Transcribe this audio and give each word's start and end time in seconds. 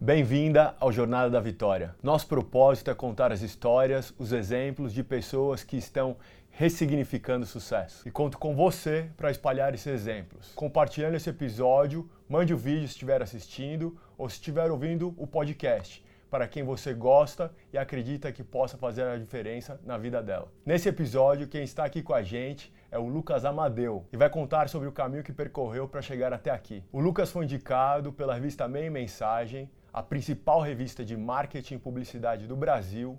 Bem-vinda 0.00 0.76
ao 0.78 0.92
Jornada 0.92 1.28
da 1.28 1.40
Vitória. 1.40 1.92
Nosso 2.00 2.28
propósito 2.28 2.88
é 2.88 2.94
contar 2.94 3.32
as 3.32 3.42
histórias, 3.42 4.14
os 4.16 4.30
exemplos 4.30 4.94
de 4.94 5.02
pessoas 5.02 5.64
que 5.64 5.76
estão 5.76 6.16
ressignificando 6.50 7.42
o 7.42 7.48
sucesso. 7.48 8.06
E 8.06 8.10
conto 8.12 8.38
com 8.38 8.54
você 8.54 9.10
para 9.16 9.28
espalhar 9.28 9.74
esses 9.74 9.88
exemplos. 9.88 10.52
Compartilhando 10.54 11.16
esse 11.16 11.28
episódio, 11.28 12.08
mande 12.28 12.54
o 12.54 12.56
vídeo 12.56 12.86
se 12.86 12.92
estiver 12.92 13.20
assistindo 13.20 13.98
ou 14.16 14.28
se 14.28 14.36
estiver 14.36 14.70
ouvindo 14.70 15.12
o 15.16 15.26
podcast 15.26 16.06
para 16.30 16.46
quem 16.46 16.62
você 16.62 16.94
gosta 16.94 17.52
e 17.72 17.78
acredita 17.78 18.30
que 18.30 18.44
possa 18.44 18.76
fazer 18.76 19.02
a 19.02 19.18
diferença 19.18 19.80
na 19.84 19.98
vida 19.98 20.22
dela. 20.22 20.52
Nesse 20.64 20.88
episódio, 20.88 21.48
quem 21.48 21.64
está 21.64 21.84
aqui 21.84 22.02
com 22.02 22.14
a 22.14 22.22
gente 22.22 22.72
é 22.90 22.98
o 22.98 23.08
Lucas 23.08 23.44
Amadeu 23.44 24.06
e 24.12 24.16
vai 24.16 24.30
contar 24.30 24.68
sobre 24.68 24.88
o 24.88 24.92
caminho 24.92 25.24
que 25.24 25.32
percorreu 25.32 25.88
para 25.88 26.02
chegar 26.02 26.32
até 26.32 26.50
aqui. 26.50 26.84
O 26.92 27.00
Lucas 27.00 27.32
foi 27.32 27.44
indicado 27.44 28.12
pela 28.12 28.34
revista 28.34 28.68
Meia 28.68 28.90
Mensagem 28.90 29.68
a 29.98 30.02
principal 30.02 30.60
revista 30.60 31.04
de 31.04 31.16
marketing 31.16 31.74
e 31.74 31.78
publicidade 31.78 32.46
do 32.46 32.54
Brasil, 32.54 33.18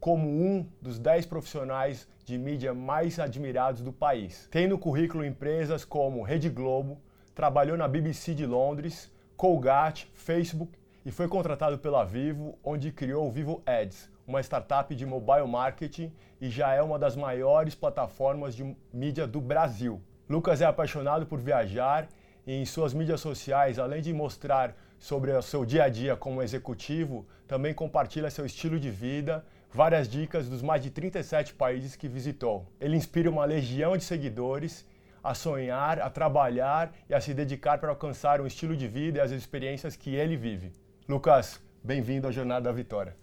como 0.00 0.28
um 0.28 0.68
dos 0.82 0.98
10 0.98 1.24
profissionais 1.26 2.08
de 2.24 2.36
mídia 2.36 2.74
mais 2.74 3.20
admirados 3.20 3.80
do 3.80 3.92
país. 3.92 4.48
Tem 4.50 4.66
no 4.66 4.76
currículo 4.76 5.24
empresas 5.24 5.84
como 5.84 6.24
Rede 6.24 6.48
Globo, 6.48 7.00
trabalhou 7.32 7.76
na 7.76 7.86
BBC 7.86 8.34
de 8.34 8.44
Londres, 8.44 9.08
Colgate, 9.36 10.10
Facebook 10.14 10.76
e 11.04 11.12
foi 11.12 11.28
contratado 11.28 11.78
pela 11.78 12.02
Vivo, 12.02 12.58
onde 12.64 12.90
criou 12.90 13.28
o 13.28 13.30
Vivo 13.30 13.62
Ads, 13.64 14.10
uma 14.26 14.40
startup 14.40 14.92
de 14.92 15.06
mobile 15.06 15.46
marketing 15.46 16.12
e 16.40 16.50
já 16.50 16.74
é 16.74 16.82
uma 16.82 16.98
das 16.98 17.14
maiores 17.14 17.76
plataformas 17.76 18.56
de 18.56 18.76
mídia 18.92 19.28
do 19.28 19.40
Brasil. 19.40 20.02
Lucas 20.28 20.60
é 20.60 20.64
apaixonado 20.64 21.24
por 21.24 21.38
viajar 21.38 22.08
e 22.44 22.52
em 22.52 22.64
suas 22.64 22.92
mídias 22.92 23.20
sociais, 23.20 23.78
além 23.78 24.02
de 24.02 24.12
mostrar 24.12 24.74
sobre 25.06 25.30
o 25.30 25.40
seu 25.40 25.64
dia 25.64 25.84
a 25.84 25.88
dia 25.88 26.16
como 26.16 26.42
executivo, 26.42 27.24
também 27.46 27.72
compartilha 27.72 28.28
seu 28.28 28.44
estilo 28.44 28.76
de 28.76 28.90
vida, 28.90 29.44
várias 29.72 30.08
dicas 30.08 30.48
dos 30.48 30.62
mais 30.62 30.82
de 30.82 30.90
37 30.90 31.54
países 31.54 31.94
que 31.94 32.08
visitou. 32.08 32.66
Ele 32.80 32.96
inspira 32.96 33.30
uma 33.30 33.44
legião 33.44 33.96
de 33.96 34.02
seguidores 34.02 34.84
a 35.22 35.32
sonhar, 35.32 36.00
a 36.00 36.10
trabalhar 36.10 36.92
e 37.08 37.14
a 37.14 37.20
se 37.20 37.32
dedicar 37.32 37.78
para 37.78 37.90
alcançar 37.90 38.40
um 38.40 38.48
estilo 38.48 38.76
de 38.76 38.88
vida 38.88 39.18
e 39.18 39.20
as 39.20 39.30
experiências 39.30 39.94
que 39.94 40.12
ele 40.12 40.36
vive. 40.36 40.72
Lucas, 41.08 41.60
bem-vindo 41.84 42.26
à 42.26 42.32
Jornada 42.32 42.64
da 42.64 42.72
Vitória. 42.72 43.16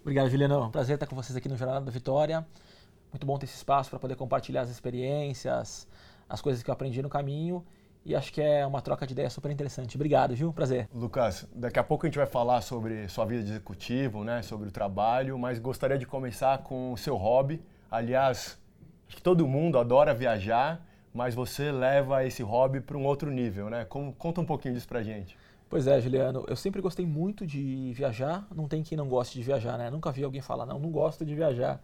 Obrigado, 0.00 0.30
Juliano. 0.30 0.70
Prazer 0.70 0.94
estar 0.94 1.08
com 1.08 1.16
vocês 1.16 1.36
aqui 1.36 1.48
no 1.48 1.56
Jornada 1.56 1.86
da 1.86 1.90
Vitória. 1.90 2.46
Muito 3.12 3.26
bom 3.26 3.36
ter 3.36 3.46
esse 3.46 3.56
espaço 3.56 3.90
para 3.90 3.98
poder 3.98 4.14
compartilhar 4.14 4.60
as 4.60 4.70
experiências, 4.70 5.88
as 6.28 6.40
coisas 6.40 6.62
que 6.62 6.70
eu 6.70 6.72
aprendi 6.72 7.02
no 7.02 7.08
caminho 7.08 7.66
e 8.06 8.14
acho 8.14 8.32
que 8.32 8.40
é 8.40 8.64
uma 8.64 8.80
troca 8.80 9.04
de 9.04 9.12
ideias 9.12 9.32
super 9.32 9.50
interessante. 9.50 9.96
Obrigado, 9.96 10.32
viu? 10.32 10.52
Prazer. 10.52 10.88
Lucas, 10.94 11.44
daqui 11.52 11.76
a 11.76 11.82
pouco 11.82 12.06
a 12.06 12.08
gente 12.08 12.16
vai 12.16 12.26
falar 12.26 12.60
sobre 12.60 13.08
sua 13.08 13.24
vida 13.24 13.42
de 13.42 13.50
executivo, 13.50 14.22
né, 14.22 14.42
sobre 14.42 14.68
o 14.68 14.70
trabalho, 14.70 15.36
mas 15.36 15.58
gostaria 15.58 15.98
de 15.98 16.06
começar 16.06 16.58
com 16.58 16.92
o 16.92 16.96
seu 16.96 17.16
hobby. 17.16 17.60
Aliás, 17.90 18.56
acho 19.08 19.16
que 19.16 19.22
todo 19.22 19.44
mundo 19.48 19.76
adora 19.76 20.14
viajar, 20.14 20.86
mas 21.12 21.34
você 21.34 21.72
leva 21.72 22.24
esse 22.24 22.44
hobby 22.44 22.80
para 22.80 22.96
um 22.96 23.04
outro 23.04 23.28
nível, 23.28 23.68
né? 23.68 23.84
conta 23.84 24.40
um 24.40 24.44
pouquinho 24.44 24.74
disso 24.74 24.86
pra 24.86 25.02
gente. 25.02 25.36
Pois 25.68 25.86
é, 25.88 26.00
Juliano, 26.00 26.44
eu 26.46 26.54
sempre 26.54 26.80
gostei 26.80 27.04
muito 27.04 27.44
de 27.44 27.92
viajar, 27.92 28.46
não 28.54 28.68
tem 28.68 28.84
quem 28.84 28.96
não 28.96 29.08
goste 29.08 29.36
de 29.36 29.42
viajar, 29.42 29.76
né? 29.76 29.90
Nunca 29.90 30.12
vi 30.12 30.22
alguém 30.22 30.40
falar, 30.40 30.64
não, 30.64 30.78
não 30.78 30.90
gosto 30.90 31.24
de 31.24 31.34
viajar. 31.34 31.82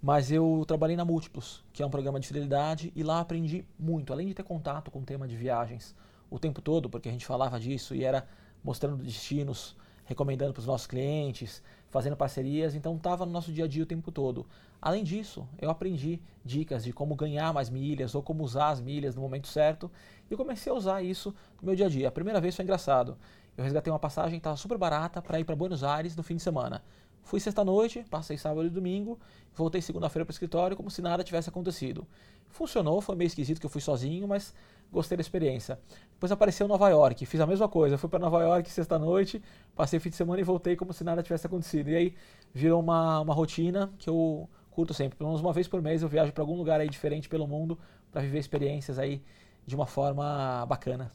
Mas 0.00 0.30
eu 0.30 0.64
trabalhei 0.66 0.96
na 0.96 1.04
Múltiplos, 1.04 1.64
que 1.72 1.82
é 1.82 1.86
um 1.86 1.90
programa 1.90 2.20
de 2.20 2.28
fidelidade, 2.28 2.92
e 2.94 3.02
lá 3.02 3.18
aprendi 3.18 3.66
muito, 3.76 4.12
além 4.12 4.28
de 4.28 4.34
ter 4.34 4.44
contato 4.44 4.92
com 4.92 5.00
o 5.00 5.04
tema 5.04 5.26
de 5.26 5.36
viagens 5.36 5.94
o 6.30 6.38
tempo 6.38 6.60
todo, 6.62 6.88
porque 6.88 7.08
a 7.08 7.12
gente 7.12 7.26
falava 7.26 7.58
disso 7.58 7.96
e 7.96 8.04
era 8.04 8.26
mostrando 8.62 9.02
destinos, 9.02 9.76
recomendando 10.06 10.52
para 10.52 10.60
os 10.60 10.66
nossos 10.66 10.86
clientes, 10.86 11.62
fazendo 11.90 12.16
parcerias, 12.16 12.74
então 12.74 12.96
estava 12.96 13.26
no 13.26 13.32
nosso 13.32 13.52
dia 13.52 13.64
a 13.64 13.68
dia 13.68 13.82
o 13.82 13.86
tempo 13.86 14.10
todo. 14.10 14.46
Além 14.80 15.04
disso, 15.04 15.46
eu 15.60 15.68
aprendi 15.68 16.20
dicas 16.44 16.84
de 16.84 16.92
como 16.92 17.14
ganhar 17.14 17.52
mais 17.52 17.68
milhas 17.68 18.14
ou 18.14 18.22
como 18.22 18.42
usar 18.42 18.70
as 18.70 18.80
milhas 18.80 19.14
no 19.14 19.22
momento 19.22 19.48
certo 19.48 19.90
e 20.30 20.36
comecei 20.36 20.72
a 20.72 20.74
usar 20.76 21.02
isso 21.02 21.34
no 21.60 21.66
meu 21.66 21.76
dia 21.76 21.86
a 21.86 21.88
dia. 21.88 22.08
A 22.08 22.12
primeira 22.12 22.40
vez 22.40 22.54
foi 22.54 22.62
engraçado. 22.62 23.16
Eu 23.56 23.64
resgatei 23.64 23.92
uma 23.92 23.98
passagem, 23.98 24.36
estava 24.36 24.56
super 24.56 24.76
barata 24.76 25.20
para 25.20 25.40
ir 25.40 25.44
para 25.44 25.56
Buenos 25.56 25.82
Aires 25.82 26.14
no 26.14 26.22
fim 26.22 26.36
de 26.36 26.42
semana. 26.42 26.82
Fui 27.26 27.40
sexta-noite, 27.40 28.04
passei 28.08 28.38
sábado 28.38 28.64
e 28.68 28.70
domingo, 28.70 29.18
voltei 29.52 29.82
segunda-feira 29.82 30.24
para 30.24 30.30
o 30.30 30.32
escritório 30.32 30.76
como 30.76 30.88
se 30.88 31.02
nada 31.02 31.24
tivesse 31.24 31.48
acontecido. 31.48 32.06
Funcionou, 32.46 33.00
foi 33.00 33.16
meio 33.16 33.26
esquisito 33.26 33.58
que 33.58 33.66
eu 33.66 33.70
fui 33.70 33.80
sozinho, 33.80 34.28
mas 34.28 34.54
gostei 34.92 35.16
da 35.16 35.22
experiência. 35.22 35.76
Depois 36.12 36.30
apareceu 36.30 36.68
Nova 36.68 36.88
York, 36.88 37.26
fiz 37.26 37.40
a 37.40 37.46
mesma 37.46 37.68
coisa. 37.68 37.98
Fui 37.98 38.08
para 38.08 38.20
Nova 38.20 38.40
York 38.42 38.70
sexta-noite, 38.70 39.42
passei 39.74 39.98
fim 39.98 40.08
de 40.08 40.14
semana 40.14 40.40
e 40.40 40.44
voltei 40.44 40.76
como 40.76 40.92
se 40.92 41.02
nada 41.02 41.20
tivesse 41.20 41.48
acontecido. 41.48 41.90
E 41.90 41.96
aí 41.96 42.14
virou 42.54 42.80
uma, 42.80 43.18
uma 43.18 43.34
rotina 43.34 43.92
que 43.98 44.08
eu 44.08 44.48
curto 44.70 44.94
sempre. 44.94 45.18
Pelo 45.18 45.30
menos 45.30 45.42
uma 45.42 45.52
vez 45.52 45.66
por 45.66 45.82
mês 45.82 46.02
eu 46.02 46.08
viajo 46.08 46.32
para 46.32 46.44
algum 46.44 46.56
lugar 46.56 46.80
aí 46.80 46.88
diferente 46.88 47.28
pelo 47.28 47.48
mundo 47.48 47.76
para 48.12 48.20
viver 48.20 48.38
experiências 48.38 49.00
aí 49.00 49.20
de 49.66 49.74
uma 49.74 49.86
forma 49.86 50.64
bacana. 50.66 51.12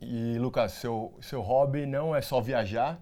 E 0.00 0.38
Lucas, 0.38 0.74
seu, 0.74 1.12
seu 1.20 1.42
hobby 1.42 1.86
não 1.86 2.14
é 2.14 2.20
só 2.22 2.40
viajar, 2.40 3.00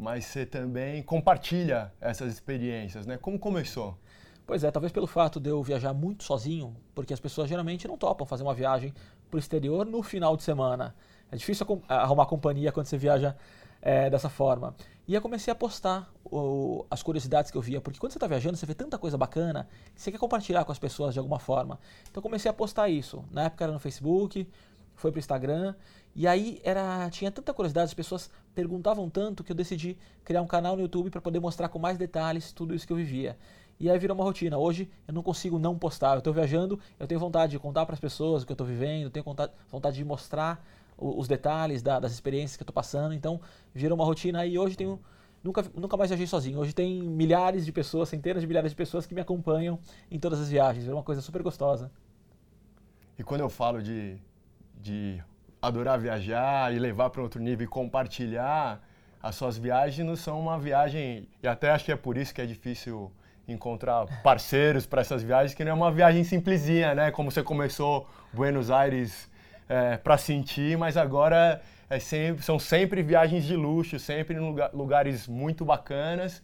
mas 0.00 0.24
você 0.24 0.46
também 0.46 1.02
compartilha 1.02 1.92
essas 2.00 2.32
experiências, 2.32 3.06
né? 3.06 3.18
Como 3.18 3.38
começou? 3.38 3.98
Pois 4.46 4.64
é, 4.64 4.70
talvez 4.70 4.90
pelo 4.90 5.06
fato 5.06 5.38
de 5.38 5.50
eu 5.50 5.62
viajar 5.62 5.92
muito 5.92 6.24
sozinho, 6.24 6.74
porque 6.94 7.12
as 7.12 7.20
pessoas 7.20 7.48
geralmente 7.48 7.86
não 7.86 7.96
topam 7.96 8.26
fazer 8.26 8.42
uma 8.42 8.54
viagem 8.54 8.92
para 9.30 9.36
o 9.36 9.38
exterior 9.38 9.86
no 9.86 10.02
final 10.02 10.36
de 10.36 10.42
semana. 10.42 10.94
É 11.30 11.36
difícil 11.36 11.66
arrumar 11.86 12.26
companhia 12.26 12.72
quando 12.72 12.86
você 12.86 12.98
viaja 12.98 13.36
é, 13.80 14.10
dessa 14.10 14.28
forma. 14.28 14.74
E 15.06 15.14
eu 15.14 15.20
comecei 15.20 15.52
a 15.52 15.54
postar 15.54 16.10
o, 16.24 16.84
as 16.90 17.02
curiosidades 17.02 17.50
que 17.50 17.56
eu 17.56 17.62
via, 17.62 17.80
porque 17.80 17.98
quando 17.98 18.12
você 18.12 18.18
está 18.18 18.26
viajando, 18.26 18.56
você 18.56 18.66
vê 18.66 18.74
tanta 18.74 18.98
coisa 18.98 19.16
bacana 19.16 19.68
que 19.94 20.00
você 20.00 20.10
quer 20.10 20.18
compartilhar 20.18 20.64
com 20.64 20.72
as 20.72 20.78
pessoas 20.78 21.12
de 21.12 21.18
alguma 21.18 21.38
forma. 21.38 21.78
Então 22.10 22.22
comecei 22.22 22.50
a 22.50 22.54
postar 22.54 22.88
isso. 22.88 23.24
Na 23.30 23.44
época 23.44 23.64
era 23.64 23.72
no 23.72 23.78
Facebook, 23.78 24.48
foi 24.94 25.10
para 25.10 25.18
o 25.18 25.20
Instagram. 25.20 25.74
E 26.14 26.26
aí 26.26 26.60
era, 26.64 27.08
tinha 27.10 27.30
tanta 27.30 27.54
curiosidade, 27.54 27.86
as 27.86 27.94
pessoas 27.94 28.30
perguntavam 28.54 29.08
tanto 29.08 29.44
que 29.44 29.52
eu 29.52 29.56
decidi 29.56 29.96
criar 30.24 30.42
um 30.42 30.46
canal 30.46 30.76
no 30.76 30.82
YouTube 30.82 31.10
para 31.10 31.20
poder 31.20 31.40
mostrar 31.40 31.68
com 31.68 31.78
mais 31.78 31.96
detalhes 31.96 32.52
tudo 32.52 32.74
isso 32.74 32.86
que 32.86 32.92
eu 32.92 32.96
vivia. 32.96 33.36
E 33.78 33.88
aí 33.88 33.98
virou 33.98 34.14
uma 34.14 34.24
rotina. 34.24 34.58
Hoje 34.58 34.90
eu 35.08 35.14
não 35.14 35.22
consigo 35.22 35.58
não 35.58 35.78
postar. 35.78 36.12
Eu 36.12 36.18
estou 36.18 36.32
viajando, 36.32 36.78
eu 36.98 37.06
tenho 37.06 37.18
vontade 37.18 37.52
de 37.52 37.58
contar 37.58 37.86
para 37.86 37.94
as 37.94 38.00
pessoas 38.00 38.42
o 38.42 38.46
que 38.46 38.52
eu 38.52 38.54
estou 38.54 38.66
vivendo, 38.66 39.08
tenho 39.10 39.24
vontade 39.70 39.96
de 39.96 40.04
mostrar 40.04 40.62
os 40.98 41.26
detalhes 41.26 41.82
da, 41.82 41.98
das 41.98 42.12
experiências 42.12 42.56
que 42.56 42.62
eu 42.62 42.64
estou 42.64 42.74
passando. 42.74 43.14
Então 43.14 43.40
virou 43.74 43.96
uma 43.96 44.04
rotina 44.04 44.44
e 44.44 44.58
hoje 44.58 44.76
tenho 44.76 45.00
nunca, 45.42 45.64
nunca 45.74 45.96
mais 45.96 46.10
viajei 46.10 46.26
sozinho. 46.26 46.58
Hoje 46.58 46.74
tem 46.74 47.02
milhares 47.02 47.64
de 47.64 47.72
pessoas, 47.72 48.10
centenas 48.10 48.42
de 48.42 48.46
milhares 48.46 48.70
de 48.70 48.76
pessoas 48.76 49.06
que 49.06 49.14
me 49.14 49.20
acompanham 49.22 49.78
em 50.10 50.18
todas 50.18 50.40
as 50.40 50.50
viagens. 50.50 50.86
É 50.86 50.92
uma 50.92 51.02
coisa 51.02 51.22
super 51.22 51.42
gostosa. 51.42 51.90
E 53.18 53.22
quando 53.22 53.40
eu 53.40 53.48
falo 53.48 53.82
de, 53.82 54.18
de 54.78 55.22
adorar 55.60 55.98
viajar 55.98 56.72
e 56.74 56.78
levar 56.78 57.10
para 57.10 57.22
outro 57.22 57.40
nível 57.40 57.64
e 57.64 57.68
compartilhar 57.68 58.80
as 59.22 59.34
suas 59.34 59.58
viagens 59.58 60.06
não 60.06 60.16
são 60.16 60.40
uma 60.40 60.58
viagem 60.58 61.28
e 61.42 61.48
até 61.48 61.70
acho 61.70 61.84
que 61.84 61.92
é 61.92 61.96
por 61.96 62.16
isso 62.16 62.34
que 62.34 62.40
é 62.40 62.46
difícil 62.46 63.12
encontrar 63.46 64.06
parceiros 64.22 64.86
para 64.86 65.00
essas 65.00 65.22
viagens 65.22 65.54
que 65.54 65.64
não 65.64 65.72
é 65.72 65.74
uma 65.74 65.92
viagem 65.92 66.24
simplesinha, 66.24 66.94
né? 66.94 67.10
Como 67.10 67.30
você 67.30 67.42
começou 67.42 68.08
Buenos 68.32 68.70
Aires 68.70 69.28
é, 69.68 69.96
para 69.96 70.16
sentir, 70.16 70.78
mas 70.78 70.96
agora 70.96 71.60
é 71.88 71.98
sempre, 71.98 72.42
são 72.42 72.58
sempre 72.58 73.02
viagens 73.02 73.44
de 73.44 73.56
luxo, 73.56 73.98
sempre 73.98 74.36
em 74.36 74.40
lugar, 74.40 74.70
lugares 74.72 75.26
muito 75.26 75.64
bacanas. 75.64 76.42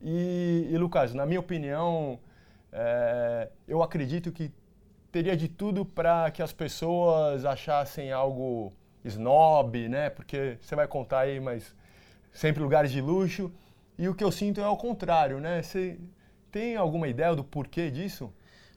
E, 0.00 0.68
e, 0.70 0.76
Lucas, 0.76 1.14
na 1.14 1.24
minha 1.24 1.40
opinião, 1.40 2.18
é, 2.72 3.48
eu 3.66 3.82
acredito 3.82 4.30
que 4.30 4.52
teria 5.12 5.36
de 5.36 5.46
tudo 5.46 5.84
para 5.84 6.30
que 6.30 6.42
as 6.42 6.52
pessoas 6.52 7.44
achassem 7.44 8.10
algo 8.10 8.72
snob, 9.04 9.88
né? 9.88 10.08
Porque 10.08 10.56
você 10.60 10.74
vai 10.74 10.88
contar 10.88 11.20
aí, 11.20 11.38
mas 11.38 11.76
sempre 12.32 12.62
lugares 12.62 12.90
de 12.90 13.00
luxo. 13.00 13.52
E 13.98 14.08
o 14.08 14.14
que 14.14 14.24
eu 14.24 14.32
sinto 14.32 14.60
é 14.60 14.64
ao 14.64 14.76
contrário, 14.76 15.38
né? 15.38 15.62
Você 15.62 16.00
tem 16.50 16.76
alguma 16.76 17.06
ideia 17.06 17.36
do 17.36 17.44
porquê 17.44 17.90
disso? 17.90 18.32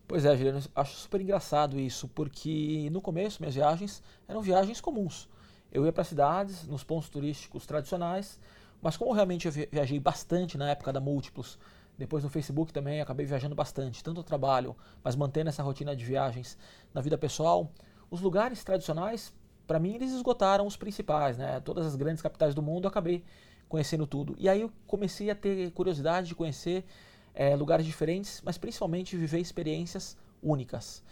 Pois 0.07 0.25
é, 0.25 0.35
Juliano, 0.35 0.61
acho 0.75 0.95
super 0.97 1.21
engraçado 1.21 1.79
isso, 1.79 2.07
porque 2.09 2.89
no 2.91 3.01
começo 3.01 3.41
minhas 3.41 3.55
viagens 3.55 4.03
eram 4.27 4.41
viagens 4.41 4.79
comuns. 4.79 5.27
Eu 5.71 5.85
ia 5.85 5.91
para 5.91 6.03
cidades, 6.03 6.67
nos 6.67 6.83
pontos 6.83 7.09
turísticos 7.09 7.65
tradicionais, 7.65 8.39
mas 8.81 8.97
como 8.97 9.13
realmente 9.13 9.47
eu 9.47 9.51
viajei 9.71 9.99
bastante 9.99 10.57
na 10.57 10.69
época 10.69 10.93
da 10.93 10.99
Múltiplos, 10.99 11.57
depois 11.97 12.23
no 12.23 12.29
Facebook 12.29 12.73
também 12.73 13.01
acabei 13.01 13.25
viajando 13.25 13.55
bastante, 13.55 14.03
tanto 14.03 14.17
no 14.17 14.23
trabalho, 14.23 14.75
mas 15.03 15.15
mantendo 15.15 15.49
essa 15.49 15.63
rotina 15.63 15.95
de 15.95 16.03
viagens 16.03 16.57
na 16.93 17.01
vida 17.01 17.17
pessoal. 17.17 17.71
Os 18.11 18.21
lugares 18.21 18.63
tradicionais, 18.63 19.33
para 19.65 19.79
mim, 19.79 19.95
eles 19.95 20.11
esgotaram 20.11 20.67
os 20.67 20.75
principais, 20.75 21.37
né? 21.37 21.59
Todas 21.61 21.85
as 21.85 21.95
grandes 21.95 22.21
capitais 22.21 22.53
do 22.53 22.61
mundo 22.61 22.85
eu 22.85 22.89
acabei 22.89 23.23
conhecendo 23.67 24.05
tudo. 24.05 24.35
E 24.37 24.47
aí 24.47 24.61
eu 24.61 24.71
comecei 24.85 25.29
a 25.29 25.35
ter 25.35 25.71
curiosidade 25.71 26.27
de 26.27 26.35
conhecer 26.35 26.85
é, 27.33 27.55
lugares 27.55 27.85
diferentes, 27.85 28.41
mas 28.45 28.57
principalmente 28.57 29.17
viver 29.17 29.39
experiências 29.39 30.17
únicas. 30.41 31.03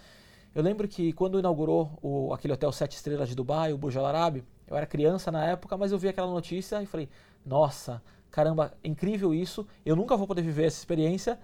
Eu 0.53 0.61
lembro 0.61 0.87
que 0.87 1.13
quando 1.13 1.39
inaugurou 1.39 1.97
o, 2.01 2.31
aquele 2.33 2.53
hotel 2.53 2.71
sete 2.71 2.95
estrelas 2.95 3.27
de 3.27 3.35
Dubai, 3.35 3.73
o 3.73 3.77
Burj 3.77 3.97
Al 3.97 4.05
Arab, 4.05 4.43
Eu 4.67 4.77
era 4.77 4.85
criança 4.85 5.31
na 5.31 5.45
época, 5.45 5.77
mas 5.77 5.91
eu 5.91 5.97
vi 5.97 6.07
aquela 6.07 6.31
notícia 6.31 6.81
e 6.81 6.85
falei: 6.85 7.09
nossa, 7.45 8.01
caramba, 8.33 8.73
incrível 8.83 9.31
isso. 9.31 9.65
Eu 9.85 9.95
nunca 9.95 10.17
vou 10.17 10.25
poder 10.25 10.41
viver 10.41 10.65
essa 10.65 10.79
experiência, 10.79 11.39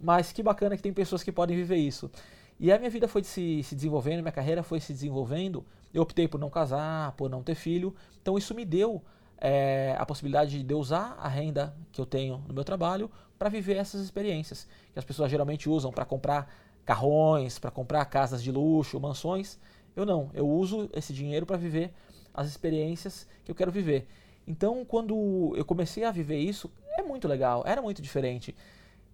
mas 0.00 0.32
que 0.32 0.42
bacana 0.42 0.74
que 0.74 0.82
tem 0.82 0.90
pessoas 0.90 1.22
que 1.22 1.30
podem 1.30 1.54
viver 1.54 1.76
isso. 1.76 2.10
E 2.58 2.72
a 2.72 2.78
minha 2.78 2.88
vida 2.88 3.06
foi 3.06 3.22
se, 3.22 3.62
se 3.62 3.74
desenvolvendo, 3.74 4.22
minha 4.22 4.32
carreira 4.32 4.62
foi 4.62 4.80
se 4.80 4.90
desenvolvendo. 4.90 5.66
Eu 5.92 6.00
optei 6.00 6.26
por 6.26 6.40
não 6.40 6.48
casar, 6.48 7.12
por 7.12 7.28
não 7.28 7.42
ter 7.42 7.54
filho. 7.54 7.94
Então 8.22 8.38
isso 8.38 8.54
me 8.54 8.64
deu 8.64 9.02
é, 9.36 9.94
a 9.98 10.06
possibilidade 10.06 10.62
de 10.62 10.74
usar 10.74 11.14
a 11.20 11.28
renda 11.28 11.76
que 11.92 12.00
eu 12.00 12.06
tenho 12.06 12.42
no 12.48 12.54
meu 12.54 12.64
trabalho 12.64 13.10
para 13.38 13.50
viver 13.50 13.76
essas 13.76 14.00
experiências 14.00 14.66
que 14.94 14.98
as 14.98 15.04
pessoas 15.04 15.30
geralmente 15.30 15.68
usam 15.68 15.92
para 15.92 16.06
comprar 16.06 16.50
carrões, 16.86 17.58
para 17.58 17.70
comprar 17.70 18.02
casas 18.06 18.42
de 18.42 18.50
luxo, 18.50 18.98
mansões. 18.98 19.58
Eu 19.94 20.06
não, 20.06 20.30
eu 20.32 20.48
uso 20.48 20.88
esse 20.94 21.12
dinheiro 21.12 21.44
para 21.44 21.58
viver 21.58 21.92
as 22.32 22.48
experiências 22.48 23.26
que 23.44 23.50
eu 23.50 23.54
quero 23.54 23.70
viver. 23.70 24.08
Então, 24.50 24.84
quando 24.84 25.54
eu 25.56 25.64
comecei 25.64 26.02
a 26.02 26.10
viver 26.10 26.38
isso, 26.38 26.68
é 26.98 27.02
muito 27.02 27.28
legal, 27.28 27.62
era 27.64 27.80
muito 27.80 28.02
diferente. 28.02 28.52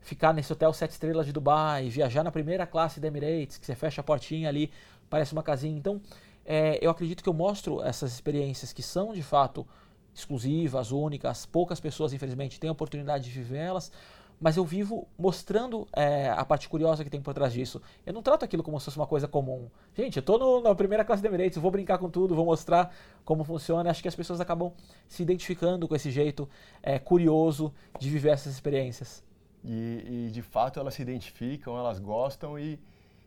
Ficar 0.01 0.33
nesse 0.33 0.51
hotel 0.51 0.73
sete 0.73 0.93
estrelas 0.93 1.27
de 1.27 1.33
Dubai, 1.33 1.91
viajar 1.91 2.25
na 2.25 2.33
primeira 2.33 2.67
classe 2.67 2.99
da 2.99 3.09
Emirates, 3.09 3.59
que 3.59 3.67
você 3.67 3.75
fecha 3.75 4.01
a 4.01 4.05
portinha 4.05 4.49
ali, 4.49 4.71
parece 5.11 5.35
uma 5.35 5.43
casinha. 5.43 5.77
Então, 5.77 6.01
é, 6.43 6.79
eu 6.81 6.91
acredito 6.91 7.23
que 7.23 7.29
eu 7.29 7.35
mostro 7.35 7.83
essas 7.83 8.15
experiências 8.15 8.73
que 8.73 8.83
são 8.83 9.13
de 9.13 9.23
fato 9.23 9.67
exclusivas, 10.15 10.91
únicas, 10.91 11.45
poucas 11.45 11.81
pessoas, 11.81 12.15
infelizmente, 12.15 12.59
têm 12.59 12.71
a 12.71 12.73
oportunidade 12.73 13.25
de 13.25 13.31
viver 13.31 13.59
elas, 13.59 13.93
mas 14.41 14.57
eu 14.57 14.65
vivo 14.65 15.09
mostrando 15.19 15.89
é, 15.95 16.29
a 16.29 16.45
parte 16.45 16.69
curiosa 16.69 17.03
que 17.03 17.11
tem 17.11 17.21
por 17.21 17.33
trás 17.33 17.53
disso. 17.53 17.81
Eu 18.05 18.13
não 18.13 18.23
trato 18.23 18.45
aquilo 18.45 18.63
como 18.63 18.79
se 18.79 18.85
fosse 18.85 18.99
uma 18.99 19.07
coisa 19.07 19.27
comum. 19.27 19.71
Gente, 19.95 20.17
eu 20.17 20.21
estou 20.21 20.61
na 20.61 20.75
primeira 20.75 21.05
classe 21.05 21.23
de 21.23 21.29
Emirates, 21.29 21.59
vou 21.59 21.71
brincar 21.71 21.99
com 21.99 22.11
tudo, 22.11 22.35
vou 22.35 22.45
mostrar 22.45 22.95
como 23.25 23.45
funciona. 23.45 23.91
Acho 23.91 24.03
que 24.03 24.09
as 24.09 24.15
pessoas 24.15 24.41
acabam 24.41 24.73
se 25.09 25.23
identificando 25.23 25.89
com 25.89 25.97
esse 25.97 26.11
jeito 26.11 26.49
é, 26.83 26.99
curioso 26.99 27.73
de 27.99 28.11
viver 28.11 28.31
essas 28.31 28.53
experiências. 28.53 29.25
E, 29.65 30.27
e, 30.29 30.31
de 30.31 30.43
fato 30.43 30.79
elas 30.79 30.95
se 30.95 31.03
identificam, 31.03 31.77
elas 31.77 31.99
gostam 31.99 32.59
e, 32.59 32.79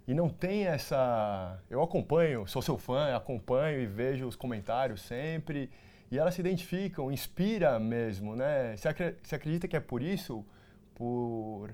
e 0.08 0.14
não 0.14 0.30
tem 0.30 0.68
essa. 0.68 1.60
Eu 1.70 1.82
acompanho, 1.82 2.48
sou 2.48 2.62
seu 2.62 2.78
fã, 2.78 3.16
acompanho 3.16 3.82
e 3.82 3.88
vejo 3.88 4.28
os 4.28 4.36
comentários 4.36 5.02
sempre. 5.02 5.72
E 6.12 6.18
elas 6.18 6.36
se 6.36 6.42
identificam, 6.42 7.12
inspira 7.12 7.80
mesmo, 7.80 8.36
né? 8.36 8.76
Você 8.78 9.36
acredita 9.36 9.68
que 9.68 9.76
é 9.76 9.80
por 9.80 10.02
isso? 10.02 10.46
Por, 11.00 11.74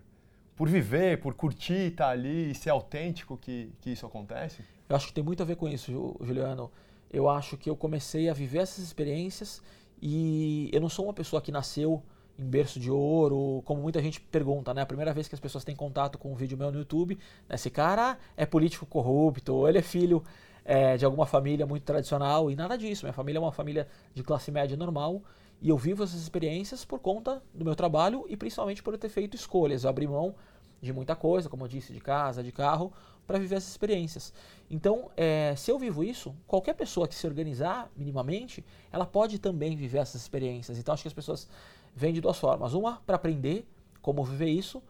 por 0.56 0.70
viver, 0.70 1.20
por 1.20 1.34
curtir, 1.34 1.90
estar 1.90 2.06
tá 2.06 2.12
ali 2.12 2.52
e 2.52 2.56
ser 2.56 2.70
autêntico 2.70 3.36
que, 3.36 3.74
que 3.82 3.90
isso 3.90 4.06
acontece? 4.06 4.64
Eu 4.88 4.96
acho 4.96 5.08
que 5.08 5.14
tem 5.14 5.24
muito 5.24 5.42
a 5.42 5.46
ver 5.46 5.56
com 5.56 5.68
isso, 5.68 6.16
Juliano. 6.22 6.72
Eu 7.12 7.28
acho 7.28 7.58
que 7.58 7.68
eu 7.68 7.76
comecei 7.76 8.30
a 8.30 8.34
viver 8.34 8.60
essas 8.60 8.84
experiências 8.84 9.64
e 10.00 10.70
eu 10.72 10.80
não 10.80 10.90
sou 10.90 11.06
uma 11.06 11.14
pessoa 11.14 11.42
que 11.42 11.52
nasceu 11.52 12.04
em 12.38 12.46
berço 12.46 12.80
de 12.80 12.92
ouro, 12.92 13.64
como 13.66 13.82
muita 13.82 14.00
gente 14.00 14.22
pergunta, 14.22 14.74
né? 14.74 14.82
A 14.82 14.86
primeira 14.86 15.12
vez 15.12 15.28
que 15.28 15.34
as 15.34 15.42
pessoas 15.42 15.64
têm 15.64 15.76
contato 15.76 16.20
com 16.20 16.32
um 16.32 16.36
vídeo 16.36 16.56
meu 16.56 16.72
no 16.72 16.78
YouTube, 16.78 17.18
né? 17.50 17.56
esse 17.56 17.72
cara 17.72 18.18
é 18.38 18.46
político 18.46 18.86
corrupto, 18.86 19.68
ele 19.68 19.80
é 19.80 19.82
filho 19.82 20.24
é, 20.64 20.98
de 20.98 21.06
alguma 21.06 21.26
família 21.26 21.66
muito 21.66 21.84
tradicional, 21.84 22.52
e 22.52 22.56
nada 22.56 22.78
disso. 22.78 23.06
Minha 23.06 23.14
família 23.14 23.40
é 23.40 23.42
uma 23.42 23.54
família 23.54 23.88
de 24.14 24.22
classe 24.22 24.52
média 24.52 24.78
normal, 24.78 25.24
e 25.62 25.70
eu 25.70 25.78
vivo 25.78 26.04
essas 26.04 26.22
experiências 26.22 26.86
por 26.86 27.00
conta 27.00 27.42
do 27.54 27.66
meu 27.66 27.76
trabalho 27.76 28.26
e 28.28 28.38
principalmente 28.38 28.84
por 28.84 28.94
eu 28.94 28.98
ter 28.98 29.10
feito 29.10 29.36
escolhas. 29.36 29.84
Eu 29.84 29.90
abri 29.90 30.08
mão 30.08 30.36
de 30.82 30.94
muita 30.94 31.16
coisa, 31.16 31.50
como 31.50 31.64
eu 31.64 31.68
disse, 31.68 31.94
de 31.94 32.00
casa, 32.00 32.44
de 32.44 32.52
carro, 32.52 32.94
para 33.26 33.40
viver 33.40 33.56
essas 33.56 33.72
experiências. 33.72 34.34
Então, 34.70 35.10
é, 35.18 35.56
se 35.56 35.72
eu 35.72 35.80
vivo 35.80 36.04
isso, 36.04 36.36
qualquer 36.46 36.74
pessoa 36.74 37.08
que 37.08 37.16
se 37.16 37.26
organizar 37.26 37.90
minimamente, 37.96 38.64
ela 38.92 39.06
pode 39.06 39.40
também 39.40 39.76
viver 39.76 40.00
essas 40.00 40.22
experiências. 40.22 40.78
Então, 40.78 40.94
acho 40.94 41.04
que 41.04 41.08
as 41.08 41.14
pessoas 41.14 41.48
vêm 41.96 42.14
de 42.14 42.22
duas 42.22 42.38
formas. 42.38 42.74
Uma, 42.74 43.02
para 43.06 43.16
aprender 43.16 43.68
como 44.02 44.24
viver 44.24 44.50
isso, 44.50 44.84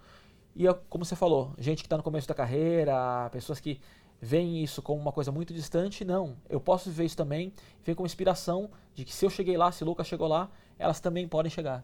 e 0.56 0.66
como 0.90 1.06
você 1.06 1.16
falou, 1.16 1.54
gente 1.58 1.80
que 1.80 1.86
está 1.86 1.98
no 1.98 2.04
começo 2.04 2.28
da 2.28 2.34
carreira, 2.34 3.30
pessoas 3.30 3.60
que 3.60 3.80
veem 4.26 4.64
isso 4.64 4.82
como 4.82 5.00
uma 5.00 5.12
coisa 5.12 5.32
muito 5.32 5.54
distante, 5.54 6.04
não. 6.04 6.36
Eu 6.50 6.60
posso 6.60 6.90
viver 6.90 7.06
isso 7.06 7.16
também, 7.16 7.54
ver 7.84 7.94
como 7.94 8.08
inspiração 8.08 8.72
de 8.96 9.06
que 9.06 9.14
se 9.14 9.24
eu 9.24 9.30
cheguei 9.30 9.56
lá, 9.56 9.72
se 9.72 9.84
Lucas 9.84 10.08
chegou 10.08 10.28
lá, 10.28 10.50
elas 10.80 11.00
também 11.00 11.28
podem 11.28 11.50
chegar. 11.50 11.84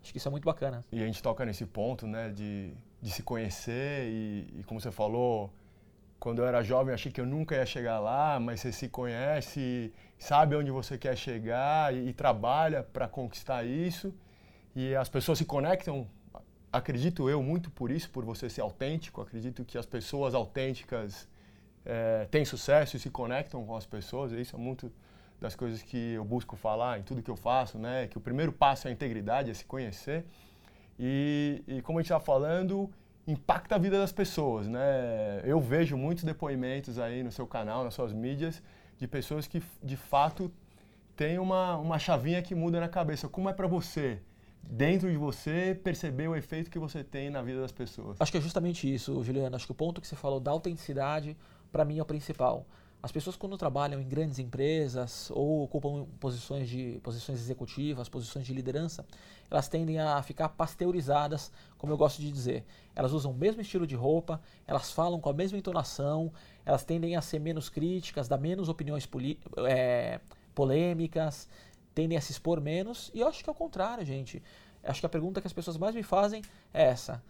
Acho 0.00 0.12
que 0.12 0.18
isso 0.18 0.28
é 0.28 0.30
muito 0.30 0.44
bacana. 0.44 0.84
E 0.92 1.02
a 1.02 1.06
gente 1.06 1.20
toca 1.20 1.44
nesse 1.44 1.66
ponto, 1.66 2.06
né, 2.06 2.30
de, 2.30 2.72
de 3.02 3.10
se 3.10 3.24
conhecer 3.24 4.06
e, 4.06 4.60
e 4.60 4.62
como 4.64 4.80
você 4.80 4.92
falou, 4.92 5.50
quando 6.20 6.38
eu 6.38 6.46
era 6.46 6.62
jovem 6.62 6.90
eu 6.90 6.94
achei 6.94 7.10
que 7.10 7.20
eu 7.20 7.26
nunca 7.26 7.56
ia 7.56 7.66
chegar 7.66 7.98
lá, 7.98 8.38
mas 8.38 8.60
você 8.60 8.70
se 8.70 8.88
conhece, 8.88 9.92
sabe 10.16 10.54
onde 10.54 10.70
você 10.70 10.96
quer 10.96 11.16
chegar 11.16 11.92
e, 11.92 12.08
e 12.08 12.12
trabalha 12.12 12.84
para 12.84 13.08
conquistar 13.08 13.64
isso. 13.64 14.14
E 14.76 14.94
as 14.94 15.08
pessoas 15.08 15.38
se 15.38 15.44
conectam, 15.44 16.06
acredito 16.72 17.28
eu, 17.28 17.42
muito 17.42 17.68
por 17.68 17.90
isso, 17.90 18.10
por 18.10 18.24
você 18.24 18.48
ser 18.48 18.60
autêntico. 18.60 19.20
Acredito 19.20 19.64
que 19.64 19.76
as 19.76 19.86
pessoas 19.86 20.34
autênticas 20.34 21.28
é, 21.84 22.26
têm 22.30 22.44
sucesso 22.44 22.96
e 22.96 23.00
se 23.00 23.10
conectam 23.10 23.64
com 23.64 23.76
as 23.76 23.86
pessoas. 23.86 24.32
Isso 24.32 24.56
é 24.56 24.58
muito 24.58 24.92
das 25.40 25.54
coisas 25.54 25.82
que 25.82 26.12
eu 26.12 26.24
busco 26.24 26.56
falar 26.56 26.98
em 26.98 27.02
tudo 27.02 27.22
que 27.22 27.30
eu 27.30 27.36
faço, 27.36 27.78
né? 27.78 28.06
Que 28.06 28.16
o 28.16 28.20
primeiro 28.20 28.52
passo 28.52 28.88
é 28.88 28.90
a 28.90 28.92
integridade, 28.92 29.50
é 29.50 29.54
se 29.54 29.64
conhecer. 29.64 30.24
E, 30.98 31.62
e 31.66 31.82
como 31.82 31.98
a 31.98 32.02
gente 32.02 32.12
está 32.12 32.20
falando, 32.20 32.90
impacta 33.26 33.74
a 33.74 33.78
vida 33.78 33.98
das 33.98 34.12
pessoas, 34.12 34.68
né? 34.68 35.40
Eu 35.44 35.60
vejo 35.60 35.96
muitos 35.96 36.24
depoimentos 36.24 36.98
aí 36.98 37.22
no 37.22 37.32
seu 37.32 37.46
canal, 37.46 37.84
nas 37.84 37.94
suas 37.94 38.12
mídias, 38.12 38.62
de 38.98 39.06
pessoas 39.06 39.46
que 39.46 39.62
de 39.82 39.96
fato 39.96 40.50
têm 41.16 41.38
uma, 41.38 41.76
uma 41.76 41.98
chavinha 41.98 42.42
que 42.42 42.54
muda 42.54 42.80
na 42.80 42.88
cabeça. 42.88 43.28
Como 43.28 43.48
é 43.48 43.52
para 43.52 43.66
você, 43.66 44.20
dentro 44.62 45.10
de 45.10 45.16
você, 45.16 45.78
perceber 45.82 46.28
o 46.28 46.36
efeito 46.36 46.70
que 46.70 46.78
você 46.78 47.02
tem 47.02 47.30
na 47.30 47.42
vida 47.42 47.60
das 47.60 47.72
pessoas? 47.72 48.20
Acho 48.20 48.32
que 48.32 48.38
é 48.38 48.40
justamente 48.40 48.92
isso, 48.92 49.22
Juliano. 49.22 49.54
Acho 49.54 49.66
que 49.66 49.72
o 49.72 49.74
ponto 49.74 50.00
que 50.00 50.06
você 50.06 50.16
falou 50.16 50.40
da 50.40 50.50
autenticidade, 50.50 51.36
para 51.74 51.84
mim, 51.84 51.98
é 51.98 52.02
o 52.02 52.06
principal. 52.06 52.64
As 53.02 53.10
pessoas 53.10 53.34
quando 53.34 53.58
trabalham 53.58 54.00
em 54.00 54.08
grandes 54.08 54.38
empresas 54.38 55.28
ou 55.32 55.64
ocupam 55.64 56.06
posições 56.20 56.68
de 56.68 57.00
posições 57.02 57.40
executivas, 57.40 58.08
posições 58.08 58.46
de 58.46 58.54
liderança, 58.54 59.04
elas 59.50 59.66
tendem 59.66 59.98
a 59.98 60.22
ficar 60.22 60.50
pasteurizadas, 60.50 61.50
como 61.76 61.92
eu 61.92 61.96
gosto 61.96 62.22
de 62.22 62.30
dizer. 62.30 62.64
Elas 62.94 63.12
usam 63.12 63.32
o 63.32 63.34
mesmo 63.34 63.60
estilo 63.60 63.88
de 63.88 63.96
roupa, 63.96 64.40
elas 64.68 64.92
falam 64.92 65.20
com 65.20 65.28
a 65.28 65.32
mesma 65.32 65.58
entonação, 65.58 66.32
elas 66.64 66.84
tendem 66.84 67.16
a 67.16 67.20
ser 67.20 67.40
menos 67.40 67.68
críticas, 67.68 68.28
dar 68.28 68.38
menos 68.38 68.68
opiniões 68.68 69.06
é, 69.68 70.20
polêmicas, 70.54 71.48
tendem 71.92 72.16
a 72.16 72.20
se 72.20 72.30
expor 72.30 72.60
menos. 72.60 73.10
E 73.12 73.20
eu 73.20 73.26
acho 73.26 73.42
que 73.42 73.50
é 73.50 73.52
o 73.52 73.56
contrário, 73.56 74.06
gente. 74.06 74.40
Eu 74.82 74.90
acho 74.90 75.00
que 75.00 75.06
a 75.06 75.10
pergunta 75.10 75.40
que 75.40 75.46
as 75.48 75.52
pessoas 75.52 75.76
mais 75.76 75.94
me 75.94 76.04
fazem 76.04 76.40
é 76.72 76.84
essa: 76.84 77.20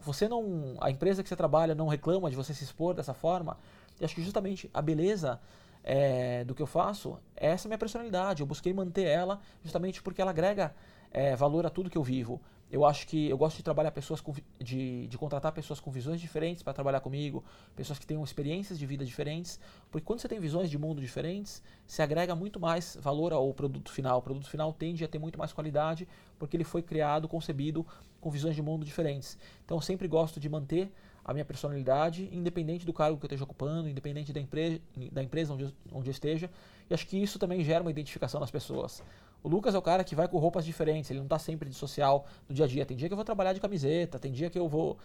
você 0.00 0.28
não, 0.28 0.78
a 0.80 0.90
empresa 0.90 1.22
que 1.22 1.28
você 1.28 1.36
trabalha 1.36 1.74
não 1.74 1.88
reclama 1.88 2.30
de 2.30 2.36
você 2.36 2.54
se 2.54 2.64
expor 2.64 2.94
dessa 2.94 3.12
forma? 3.12 3.58
E 4.00 4.04
acho 4.04 4.14
que 4.14 4.22
justamente 4.22 4.70
a 4.72 4.80
beleza 4.80 5.40
é, 5.84 6.44
do 6.44 6.54
que 6.54 6.62
eu 6.62 6.66
faço 6.66 7.18
é 7.36 7.48
essa 7.48 7.68
minha 7.68 7.78
personalidade. 7.78 8.42
Eu 8.42 8.46
busquei 8.46 8.72
manter 8.72 9.04
ela 9.04 9.40
justamente 9.62 10.02
porque 10.02 10.20
ela 10.20 10.30
agrega 10.30 10.74
é, 11.10 11.36
valor 11.36 11.66
a 11.66 11.70
tudo 11.70 11.90
que 11.90 11.98
eu 11.98 12.02
vivo. 12.02 12.40
Eu 12.70 12.84
acho 12.84 13.04
que 13.08 13.28
eu 13.28 13.36
gosto 13.36 13.56
de 13.56 13.64
trabalhar 13.64 13.90
pessoas 13.90 14.20
com, 14.20 14.32
de, 14.60 15.08
de 15.08 15.18
contratar 15.18 15.50
pessoas 15.50 15.80
com 15.80 15.90
visões 15.90 16.20
diferentes 16.20 16.62
para 16.62 16.72
trabalhar 16.72 17.00
comigo, 17.00 17.44
pessoas 17.74 17.98
que 17.98 18.06
tenham 18.06 18.22
experiências 18.22 18.78
de 18.78 18.86
vida 18.86 19.04
diferentes, 19.04 19.58
porque 19.90 20.06
quando 20.06 20.20
você 20.20 20.28
tem 20.28 20.38
visões 20.38 20.70
de 20.70 20.78
mundo 20.78 21.00
diferentes, 21.00 21.64
se 21.84 22.00
agrega 22.00 22.32
muito 22.36 22.60
mais 22.60 22.96
valor 23.00 23.32
ao 23.32 23.52
produto 23.52 23.90
final. 23.90 24.20
O 24.20 24.22
produto 24.22 24.48
final 24.48 24.72
tende 24.72 25.04
a 25.04 25.08
ter 25.08 25.18
muito 25.18 25.36
mais 25.36 25.52
qualidade 25.52 26.06
porque 26.38 26.56
ele 26.56 26.62
foi 26.62 26.80
criado, 26.80 27.26
concebido 27.26 27.84
com 28.20 28.30
visões 28.30 28.54
de 28.54 28.62
mundo 28.62 28.84
diferentes. 28.84 29.36
Então 29.64 29.76
eu 29.78 29.82
sempre 29.82 30.06
gosto 30.06 30.38
de 30.38 30.48
manter 30.48 30.92
a 31.30 31.32
minha 31.32 31.44
personalidade, 31.44 32.28
independente 32.32 32.84
do 32.84 32.92
cargo 32.92 33.16
que 33.16 33.24
eu 33.24 33.28
esteja 33.28 33.44
ocupando, 33.44 33.88
independente 33.88 34.32
da, 34.32 34.40
empre 34.40 34.82
da 35.12 35.22
empresa 35.22 35.54
onde 35.54 35.62
eu, 35.62 35.72
onde 35.92 36.08
eu 36.08 36.10
esteja. 36.10 36.50
E 36.90 36.92
acho 36.92 37.06
que 37.06 37.16
isso 37.16 37.38
também 37.38 37.62
gera 37.62 37.82
uma 37.82 37.90
identificação 37.90 38.40
nas 38.40 38.50
pessoas. 38.50 39.00
O 39.40 39.48
Lucas 39.48 39.76
é 39.76 39.78
o 39.78 39.82
cara 39.82 40.02
que 40.02 40.16
vai 40.16 40.26
com 40.26 40.38
roupas 40.38 40.64
diferentes, 40.64 41.08
ele 41.08 41.20
não 41.20 41.26
está 41.26 41.38
sempre 41.38 41.68
de 41.68 41.74
social 41.76 42.26
no 42.48 42.54
dia 42.54 42.64
a 42.64 42.68
dia. 42.68 42.84
Tem 42.84 42.96
dia 42.96 43.08
que 43.08 43.12
eu 43.12 43.16
vou 43.16 43.24
trabalhar 43.24 43.52
de 43.52 43.60
camiseta, 43.60 44.18
tem 44.18 44.32
dia 44.32 44.50
que 44.50 44.58
eu 44.58 44.68
vou 44.68 44.98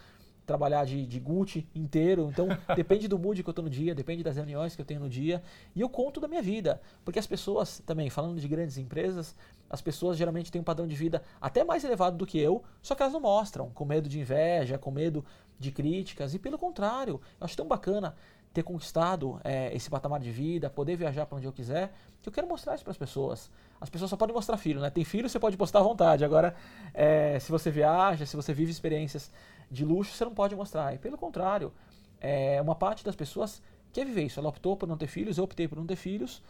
trabalhar 0.46 0.86
de, 0.86 1.06
de 1.06 1.20
Gucci 1.20 1.68
inteiro. 1.74 2.30
Então, 2.32 2.48
depende 2.75 3.08
do 3.08 3.18
mood 3.18 3.42
que 3.42 3.50
eu 3.50 3.52
estou 3.52 3.64
no 3.64 3.70
dia, 3.70 3.96
depende 3.96 4.24
das 4.24 4.36
reuniões 4.36 4.75
que 4.75 4.82
eu 4.82 4.86
tenho 4.86 5.00
no 5.00 5.10
dia. 5.10 5.42
E 5.75 5.82
eu 5.82 5.90
conto 5.90 6.20
da 6.20 6.28
minha 6.28 6.42
vida. 6.42 6.82
Porque 7.04 7.20
as 7.20 7.28
pessoas, 7.28 7.82
também, 7.86 8.10
falando 8.10 8.40
de 8.40 8.48
grandes 8.48 8.78
empresas, 8.78 9.36
as 9.70 9.82
pessoas 9.82 10.18
geralmente 10.18 10.52
têm 10.52 10.62
um 10.62 10.64
padrão 10.64 10.88
de 10.88 10.96
vida 10.96 11.22
até 11.42 11.64
mais 11.64 11.84
elevado 11.84 12.18
do 12.18 12.25
que 12.25 12.40
eu, 12.40 12.64
só 12.82 12.94
que 12.96 13.02
elas 13.02 13.14
não 13.14 13.22
mostram, 13.22 13.70
com 13.72 13.84
medo 13.84 14.08
de 14.08 14.20
inveja, 14.20 14.78
com 14.78 14.92
medo 14.92 15.25
de 15.60 15.72
críticas. 15.72 16.34
E 16.34 16.40
pelo 16.40 16.58
contrário, 16.58 17.20
eu 17.40 17.46
acho 17.46 17.58
tão 17.58 17.68
bacana 17.68 18.16
ter 18.56 18.64
conquistado 18.64 19.40
é, 19.44 19.76
esse 19.76 19.90
patamar 19.90 20.22
de 20.22 20.32
vida, 20.32 20.70
poder 20.70 20.96
viajar 20.96 21.26
para 21.26 21.38
onde 21.38 21.46
eu 21.46 21.52
quiser, 21.52 21.94
que 22.22 22.30
eu 22.30 22.34
quero 22.34 22.48
mostrar 22.48 22.74
isso 22.74 22.86
para 22.86 22.92
as 22.92 22.98
pessoas. 22.98 23.52
As 23.82 23.90
pessoas 23.90 24.10
só 24.10 24.16
podem 24.16 24.34
mostrar 24.34 24.56
filho, 24.56 24.80
né? 24.80 24.90
Tem 24.90 25.04
filho, 25.04 25.28
você 25.28 25.38
pode 25.38 25.58
postar 25.58 25.80
à 25.80 25.84
vontade. 25.84 26.24
Agora, 26.24 26.56
é, 26.94 27.38
se 27.38 27.52
você 27.52 27.70
viaja, 27.70 28.26
se 28.26 28.34
você 28.34 28.54
vive 28.54 28.72
experiências 28.72 29.30
de 29.70 29.84
luxo, 29.84 30.16
você 30.16 30.24
não 30.24 30.34
pode 30.34 30.56
mostrar. 30.56 30.96
E 30.96 30.98
pelo 30.98 31.18
contrário, 31.18 31.74
é, 32.22 32.62
uma 32.62 32.76
parte 32.76 33.04
das 33.04 33.14
pessoas 33.14 33.62
quer 33.92 34.06
viver 34.06 34.24
isso. 34.24 34.40
Ela 34.40 34.48
optou 34.48 34.78
por 34.78 34.88
não 34.88 34.98
ter 34.98 35.08
filhos, 35.08 35.38
eu 35.38 35.44
optei 35.44 35.68
por 35.68 35.78
não 35.78 35.86
ter 35.86 35.98
filhos. 35.98 36.42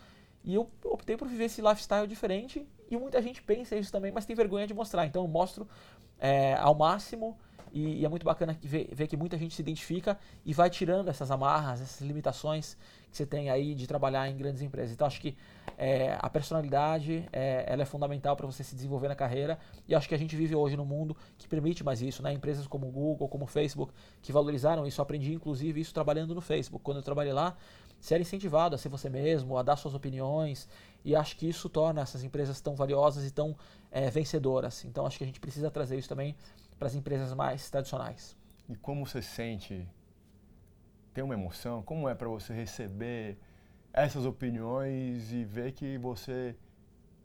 E 0.44 0.54
eu 0.54 0.70
optei 0.84 1.18
por 1.18 1.28
viver 1.28 1.46
esse 1.46 1.60
lifestyle 1.60 2.06
diferente 2.06 2.68
e 2.88 2.96
muita 2.96 3.20
gente 3.20 3.42
pensa 3.42 3.76
isso 3.76 3.92
também, 3.92 4.12
mas 4.12 4.28
tem 4.28 4.36
vergonha 4.36 4.68
de 4.68 4.76
mostrar. 4.76 5.08
Então 5.08 5.24
eu 5.24 5.28
mostro 5.28 5.68
é, 6.20 6.54
ao 6.54 6.76
máximo 6.76 7.36
e, 7.76 8.00
e, 8.00 8.06
é 8.06 8.10
muito 8.10 8.24
bacana 8.24 8.58
ver, 8.64 8.88
ver, 8.94 9.06
que 9.06 9.18
muita 9.18 9.38
gente 9.38 9.54
se 9.54 9.62
identifica 9.62 10.18
e 10.46 10.54
vai 10.54 10.70
tirando 10.70 11.10
essas 11.10 11.30
amarras, 11.30 11.82
essas 11.82 12.00
limitações 12.00 12.78
que 13.12 13.18
você 13.18 13.26
tem 13.26 13.50
aí 13.50 13.76
de 13.76 13.86
trabalhar 13.86 14.30
em 14.30 14.38
grandes 14.38 14.62
empresas. 14.62 14.94
Então 14.94 15.06
acho 15.06 15.20
que 15.20 15.36
é, 15.78 16.18
a 16.22 16.30
personalidade 16.30 17.28
é, 17.34 17.66
ela 17.68 17.82
é 17.82 17.86
fundamental 17.86 18.34
para 18.38 18.46
você 18.46 18.64
se 18.64 18.76
desenvolver 18.76 19.10
na 19.10 19.16
carreira 19.16 19.60
e 19.90 19.94
acho 19.94 20.08
que 20.08 20.16
a 20.16 20.18
gente 20.18 20.38
vive 20.38 20.56
hoje 20.56 20.78
num 20.78 20.86
mundo 20.86 21.18
que 21.38 21.50
permite 21.50 21.84
mais 21.84 22.02
isso, 22.02 22.24
né? 22.24 22.32
Empresas 22.32 22.66
como 22.66 22.90
Google, 22.90 23.28
como 23.28 23.46
Facebook, 23.46 23.92
que 24.22 24.32
valorizaram 24.32 24.88
isso. 24.88 25.02
Eu 25.02 25.04
aprendi 25.04 25.34
inclusive 25.34 25.82
isso 25.82 25.94
trabalhando 25.94 26.34
no 26.34 26.40
Facebook. 26.40 26.82
Quando 26.82 26.98
eu 26.98 27.04
trabalhei 27.04 27.34
lá, 27.34 27.58
você 28.00 28.14
era 28.14 28.22
incentivado 28.22 28.76
a 28.76 28.78
ser 28.78 28.88
você 28.88 29.10
mesmo, 29.10 29.58
a 29.58 29.64
dar 29.64 29.76
suas 29.76 29.94
opiniões, 29.94 30.70
e 31.04 31.14
acho 31.14 31.36
que 31.36 31.48
isso 31.50 31.68
torna 31.68 32.02
essas 32.02 32.24
empresas 32.24 32.62
tão 32.62 32.74
valiosas 32.74 33.26
e 33.26 33.32
tão 33.32 33.54
é, 33.92 34.10
vencedoras. 34.10 34.86
Então 34.86 35.06
acho 35.06 35.18
que 35.18 35.26
a 35.26 35.28
gente 35.28 35.42
precisa 35.42 35.70
trazer 35.70 35.98
isso 35.98 36.08
também 36.08 36.36
para 36.78 36.88
as 36.88 36.96
empresas 36.96 37.34
mais 37.34 37.70
tradicionais. 37.70 38.38
E 38.68 38.76
como 38.76 39.06
você 39.06 39.22
sente? 39.22 39.88
Tem 41.14 41.24
uma 41.24 41.34
emoção? 41.34 41.82
Como 41.84 42.10
é 42.10 42.16
para 42.16 42.28
você 42.28 42.54
receber 42.54 43.38
essas 43.94 44.26
opiniões 44.26 45.32
e 45.32 45.46
ver 45.46 45.72
que 45.72 45.98
você, 45.98 46.56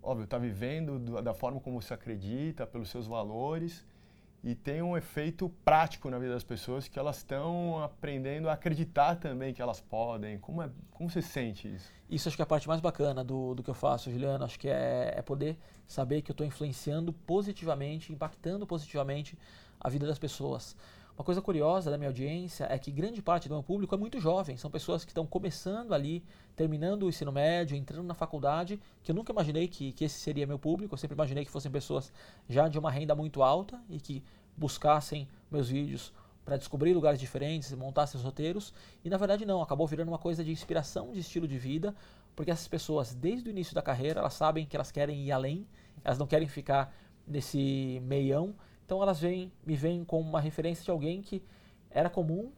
óbvio, 0.03 0.25
está 0.25 0.39
vivendo 0.39 1.21
da 1.23 1.35
forma 1.35 1.61
como 1.61 1.81
você 1.81 1.95
acredita, 1.95 2.67
pelos 2.67 2.91
seus 2.91 3.07
valores 3.07 3.85
e 4.43 4.55
tem 4.55 4.81
um 4.81 4.97
efeito 4.97 5.51
prático 5.65 6.09
na 6.09 6.19
vida 6.19 6.33
das 6.33 6.43
pessoas 6.43 6.89
que 6.89 6.99
elas 6.99 7.19
estão 7.19 7.83
aprendendo 7.83 8.49
a 8.49 8.55
acreditar 8.55 9.17
também 9.17 9.53
que 9.53 9.61
elas 9.61 9.81
podem. 9.81 10.39
Como, 10.39 10.63
é, 10.63 10.71
como 10.93 11.11
você 11.11 11.21
sente 11.21 11.69
isso? 11.69 11.91
Isso 12.09 12.29
acho 12.29 12.37
que 12.37 12.43
é 12.43 12.45
a 12.45 12.47
parte 12.47 12.67
mais 12.67 12.81
bacana 12.81 13.23
do, 13.23 13.55
do 13.55 13.63
que 13.63 13.69
eu 13.69 13.75
faço, 13.75 14.11
Juliano. 14.11 14.45
Acho 14.45 14.59
que 14.59 14.69
é, 14.69 15.13
é 15.17 15.23
poder 15.23 15.59
saber 15.87 16.23
que 16.23 16.31
eu 16.31 16.33
estou 16.33 16.47
influenciando 16.47 17.13
positivamente, 17.13 18.13
impactando 18.13 18.67
positivamente 18.67 19.39
a 19.79 19.89
vida 19.91 20.07
das 20.07 20.19
pessoas. 20.19 20.75
Uma 21.21 21.25
coisa 21.25 21.43
curiosa 21.43 21.91
da 21.91 21.99
minha 21.99 22.09
audiência 22.09 22.67
é 22.71 22.79
que 22.79 22.91
grande 22.91 23.21
parte 23.21 23.47
do 23.47 23.55
meu 23.55 23.63
público 23.63 23.95
é 23.95 23.99
muito 23.99 24.19
jovem, 24.19 24.57
são 24.57 24.71
pessoas 24.71 25.05
que 25.05 25.11
estão 25.11 25.27
começando 25.27 25.93
ali, 25.93 26.25
terminando 26.57 27.03
o 27.03 27.11
ensino 27.11 27.31
médio, 27.31 27.77
entrando 27.77 28.07
na 28.07 28.15
faculdade, 28.15 28.81
que 29.03 29.11
eu 29.11 29.15
nunca 29.15 29.31
imaginei 29.31 29.69
que, 29.69 29.93
que 29.93 30.07
esse 30.07 30.19
seria 30.19 30.47
meu 30.47 30.59
público, 30.59 30.95
eu 30.95 30.99
sempre 30.99 31.15
imaginei 31.15 31.45
que 31.45 31.51
fossem 31.51 31.71
pessoas 31.71 32.11
já 32.49 32.69
de 32.69 32.79
uma 32.79 32.91
renda 32.91 33.15
muito 33.15 33.43
alta 33.43 33.79
e 33.91 34.01
que 34.01 34.25
buscassem 34.57 35.29
meus 35.51 35.69
vídeos 35.69 36.11
para 36.43 36.57
descobrir 36.57 36.95
lugares 36.95 37.21
diferentes, 37.21 37.71
montar 37.75 38.07
seus 38.07 38.25
roteiros, 38.25 38.73
e 39.05 39.11
na 39.11 39.19
verdade 39.19 39.45
não, 39.45 39.61
acabou 39.61 39.87
virando 39.87 40.09
uma 40.09 40.19
coisa 40.19 40.43
de 40.43 40.51
inspiração 40.51 41.13
de 41.13 41.21
estilo 41.21 41.47
de 41.47 41.59
vida, 41.59 41.95
porque 42.35 42.51
essas 42.51 42.67
pessoas, 42.67 43.13
desde 43.15 43.47
o 43.47 43.51
início 43.51 43.75
da 43.75 43.83
carreira, 43.83 44.21
elas 44.21 44.33
sabem 44.33 44.65
que 44.65 44.75
elas 44.75 44.91
querem 44.91 45.23
ir 45.27 45.33
além, 45.33 45.67
elas 46.03 46.17
não 46.17 46.27
querem 46.27 46.49
ficar 46.49 46.91
nesse 47.27 48.01
meião, 48.05 48.55
então 48.91 49.01
elas 49.01 49.21
vêm, 49.21 49.53
me 49.65 49.77
veem 49.77 50.05
como 50.05 50.29
uma 50.29 50.41
referência 50.41 50.85
de 50.85 50.91
alguém 50.91 51.23
que 51.23 51.41
era 51.93 52.11
comum 52.11 52.51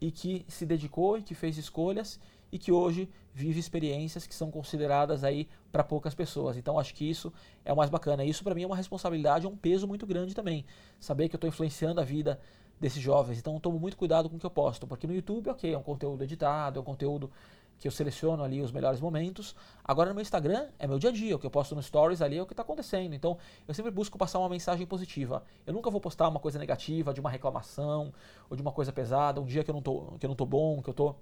e 0.00 0.12
que 0.12 0.46
se 0.46 0.64
dedicou 0.64 1.18
e 1.18 1.22
que 1.22 1.34
fez 1.34 1.58
escolhas 1.58 2.20
e 2.52 2.60
que 2.60 2.70
hoje 2.70 3.08
vive 3.34 3.58
experiências 3.58 4.24
que 4.24 4.32
são 4.32 4.52
consideradas 4.52 5.24
aí 5.24 5.48
para 5.72 5.82
poucas 5.82 6.14
pessoas. 6.14 6.56
Então 6.56 6.78
acho 6.78 6.94
que 6.94 7.10
isso 7.10 7.32
é 7.64 7.72
o 7.72 7.76
mais 7.76 7.90
bacana. 7.90 8.24
Isso 8.24 8.44
para 8.44 8.54
mim 8.54 8.62
é 8.62 8.66
uma 8.66 8.76
responsabilidade, 8.76 9.46
é 9.46 9.48
um 9.48 9.56
peso 9.56 9.88
muito 9.88 10.06
grande 10.06 10.32
também. 10.32 10.64
Saber 11.00 11.28
que 11.28 11.34
eu 11.34 11.38
estou 11.38 11.48
influenciando 11.48 12.00
a 12.00 12.04
vida 12.04 12.38
desses 12.78 13.02
jovens. 13.02 13.40
Então 13.40 13.58
tomo 13.58 13.76
muito 13.80 13.96
cuidado 13.96 14.30
com 14.30 14.36
o 14.36 14.38
que 14.38 14.46
eu 14.46 14.50
posto, 14.50 14.86
porque 14.86 15.08
no 15.08 15.12
YouTube, 15.12 15.50
ok, 15.50 15.74
é 15.74 15.76
um 15.76 15.82
conteúdo 15.82 16.22
editado, 16.22 16.78
é 16.78 16.82
um 16.82 16.84
conteúdo 16.84 17.32
que 17.80 17.88
eu 17.88 17.92
seleciono 17.92 18.44
ali 18.44 18.60
os 18.60 18.70
melhores 18.70 19.00
momentos. 19.00 19.56
Agora 19.82 20.10
no 20.10 20.14
meu 20.14 20.22
Instagram 20.22 20.68
é 20.78 20.86
meu 20.86 20.98
dia 20.98 21.08
a 21.08 21.12
dia, 21.12 21.34
o 21.34 21.38
que 21.38 21.46
eu 21.46 21.50
posto 21.50 21.74
no 21.74 21.82
Stories 21.82 22.20
ali 22.20 22.36
é 22.36 22.42
o 22.42 22.46
que 22.46 22.52
está 22.52 22.62
acontecendo. 22.62 23.14
Então 23.14 23.38
eu 23.66 23.72
sempre 23.72 23.90
busco 23.90 24.18
passar 24.18 24.38
uma 24.38 24.50
mensagem 24.50 24.86
positiva. 24.86 25.42
Eu 25.66 25.72
nunca 25.72 25.90
vou 25.90 26.00
postar 26.00 26.28
uma 26.28 26.38
coisa 26.38 26.58
negativa, 26.58 27.14
de 27.14 27.20
uma 27.20 27.30
reclamação 27.30 28.12
ou 28.50 28.54
de 28.54 28.62
uma 28.62 28.70
coisa 28.70 28.92
pesada, 28.92 29.40
um 29.40 29.46
dia 29.46 29.64
que 29.64 29.70
eu 29.70 29.74
não 29.74 29.80
tô, 29.80 30.12
que 30.18 30.26
eu 30.26 30.28
não 30.28 30.36
tô 30.36 30.44
bom, 30.44 30.82
que 30.82 30.90
eu 30.90 30.94
tô 30.94 31.16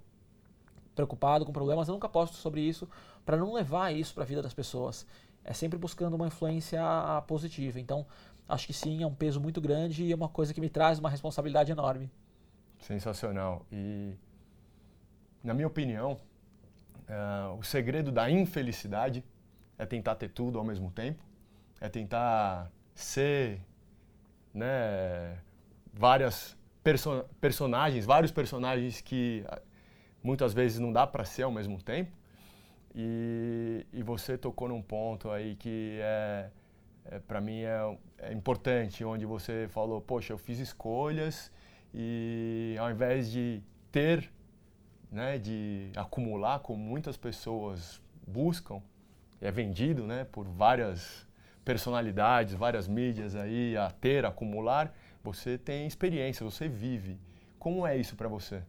preocupado 0.93 1.45
com 1.45 1.53
problemas, 1.53 1.87
eu 1.87 1.93
nunca 1.93 2.09
posto 2.09 2.35
sobre 2.35 2.59
isso 2.59 2.87
para 3.25 3.37
não 3.37 3.53
levar 3.53 3.95
isso 3.95 4.13
para 4.13 4.23
a 4.23 4.27
vida 4.27 4.41
das 4.41 4.53
pessoas. 4.53 5.07
É 5.45 5.53
sempre 5.53 5.79
buscando 5.79 6.15
uma 6.15 6.27
influência 6.27 6.81
positiva. 7.25 7.79
Então, 7.79 8.05
acho 8.49 8.67
que 8.67 8.73
sim, 8.73 9.01
é 9.01 9.07
um 9.07 9.15
peso 9.15 9.39
muito 9.39 9.61
grande 9.61 10.03
e 10.03 10.11
é 10.11 10.15
uma 10.15 10.27
coisa 10.27 10.53
que 10.53 10.59
me 10.59 10.69
traz 10.69 10.99
uma 10.99 11.09
responsabilidade 11.09 11.71
enorme. 11.71 12.11
Sensacional. 12.79 13.65
E, 13.71 14.13
na 15.41 15.53
minha 15.53 15.67
opinião, 15.67 16.19
Uh, 17.09 17.57
o 17.57 17.63
segredo 17.63 18.11
da 18.11 18.29
infelicidade 18.29 19.23
é 19.79 19.85
tentar 19.85 20.13
ter 20.15 20.29
tudo 20.29 20.59
ao 20.59 20.63
mesmo 20.63 20.91
tempo, 20.91 21.23
é 21.81 21.89
tentar 21.89 22.71
ser 22.93 23.59
né, 24.53 25.39
várias 25.91 26.55
perso 26.83 27.25
personagens, 27.41 28.05
vários 28.05 28.31
personagens 28.31 29.01
que 29.01 29.43
ah, 29.47 29.59
muitas 30.21 30.53
vezes 30.53 30.79
não 30.79 30.93
dá 30.93 31.07
para 31.07 31.25
ser 31.25 31.43
ao 31.43 31.51
mesmo 31.51 31.81
tempo. 31.81 32.11
E, 32.93 33.85
e, 33.93 34.03
você 34.03 34.37
tocou 34.37 34.67
num 34.67 34.81
ponto 34.81 35.29
aí 35.29 35.55
que 35.55 35.99
é, 36.01 36.49
é 37.05 37.19
para 37.19 37.39
mim 37.39 37.61
é, 37.61 37.97
é 38.17 38.33
importante, 38.33 39.03
onde 39.05 39.25
você 39.25 39.67
falou, 39.69 40.01
poxa, 40.01 40.33
eu 40.33 40.37
fiz 40.37 40.59
escolhas 40.59 41.51
e 41.93 42.75
ao 42.79 42.89
invés 42.91 43.31
de 43.31 43.61
ter 43.91 44.31
né, 45.11 45.37
de 45.37 45.91
acumular, 45.95 46.59
como 46.59 46.81
muitas 46.81 47.17
pessoas 47.17 48.01
buscam, 48.27 48.81
é 49.41 49.51
vendido 49.51 50.05
né, 50.05 50.25
por 50.25 50.45
várias 50.45 51.27
personalidades, 51.65 52.53
várias 52.53 52.87
mídias 52.87 53.35
aí 53.35 53.75
a 53.77 53.91
ter, 53.91 54.25
a 54.25 54.29
acumular, 54.29 54.93
você 55.23 55.57
tem 55.57 55.85
experiência, 55.85 56.43
você 56.43 56.67
vive. 56.67 57.19
Como 57.57 57.85
é 57.85 57.97
isso 57.97 58.15
para 58.15 58.27
você? 58.27 58.63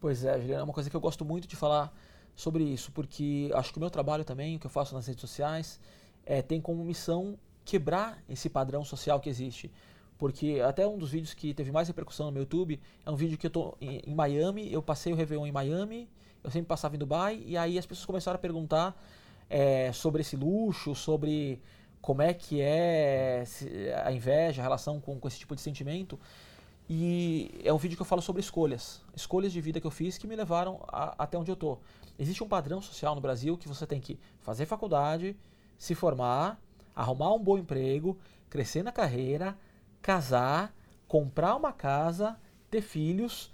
Pois 0.00 0.24
é, 0.24 0.38
Juliana, 0.38 0.60
é 0.60 0.64
uma 0.64 0.72
coisa 0.72 0.88
que 0.88 0.94
eu 0.94 1.00
gosto 1.00 1.24
muito 1.24 1.48
de 1.48 1.56
falar 1.56 1.92
sobre 2.36 2.62
isso, 2.62 2.92
porque 2.92 3.50
acho 3.54 3.72
que 3.72 3.78
o 3.78 3.80
meu 3.80 3.90
trabalho 3.90 4.24
também, 4.24 4.56
o 4.56 4.60
que 4.60 4.66
eu 4.66 4.70
faço 4.70 4.94
nas 4.94 5.06
redes 5.06 5.20
sociais, 5.20 5.80
é, 6.24 6.40
tem 6.40 6.60
como 6.60 6.84
missão 6.84 7.38
quebrar 7.64 8.22
esse 8.28 8.48
padrão 8.48 8.84
social 8.84 9.18
que 9.18 9.28
existe. 9.28 9.70
Porque 10.18 10.60
até 10.66 10.86
um 10.86 10.98
dos 10.98 11.12
vídeos 11.12 11.32
que 11.32 11.54
teve 11.54 11.70
mais 11.70 11.86
repercussão 11.86 12.26
no 12.26 12.32
meu 12.32 12.42
YouTube 12.42 12.80
é 13.06 13.10
um 13.10 13.14
vídeo 13.14 13.38
que 13.38 13.46
eu 13.46 13.50
tô 13.50 13.76
em, 13.80 14.02
em 14.04 14.14
Miami, 14.14 14.70
eu 14.72 14.82
passei 14.82 15.12
o 15.12 15.16
Réveillon 15.16 15.46
em 15.46 15.52
Miami, 15.52 16.08
eu 16.42 16.50
sempre 16.50 16.66
passava 16.66 16.96
em 16.96 16.98
Dubai, 16.98 17.42
e 17.46 17.56
aí 17.56 17.78
as 17.78 17.86
pessoas 17.86 18.04
começaram 18.04 18.34
a 18.34 18.38
perguntar 18.38 19.00
é, 19.48 19.92
sobre 19.92 20.22
esse 20.22 20.36
luxo, 20.36 20.94
sobre 20.94 21.62
como 22.00 22.20
é 22.20 22.34
que 22.34 22.60
é 22.60 23.44
a 24.04 24.10
inveja, 24.10 24.60
a 24.60 24.64
relação 24.64 25.00
com, 25.00 25.18
com 25.18 25.28
esse 25.28 25.38
tipo 25.38 25.54
de 25.54 25.60
sentimento. 25.60 26.18
E 26.90 27.60
é 27.62 27.72
um 27.72 27.76
vídeo 27.76 27.96
que 27.96 28.02
eu 28.02 28.06
falo 28.06 28.22
sobre 28.22 28.40
escolhas. 28.40 29.02
Escolhas 29.14 29.52
de 29.52 29.60
vida 29.60 29.80
que 29.80 29.86
eu 29.86 29.90
fiz 29.90 30.16
que 30.16 30.26
me 30.26 30.34
levaram 30.34 30.80
a, 30.88 31.14
até 31.22 31.36
onde 31.36 31.50
eu 31.50 31.56
tô. 31.56 31.78
Existe 32.18 32.42
um 32.42 32.48
padrão 32.48 32.80
social 32.80 33.14
no 33.14 33.20
Brasil 33.20 33.58
que 33.58 33.68
você 33.68 33.86
tem 33.86 34.00
que 34.00 34.18
fazer 34.40 34.64
faculdade, 34.64 35.36
se 35.78 35.94
formar, 35.94 36.60
arrumar 36.96 37.32
um 37.34 37.38
bom 37.38 37.58
emprego, 37.58 38.18
crescer 38.48 38.82
na 38.82 38.90
carreira, 38.90 39.56
casar, 40.08 40.74
comprar 41.06 41.54
uma 41.54 41.70
casa, 41.70 42.40
ter 42.70 42.80
filhos 42.80 43.52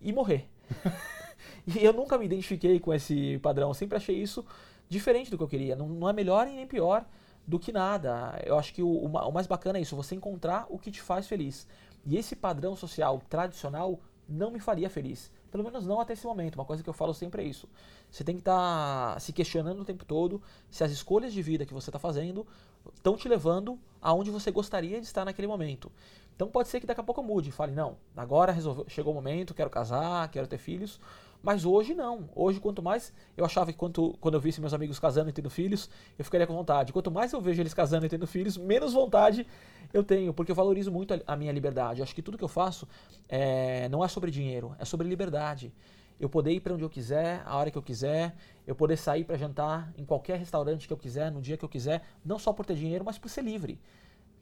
e 0.00 0.12
morrer. 0.12 0.48
e 1.66 1.84
eu 1.84 1.92
nunca 1.92 2.16
me 2.16 2.26
identifiquei 2.26 2.78
com 2.78 2.94
esse 2.94 3.40
padrão, 3.40 3.70
eu 3.70 3.74
sempre 3.74 3.96
achei 3.96 4.14
isso 4.14 4.46
diferente 4.88 5.32
do 5.32 5.36
que 5.36 5.42
eu 5.42 5.48
queria. 5.48 5.74
Não, 5.74 5.88
não 5.88 6.08
é 6.08 6.12
melhor 6.12 6.46
e 6.46 6.52
nem 6.52 6.64
pior 6.64 7.04
do 7.44 7.58
que 7.58 7.72
nada. 7.72 8.40
Eu 8.46 8.56
acho 8.56 8.72
que 8.72 8.84
o, 8.84 8.88
o, 8.88 9.32
mais 9.32 9.48
bacana 9.48 9.80
é 9.80 9.82
isso, 9.82 9.96
você 9.96 10.14
encontrar 10.14 10.66
o 10.68 10.78
que 10.78 10.92
te 10.92 11.02
faz 11.02 11.26
feliz. 11.26 11.66
E 12.04 12.16
esse 12.16 12.36
padrão 12.36 12.76
social 12.76 13.20
tradicional 13.28 13.98
não 14.28 14.52
me 14.52 14.60
faria 14.60 14.88
feliz. 14.88 15.32
Pelo 15.50 15.64
menos 15.64 15.86
não 15.86 16.00
até 16.00 16.12
esse 16.12 16.26
momento. 16.26 16.56
Uma 16.56 16.64
coisa 16.64 16.82
que 16.82 16.88
eu 16.88 16.94
falo 16.94 17.14
sempre 17.14 17.42
é 17.42 17.46
isso. 17.46 17.68
Você 18.10 18.24
tem 18.24 18.34
que 18.34 18.42
estar 18.42 19.14
tá 19.14 19.20
se 19.20 19.32
questionando 19.32 19.80
o 19.80 19.84
tempo 19.84 20.04
todo 20.04 20.42
se 20.70 20.84
as 20.84 20.90
escolhas 20.90 21.32
de 21.32 21.42
vida 21.42 21.64
que 21.64 21.74
você 21.74 21.90
está 21.90 21.98
fazendo 21.98 22.46
estão 22.94 23.16
te 23.16 23.28
levando 23.28 23.78
aonde 24.00 24.30
você 24.30 24.50
gostaria 24.50 25.00
de 25.00 25.06
estar 25.06 25.24
naquele 25.24 25.48
momento. 25.48 25.90
Então 26.34 26.48
pode 26.48 26.68
ser 26.68 26.80
que 26.80 26.86
daqui 26.86 27.00
a 27.00 27.04
pouco 27.04 27.22
mude, 27.22 27.50
fale, 27.50 27.72
não, 27.72 27.96
agora 28.14 28.52
resolveu, 28.52 28.84
chegou 28.88 29.12
o 29.12 29.14
momento, 29.14 29.54
quero 29.54 29.70
casar, 29.70 30.30
quero 30.30 30.46
ter 30.46 30.58
filhos, 30.58 31.00
mas 31.42 31.64
hoje 31.64 31.94
não. 31.94 32.28
Hoje, 32.34 32.60
quanto 32.60 32.82
mais 32.82 33.12
eu 33.36 33.44
achava 33.44 33.72
que 33.72 33.78
quanto, 33.78 34.16
quando 34.20 34.34
eu 34.34 34.40
visse 34.40 34.60
meus 34.60 34.74
amigos 34.74 34.98
casando 34.98 35.30
e 35.30 35.32
tendo 35.32 35.50
filhos, 35.50 35.88
eu 36.18 36.24
ficaria 36.24 36.46
com 36.46 36.54
vontade. 36.54 36.92
Quanto 36.92 37.10
mais 37.10 37.32
eu 37.32 37.40
vejo 37.40 37.62
eles 37.62 37.74
casando 37.74 38.06
e 38.06 38.08
tendo 38.08 38.26
filhos, 38.26 38.56
menos 38.56 38.92
vontade 38.92 39.46
eu 39.92 40.02
tenho, 40.02 40.34
porque 40.34 40.50
eu 40.50 40.56
valorizo 40.56 40.90
muito 40.90 41.14
a, 41.14 41.20
a 41.26 41.36
minha 41.36 41.52
liberdade. 41.52 42.00
Eu 42.00 42.04
acho 42.04 42.14
que 42.14 42.22
tudo 42.22 42.36
que 42.36 42.44
eu 42.44 42.48
faço 42.48 42.88
é, 43.28 43.88
não 43.88 44.04
é 44.04 44.08
sobre 44.08 44.30
dinheiro, 44.30 44.74
é 44.78 44.84
sobre 44.84 45.08
liberdade 45.08 45.72
eu 46.18 46.28
poder 46.28 46.52
ir 46.52 46.60
para 46.60 46.74
onde 46.74 46.82
eu 46.82 46.90
quiser, 46.90 47.42
a 47.44 47.56
hora 47.56 47.70
que 47.70 47.76
eu 47.76 47.82
quiser, 47.82 48.34
eu 48.66 48.74
poder 48.74 48.96
sair 48.96 49.24
para 49.24 49.36
jantar 49.36 49.92
em 49.96 50.04
qualquer 50.04 50.38
restaurante 50.38 50.86
que 50.86 50.92
eu 50.92 50.96
quiser, 50.96 51.30
no 51.30 51.40
dia 51.40 51.56
que 51.56 51.64
eu 51.64 51.68
quiser, 51.68 52.02
não 52.24 52.38
só 52.38 52.52
por 52.52 52.64
ter 52.64 52.74
dinheiro, 52.74 53.04
mas 53.04 53.18
por 53.18 53.28
ser 53.28 53.42
livre. 53.42 53.78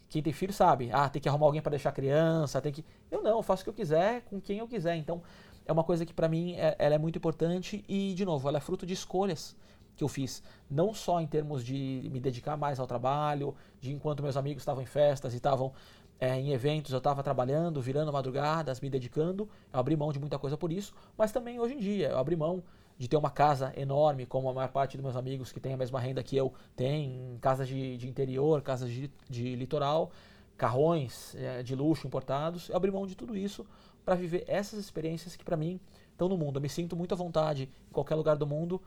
Quem 0.09 0.23
tem 0.23 0.33
filho 0.33 0.53
sabe, 0.53 0.91
ah, 0.93 1.09
tem 1.09 1.21
que 1.21 1.29
arrumar 1.29 1.47
alguém 1.47 1.61
para 1.61 1.71
deixar 1.71 1.89
a 1.89 1.93
criança, 1.93 2.61
tem 2.61 2.73
que. 2.73 2.85
Eu 3.11 3.23
não, 3.23 3.39
eu 3.39 3.43
faço 3.43 3.63
o 3.63 3.65
que 3.65 3.71
eu 3.71 3.75
quiser, 3.75 4.23
com 4.23 4.41
quem 4.41 4.59
eu 4.59 4.69
quiser. 4.69 4.95
Então, 4.97 5.23
é 5.67 5.73
uma 5.73 5.85
coisa 5.85 6.05
que 6.05 6.13
para 6.13 6.29
mim 6.29 6.55
é, 6.55 6.77
ela 6.79 6.95
é 6.95 6.99
muito 6.99 7.17
importante 7.17 7.85
e, 7.89 8.15
de 8.15 8.25
novo, 8.25 8.49
ela 8.49 8.59
é 8.59 8.61
fruto 8.61 8.87
de 8.87 8.93
escolhas 8.93 9.57
que 9.97 10.03
eu 10.03 10.09
fiz, 10.09 10.43
não 10.69 10.93
só 10.93 11.21
em 11.21 11.27
termos 11.27 11.65
de 11.65 12.09
me 12.13 12.19
dedicar 12.19 12.57
mais 12.57 12.81
ao 12.81 12.87
trabalho, 12.87 13.55
de 13.81 13.93
enquanto 13.93 14.23
meus 14.23 14.37
amigos 14.37 14.63
estavam 14.63 14.83
em 14.83 14.87
festas 14.87 15.33
e 15.35 15.37
estavam 15.37 15.73
é, 16.19 16.39
em 16.39 16.53
eventos, 16.53 16.93
eu 16.93 16.99
estava 16.99 17.23
trabalhando, 17.23 17.81
virando 17.81 18.13
madrugadas, 18.13 18.81
me 18.81 18.91
dedicando, 18.91 19.49
eu 19.73 19.79
abri 19.79 19.97
mão 19.97 20.13
de 20.13 20.19
muita 20.19 20.39
coisa 20.39 20.57
por 20.57 20.73
isso, 20.73 20.93
mas 21.17 21.31
também 21.31 21.61
hoje 21.61 21.75
em 21.75 21.79
dia 21.79 22.09
eu 22.09 22.19
abri 22.19 22.35
mão 22.35 22.63
de 22.97 23.09
ter 23.09 23.17
uma 23.17 23.31
casa 23.31 23.73
enorme, 23.77 24.25
como 24.27 24.49
a 24.49 24.53
maior 24.53 24.69
parte 24.69 24.97
dos 24.97 25.03
meus 25.03 25.17
amigos 25.17 25.53
que 25.53 25.61
têm 25.61 25.75
a 25.75 25.77
mesma 25.77 25.99
renda 25.99 26.23
que 26.23 26.37
eu 26.37 26.53
tem, 26.77 27.37
casas 27.41 27.67
de, 27.67 27.97
de 27.97 28.09
interior, 28.09 28.63
casas 28.63 28.91
de, 28.91 29.11
de 29.29 29.57
litoral, 29.57 30.11
carrões 30.57 31.35
é, 31.35 31.63
de 31.63 31.75
luxo 31.75 32.07
importados. 32.07 32.69
Eu 32.69 32.77
abri 32.77 32.91
mão 32.93 33.05
de 33.07 33.17
tudo 33.17 33.37
isso 33.37 33.67
para 34.05 34.15
viver 34.15 34.45
essas 34.47 34.79
experiências 34.79 35.37
que 35.37 35.45
para 35.45 35.57
mim 35.57 35.81
estão 36.13 36.29
no 36.29 36.37
mundo. 36.37 36.59
Eu 36.59 36.63
me 36.63 36.69
sinto 36.69 36.95
muito 36.97 37.13
à 37.13 37.17
vontade 37.17 37.71
em 37.89 37.93
qualquer 37.93 38.15
lugar 38.15 38.37
do 38.37 38.47
mundo, 38.47 38.81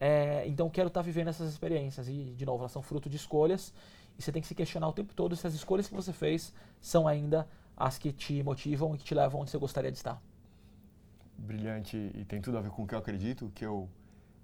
é, 0.00 0.46
então 0.46 0.68
quero 0.68 0.88
estar 0.88 1.00
tá 1.00 1.04
vivendo 1.04 1.28
essas 1.28 1.50
experiências. 1.50 2.08
E, 2.08 2.34
de 2.36 2.44
novo, 2.44 2.62
elas 2.62 2.72
são 2.72 2.82
fruto 2.82 3.08
de 3.08 3.16
escolhas 3.16 3.72
e 4.18 4.22
você 4.22 4.32
tem 4.32 4.42
que 4.42 4.48
se 4.48 4.54
questionar 4.54 4.88
o 4.88 4.92
tempo 4.92 5.14
todo 5.14 5.34
se 5.36 5.46
as 5.46 5.54
escolhas 5.54 5.88
que 5.88 5.94
você 5.94 6.12
fez 6.12 6.52
são 6.80 7.08
ainda 7.08 7.48
as 7.76 7.98
que 7.98 8.12
te 8.12 8.42
motivam 8.42 8.94
e 8.94 8.98
que 8.98 9.04
te 9.04 9.14
levam 9.14 9.40
onde 9.40 9.50
você 9.50 9.58
gostaria 9.58 9.90
de 9.90 9.96
estar 9.96 10.20
brilhante 11.36 12.10
e 12.14 12.24
tem 12.24 12.40
tudo 12.40 12.58
a 12.58 12.60
ver 12.60 12.70
com 12.70 12.82
o 12.82 12.86
que 12.86 12.94
eu 12.94 12.98
acredito, 12.98 13.50
que 13.54 13.64
eu 13.64 13.88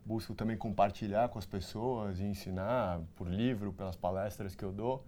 busco 0.04 0.34
também 0.34 0.56
compartilhar 0.56 1.28
com 1.28 1.38
as 1.38 1.46
pessoas 1.46 2.20
e 2.20 2.24
ensinar 2.24 3.00
por 3.16 3.28
livro, 3.28 3.72
pelas 3.72 3.96
palestras 3.96 4.54
que 4.54 4.64
eu 4.64 4.72
dou. 4.72 5.04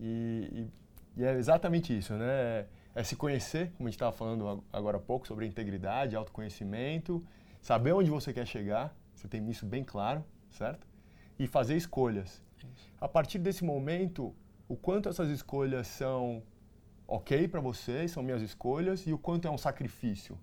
E, 0.00 0.68
e, 1.16 1.20
e 1.20 1.24
é 1.24 1.34
exatamente 1.34 1.96
isso, 1.96 2.14
né? 2.14 2.66
É 2.96 3.04
se 3.04 3.14
conhecer, 3.14 3.72
como 3.72 3.86
a 3.86 3.90
gente 3.90 3.96
estava 3.96 4.10
falando 4.10 4.64
agora 4.72 4.96
há 4.96 5.00
pouco, 5.00 5.26
sobre 5.26 5.46
integridade, 5.46 6.16
autoconhecimento, 6.16 7.22
saber 7.60 7.92
onde 7.92 8.08
você 8.08 8.32
quer 8.32 8.46
chegar, 8.46 8.96
você 9.14 9.28
tem 9.28 9.46
isso 9.50 9.66
bem 9.66 9.84
claro, 9.84 10.24
certo? 10.50 10.86
E 11.38 11.46
fazer 11.46 11.76
escolhas. 11.76 12.42
A 12.98 13.06
partir 13.06 13.38
desse 13.38 13.62
momento, 13.62 14.34
o 14.66 14.74
quanto 14.74 15.10
essas 15.10 15.28
escolhas 15.28 15.86
são 15.88 16.42
ok 17.06 17.46
para 17.48 17.60
você, 17.60 18.08
são 18.08 18.22
minhas 18.22 18.40
escolhas, 18.40 19.06
e 19.06 19.12
o 19.12 19.18
quanto 19.18 19.46
é 19.46 19.50
um 19.50 19.58
sacrifício. 19.58 20.38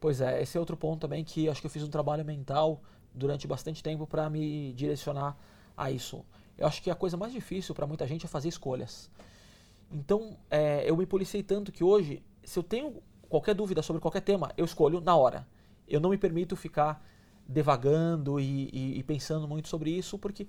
Pois 0.00 0.20
é, 0.20 0.42
esse 0.42 0.56
é 0.56 0.60
outro 0.60 0.76
ponto 0.76 1.02
também 1.02 1.22
que 1.22 1.48
acho 1.48 1.60
que 1.60 1.68
eu 1.68 1.70
fiz 1.70 1.84
um 1.84 1.88
trabalho 1.88 2.24
mental 2.24 2.82
durante 3.14 3.46
bastante 3.46 3.84
tempo 3.84 4.04
para 4.04 4.28
me 4.28 4.72
direcionar 4.72 5.36
a 5.76 5.92
isso. 5.92 6.26
Eu 6.58 6.66
acho 6.66 6.82
que 6.82 6.90
a 6.90 6.94
coisa 6.96 7.16
mais 7.16 7.32
difícil 7.32 7.72
para 7.72 7.86
muita 7.86 8.04
gente 8.04 8.26
é 8.26 8.28
fazer 8.28 8.48
escolhas. 8.48 9.08
Então, 9.90 10.36
é, 10.50 10.88
eu 10.88 10.96
me 10.96 11.06
policiei 11.06 11.42
tanto 11.42 11.70
que 11.70 11.84
hoje, 11.84 12.22
se 12.42 12.58
eu 12.58 12.62
tenho 12.62 13.02
qualquer 13.28 13.54
dúvida 13.54 13.82
sobre 13.82 14.00
qualquer 14.00 14.20
tema, 14.20 14.52
eu 14.56 14.64
escolho 14.64 15.00
na 15.00 15.16
hora. 15.16 15.46
Eu 15.86 16.00
não 16.00 16.10
me 16.10 16.18
permito 16.18 16.56
ficar 16.56 17.04
devagando 17.46 18.40
e, 18.40 18.70
e, 18.72 18.98
e 18.98 19.02
pensando 19.02 19.46
muito 19.46 19.68
sobre 19.68 19.90
isso, 19.90 20.18
porque 20.18 20.46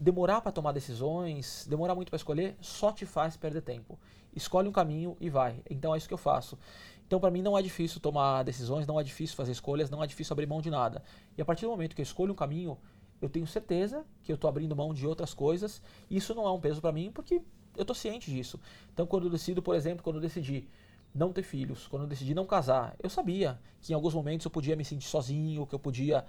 demorar 0.00 0.40
para 0.40 0.50
tomar 0.50 0.72
decisões, 0.72 1.66
demorar 1.68 1.94
muito 1.94 2.10
para 2.10 2.16
escolher, 2.16 2.56
só 2.60 2.92
te 2.92 3.06
faz 3.06 3.36
perder 3.36 3.62
tempo. 3.62 3.98
Escolhe 4.34 4.68
um 4.68 4.72
caminho 4.72 5.16
e 5.20 5.30
vai. 5.30 5.62
Então 5.70 5.94
é 5.94 5.98
isso 5.98 6.08
que 6.08 6.14
eu 6.14 6.18
faço. 6.18 6.58
Então, 7.06 7.20
para 7.20 7.30
mim, 7.30 7.42
não 7.42 7.56
é 7.56 7.62
difícil 7.62 8.00
tomar 8.00 8.42
decisões, 8.42 8.86
não 8.86 8.98
é 8.98 9.04
difícil 9.04 9.36
fazer 9.36 9.52
escolhas, 9.52 9.90
não 9.90 10.02
é 10.02 10.06
difícil 10.06 10.32
abrir 10.32 10.46
mão 10.46 10.60
de 10.60 10.70
nada. 10.70 11.02
E 11.36 11.42
a 11.42 11.44
partir 11.44 11.66
do 11.66 11.70
momento 11.70 11.94
que 11.94 12.00
eu 12.00 12.04
escolho 12.04 12.32
um 12.32 12.36
caminho, 12.36 12.78
eu 13.20 13.28
tenho 13.28 13.46
certeza 13.46 14.04
que 14.22 14.32
eu 14.32 14.34
estou 14.34 14.48
abrindo 14.48 14.74
mão 14.74 14.92
de 14.92 15.06
outras 15.06 15.34
coisas. 15.34 15.82
Isso 16.10 16.34
não 16.34 16.46
é 16.46 16.50
um 16.50 16.60
peso 16.60 16.80
para 16.80 16.92
mim, 16.92 17.12
porque 17.12 17.42
eu 17.76 17.82
estou 17.82 17.94
ciente 17.94 18.30
disso. 18.30 18.58
Então, 18.92 19.06
quando 19.06 19.24
eu 19.24 19.30
decido, 19.30 19.62
por 19.62 19.74
exemplo, 19.74 20.02
quando 20.02 20.16
eu 20.16 20.22
decidi 20.22 20.68
não 21.14 21.32
ter 21.32 21.42
filhos, 21.42 21.86
quando 21.86 22.02
eu 22.02 22.08
decidi 22.08 22.34
não 22.34 22.44
casar, 22.44 22.96
eu 23.02 23.08
sabia 23.08 23.58
que 23.80 23.92
em 23.92 23.94
alguns 23.94 24.14
momentos 24.14 24.44
eu 24.44 24.50
podia 24.50 24.74
me 24.74 24.84
sentir 24.84 25.06
sozinho, 25.06 25.66
que 25.66 25.74
eu 25.74 25.78
podia 25.78 26.24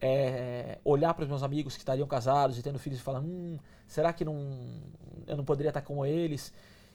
é, 0.00 0.78
olhar 0.84 1.12
para 1.12 1.24
os 1.24 1.28
meus 1.28 1.42
amigos 1.42 1.74
que 1.74 1.80
estariam 1.80 2.06
casados 2.06 2.58
e 2.58 2.62
tendo 2.62 2.78
filhos 2.78 2.98
e 2.98 3.02
falar: 3.02 3.20
hum, 3.20 3.58
será 3.86 4.12
que 4.12 4.24
não, 4.24 4.80
eu 5.26 5.36
não 5.36 5.44
poderia 5.44 5.70
estar 5.70 5.82
como 5.82 6.06
eles? 6.06 6.52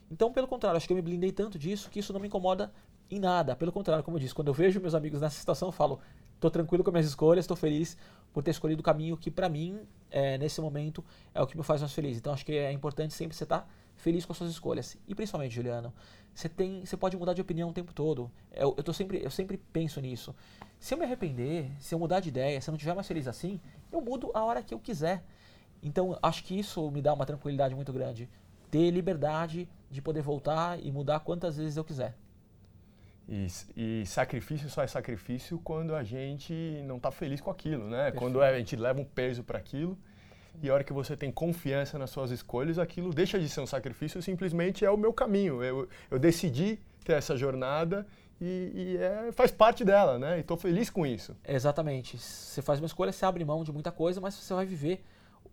Então, 0.10 0.32
pelo 0.32 0.48
contrário, 0.48 0.78
acho 0.78 0.88
que 0.88 0.94
eu 0.94 0.98
me 0.98 1.02
blindei 1.02 1.32
tanto 1.32 1.58
disso 1.58 1.90
que 1.90 2.00
isso 2.00 2.12
não 2.14 2.20
me 2.20 2.28
incomoda 2.28 2.72
em 3.10 3.20
nada. 3.20 3.56
Pelo 3.56 3.72
contrário, 3.72 4.04
como 4.04 4.18
eu 4.18 4.22
disse, 4.22 4.34
quando 4.34 4.48
eu 4.48 4.54
vejo 4.54 4.80
meus 4.80 4.96
amigos 4.96 5.22
nessa 5.22 5.40
situação, 5.40 5.68
eu 5.68 5.72
falo, 5.72 6.00
estou 6.36 6.50
tranquilo 6.50 6.84
com 6.84 6.90
as 6.90 6.94
minhas 6.94 7.08
escolhas, 7.08 7.44
estou 7.44 7.58
feliz 7.58 7.98
por 8.34 8.44
ter 8.44 8.52
escolhido 8.52 8.82
o 8.82 8.84
caminho 8.84 9.18
que, 9.18 9.32
para 9.32 9.50
mim, 9.50 9.80
é, 10.12 10.38
nesse 10.38 10.62
momento, 10.62 11.04
é 11.34 11.42
o 11.42 11.48
que 11.48 11.58
me 11.58 11.64
faz 11.64 11.82
mais 11.82 11.94
feliz. 11.94 12.18
Então, 12.18 12.34
acho 12.34 12.46
que 12.46 12.54
é 12.54 12.72
importante 12.72 13.14
sempre 13.14 13.36
você 13.36 13.44
estar 13.44 13.62
tá 13.62 13.68
feliz 14.06 14.24
com 14.24 14.34
as 14.34 14.38
suas 14.38 14.52
escolhas. 14.52 14.96
E 15.08 15.16
principalmente, 15.16 15.56
Juliano, 15.56 15.92
você 16.32 16.48
tem, 16.48 16.86
você 16.86 16.96
pode 16.96 17.18
mudar 17.18 17.34
de 17.34 17.42
opinião 17.42 17.70
o 17.70 17.74
tempo 17.74 17.92
todo. 17.92 18.30
Eu, 18.52 18.76
eu, 18.78 18.84
tô 18.84 18.94
sempre, 18.94 19.20
eu 19.24 19.32
sempre 19.32 19.58
penso 19.58 20.00
nisso. 20.00 20.36
Se 20.80 20.94
eu 20.94 20.98
me 21.00 21.06
arrepender, 21.06 21.72
se 21.80 21.96
eu 21.96 21.98
mudar 21.98 22.20
de 22.20 22.30
ideia, 22.30 22.62
se 22.62 22.70
eu 22.70 22.72
não 22.72 22.78
estiver 22.78 22.94
mais 22.94 23.08
feliz 23.08 23.28
assim, 23.28 23.60
eu 23.92 24.00
mudo 24.00 24.30
a 24.36 24.44
hora 24.46 24.62
que 24.62 24.76
eu 24.76 24.80
quiser. 24.80 25.24
Então, 25.82 26.20
acho 26.22 26.44
que 26.44 26.58
isso 26.58 26.92
me 26.92 27.02
dá 27.02 27.14
uma 27.14 27.26
tranquilidade 27.26 27.74
muito 27.74 27.92
grande. 27.92 28.30
Ter 28.70 28.92
liberdade 28.92 29.68
de 29.90 30.04
poder 30.04 30.22
voltar 30.22 30.80
e 30.80 30.92
mudar 30.92 31.22
quantas 31.22 31.58
vezes 31.58 31.76
eu 31.76 31.84
quiser. 31.84 32.16
E, 33.28 33.48
e, 33.76 34.06
sacrifício 34.06 34.70
só 34.70 34.84
é 34.84 34.88
sacrifício 34.88 35.60
quando 35.64 35.96
a 35.96 36.04
gente 36.04 36.54
não 36.86 36.98
está 36.98 37.10
feliz 37.10 37.42
com 37.42 37.50
aquilo, 37.50 37.90
né? 37.90 38.04
Perfeito. 38.04 38.20
Quando 38.20 38.40
a 38.40 38.56
gente 38.56 38.76
leva 38.76 39.02
um 39.02 39.06
peso 39.06 39.44
para 39.44 39.58
aquilo 39.58 39.98
e 40.62 40.70
a 40.70 40.74
hora 40.74 40.84
que 40.84 40.94
você 40.94 41.16
tem 41.16 41.32
confiança 41.32 41.98
nas 41.98 42.10
suas 42.10 42.32
escolhas, 42.32 42.80
aquilo 42.80 43.14
deixa 43.14 43.40
de 43.40 43.48
ser 43.50 43.62
um 43.62 43.68
sacrifício, 43.68 44.22
simplesmente 44.22 44.86
é 44.86 44.90
o 44.90 44.98
meu 44.98 45.14
caminho. 45.14 45.64
Eu, 45.64 45.88
eu 46.10 46.20
decidi 46.20 46.80
ter 47.04 47.14
essa 47.14 47.38
jornada 47.38 48.06
e, 48.42 48.72
e 48.76 48.98
é, 48.98 49.32
faz 49.32 49.52
parte 49.52 49.86
dela, 49.86 50.20
né? 50.20 50.38
E 50.38 50.42
estou 50.42 50.58
feliz 50.58 50.90
com 50.90 51.06
isso. 51.06 51.36
Exatamente. 51.48 52.18
Você 52.18 52.62
faz 52.62 52.80
uma 52.80 52.88
escolha, 52.88 53.12
você 53.12 53.26
abre 53.26 53.46
mão 53.46 53.64
de 53.64 53.72
muita 53.72 53.92
coisa, 53.92 54.20
mas 54.20 54.34
você 54.34 54.54
vai 54.54 54.66
viver 54.66 55.04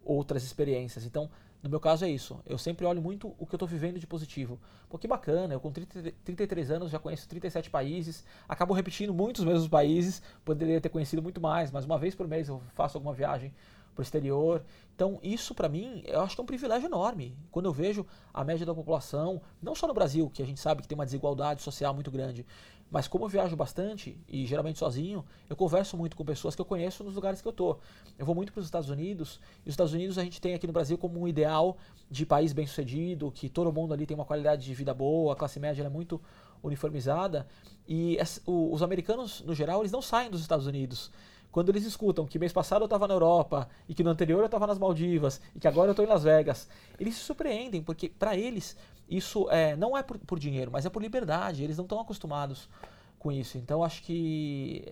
outras 0.05 0.43
experiências. 0.43 1.05
Então, 1.05 1.31
no 1.63 1.71
meu 1.71 1.79
caso 1.79 2.05
é 2.05 2.11
isso. 2.11 2.41
Eu 2.45 2.59
sempre 2.59 2.85
olho 2.85 3.01
muito 3.01 3.35
o 3.39 3.47
que 3.47 3.55
eu 3.55 3.57
estou 3.57 3.69
vivendo 3.69 4.01
de 4.01 4.07
positivo. 4.07 4.59
Pô, 4.89 4.99
que 4.99 5.07
bacana, 5.07 5.55
eu 5.55 5.61
com 5.61 5.71
30, 5.71 6.13
33 6.25 6.71
anos 6.73 6.91
já 6.91 6.99
conheço 6.99 7.29
37 7.29 7.71
países, 7.71 8.25
acabo 8.49 8.75
repetindo 8.75 9.15
muitos 9.15 9.45
mesmos 9.45 9.69
países, 9.69 10.21
poderia 10.45 10.81
ter 10.81 10.89
conhecido 10.89 11.23
muito 11.23 11.41
mais, 11.41 11.71
mas 11.71 11.85
uma 11.85 11.97
vez 11.97 12.17
por 12.17 12.27
mês 12.27 12.49
eu 12.49 12.61
faço 12.75 12.99
alguma 12.99 13.15
viagem 13.15 13.55
para 13.95 14.01
o 14.01 14.03
exterior. 14.03 14.65
Então, 14.95 15.19
isso 15.23 15.55
para 15.55 15.69
mim, 15.69 16.03
eu 16.07 16.21
acho 16.21 16.35
que 16.35 16.41
é 16.41 16.45
um 16.45 16.47
privilégio 16.47 16.87
enorme. 16.87 17.37
Quando 17.51 17.67
eu 17.67 17.73
vejo 17.73 18.07
a 18.33 18.45
média 18.45 18.65
da 18.65 18.75
população, 18.75 19.41
não 19.61 19.75
só 19.75 19.87
no 19.87 19.95
Brasil, 19.95 20.31
que 20.31 20.43
a 20.43 20.47
gente 20.47 20.61
sabe 20.61 20.83
que 20.83 20.89
tem 20.89 20.97
uma 20.97 21.05
desigualdade 21.05 21.63
social 21.63 21.95
muito 21.95 22.11
grande, 22.11 22.47
mas 22.93 23.09
como 23.09 23.25
eu 23.25 23.29
viajo 23.29 23.57
bastante 23.57 24.21
e 24.29 24.45
geralmente 24.45 24.79
sozinho, 24.79 25.25
eu 25.49 25.57
converso 25.57 25.97
muito 25.97 26.15
com 26.15 26.23
pessoas 26.27 26.55
que 26.55 26.61
eu 26.61 26.65
conheço 26.67 27.03
nos 27.03 27.15
lugares 27.15 27.41
que 27.41 27.49
eu 27.49 27.53
tô. 27.53 27.79
Eu 28.19 28.27
vou 28.27 28.35
muito 28.35 28.53
para 28.53 28.61
os 28.61 28.67
Estados 28.67 28.91
Unidos, 28.91 29.41
e 29.65 29.69
os 29.71 29.73
Estados 29.73 29.95
Unidos 29.95 30.19
a 30.19 30.23
gente 30.23 30.39
tem 30.39 30.53
aqui 30.53 30.67
no 30.67 30.75
Brasil 30.75 30.99
como 30.99 31.19
um 31.19 31.27
ideal 31.27 31.79
de 32.11 32.27
país 32.27 32.53
bem-sucedido, 32.53 33.33
que 33.33 33.49
todo 33.49 33.73
mundo 33.73 33.95
ali 33.95 34.05
tem 34.05 34.15
uma 34.15 34.27
qualidade 34.27 34.67
de 34.67 34.75
vida 34.75 34.93
boa, 34.93 35.33
a 35.33 35.37
classe 35.37 35.59
média 35.59 35.83
é 35.83 35.89
muito 35.89 36.21
uniformizada, 36.63 37.47
e 37.87 38.19
os 38.47 38.83
americanos, 38.83 39.43
no 39.43 39.55
geral, 39.55 39.81
eles 39.81 39.93
não 39.93 40.03
saem 40.03 40.31
dos 40.31 40.41
Estados 40.41 40.67
Unidos 40.67 41.11
quando 41.53 41.69
eles 41.69 41.85
escutam 41.85 42.27
que 42.27 42.39
mês 42.39 42.51
passado 42.51 42.81
eu 42.81 42.87
estava 42.87 43.07
na 43.07 43.13
Europa 43.13 43.69
e 43.87 43.95
que 43.95 44.03
no 44.03 44.09
anterior 44.09 44.41
eu 44.41 44.47
estava 44.47 44.67
nas 44.67 44.79
Maldivas 44.79 45.39
e 45.55 45.61
que 45.61 45.69
agora 45.69 45.89
eu 45.89 45.93
estou 45.93 46.05
em 46.05 46.09
Las 46.09 46.25
Vegas, 46.25 46.67
eles 46.99 47.15
se 47.15 47.21
surpreendem 47.21 47.83
porque 47.83 48.09
para 48.09 48.35
eles 48.35 48.75
isso 49.07 49.47
é, 49.51 49.77
não 49.77 49.97
é 49.97 50.03
por, 50.03 50.19
por, 50.19 50.39
dinheiro, 50.39 50.71
mas 50.73 50.87
é 50.87 50.91
por 50.91 51.03
liberdade. 51.03 51.63
Eles 51.63 51.77
não 51.77 51.85
estão 51.85 52.01
acostumados 52.01 52.71
com 53.19 53.31
isso. 53.31 53.59
Então 53.59 53.85
acho 53.85 54.03
que 54.03 54.83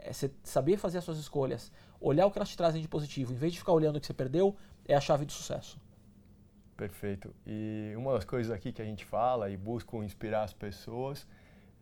é 0.00 0.12
saber 0.44 0.76
fazer 0.76 0.98
as 0.98 1.04
suas 1.04 1.18
escolhas, 1.18 1.72
olhar 1.98 2.26
o 2.26 2.30
que 2.30 2.38
elas 2.38 2.50
te 2.50 2.56
trazem 2.56 2.82
de 2.82 2.88
positivo, 2.88 3.32
em 3.32 3.36
vez 3.36 3.54
de 3.54 3.58
ficar 3.58 3.72
olhando 3.72 3.96
o 3.96 4.00
que 4.00 4.06
você 4.06 4.12
perdeu, 4.12 4.54
é 4.86 4.94
a 4.94 5.00
chave 5.00 5.24
do 5.24 5.32
sucesso. 5.32 5.78
Perfeito. 6.80 7.34
E 7.46 7.92
uma 7.94 8.14
das 8.14 8.24
coisas 8.24 8.50
aqui 8.50 8.72
que 8.72 8.80
a 8.80 8.84
gente 8.86 9.04
fala 9.04 9.50
e 9.50 9.56
busca 9.56 9.94
inspirar 9.98 10.44
as 10.44 10.54
pessoas 10.54 11.26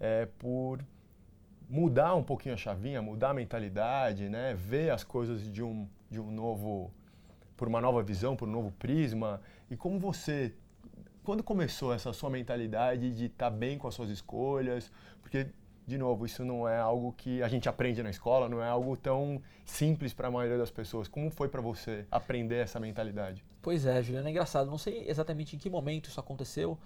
é 0.00 0.26
por 0.26 0.84
mudar 1.70 2.16
um 2.16 2.22
pouquinho 2.24 2.56
a 2.56 2.58
chavinha, 2.58 3.00
mudar 3.00 3.30
a 3.30 3.34
mentalidade, 3.34 4.28
né? 4.28 4.54
Ver 4.54 4.90
as 4.90 5.04
coisas 5.04 5.48
de 5.52 5.62
um, 5.62 5.88
de 6.10 6.18
um 6.18 6.32
novo, 6.32 6.90
por 7.56 7.68
uma 7.68 7.80
nova 7.80 8.02
visão, 8.02 8.34
por 8.34 8.48
um 8.48 8.50
novo 8.50 8.72
prisma. 8.72 9.40
E 9.70 9.76
como 9.76 10.00
você, 10.00 10.52
quando 11.22 11.44
começou 11.44 11.94
essa 11.94 12.12
sua 12.12 12.28
mentalidade 12.28 13.14
de 13.14 13.26
estar 13.26 13.52
tá 13.52 13.56
bem 13.56 13.78
com 13.78 13.86
as 13.86 13.94
suas 13.94 14.10
escolhas? 14.10 14.90
Porque, 15.22 15.46
de 15.88 15.96
novo, 15.96 16.26
isso 16.26 16.44
não 16.44 16.68
é 16.68 16.78
algo 16.78 17.14
que 17.16 17.42
a 17.42 17.48
gente 17.48 17.66
aprende 17.66 18.02
na 18.02 18.10
escola, 18.10 18.46
não 18.46 18.62
é 18.62 18.68
algo 18.68 18.94
tão 18.94 19.40
simples 19.64 20.12
para 20.12 20.28
a 20.28 20.30
maioria 20.30 20.58
das 20.58 20.70
pessoas. 20.70 21.08
Como 21.08 21.30
foi 21.30 21.48
para 21.48 21.62
você 21.62 22.04
aprender 22.10 22.56
essa 22.56 22.78
mentalidade? 22.78 23.42
Pois 23.62 23.86
é, 23.86 24.02
Juliana, 24.02 24.28
é 24.28 24.30
engraçado. 24.30 24.70
Não 24.70 24.76
sei 24.76 25.08
exatamente 25.08 25.56
em 25.56 25.58
que 25.58 25.70
momento 25.70 26.10
isso 26.10 26.20
aconteceu, 26.20 26.76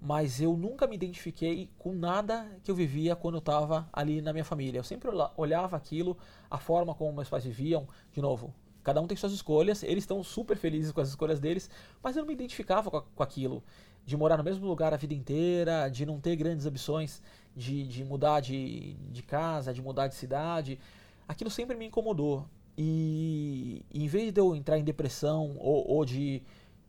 mas 0.00 0.40
eu 0.40 0.56
nunca 0.56 0.86
me 0.86 0.94
identifiquei 0.94 1.68
com 1.78 1.92
nada 1.92 2.48
que 2.64 2.70
eu 2.70 2.74
vivia 2.74 3.14
quando 3.14 3.34
eu 3.34 3.40
estava 3.40 3.86
ali 3.92 4.22
na 4.22 4.32
minha 4.32 4.46
família. 4.46 4.78
Eu 4.78 4.84
sempre 4.84 5.10
olhava 5.36 5.76
aquilo, 5.76 6.16
a 6.50 6.56
forma 6.56 6.94
como 6.94 7.12
meus 7.12 7.28
pais 7.28 7.44
viviam, 7.44 7.86
de 8.14 8.22
novo. 8.22 8.54
Cada 8.82 8.98
um 9.02 9.06
tem 9.06 9.14
suas 9.14 9.32
escolhas, 9.32 9.82
eles 9.82 10.04
estão 10.04 10.22
super 10.24 10.56
felizes 10.56 10.90
com 10.90 11.02
as 11.02 11.10
escolhas 11.10 11.38
deles, 11.38 11.68
mas 12.02 12.16
eu 12.16 12.22
não 12.22 12.28
me 12.28 12.32
identificava 12.32 12.90
com, 12.90 13.02
com 13.14 13.22
aquilo. 13.22 13.62
De 14.06 14.16
morar 14.16 14.38
no 14.38 14.44
mesmo 14.44 14.66
lugar 14.66 14.94
a 14.94 14.96
vida 14.96 15.12
inteira, 15.12 15.90
de 15.90 16.06
não 16.06 16.18
ter 16.18 16.34
grandes 16.34 16.64
ambições 16.64 17.22
de, 17.58 17.86
de 17.88 18.04
mudar 18.04 18.40
de, 18.40 18.94
de 19.10 19.22
casa, 19.22 19.74
de 19.74 19.82
mudar 19.82 20.06
de 20.06 20.14
cidade. 20.14 20.78
Aquilo 21.26 21.50
sempre 21.50 21.76
me 21.76 21.86
incomodou. 21.86 22.46
E, 22.76 23.84
em 23.92 24.06
vez 24.06 24.32
de 24.32 24.40
eu 24.40 24.54
entrar 24.54 24.78
em 24.78 24.84
depressão 24.84 25.56
ou, 25.58 25.90
ou 25.90 26.04
de 26.04 26.40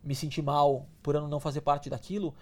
me 0.04 0.14
sentir 0.14 0.44
mal 0.44 0.86
por 1.02 1.16
eu 1.16 1.28
não 1.28 1.40
fazer 1.40 1.62
parte 1.62 1.90
daquilo, 1.90 2.36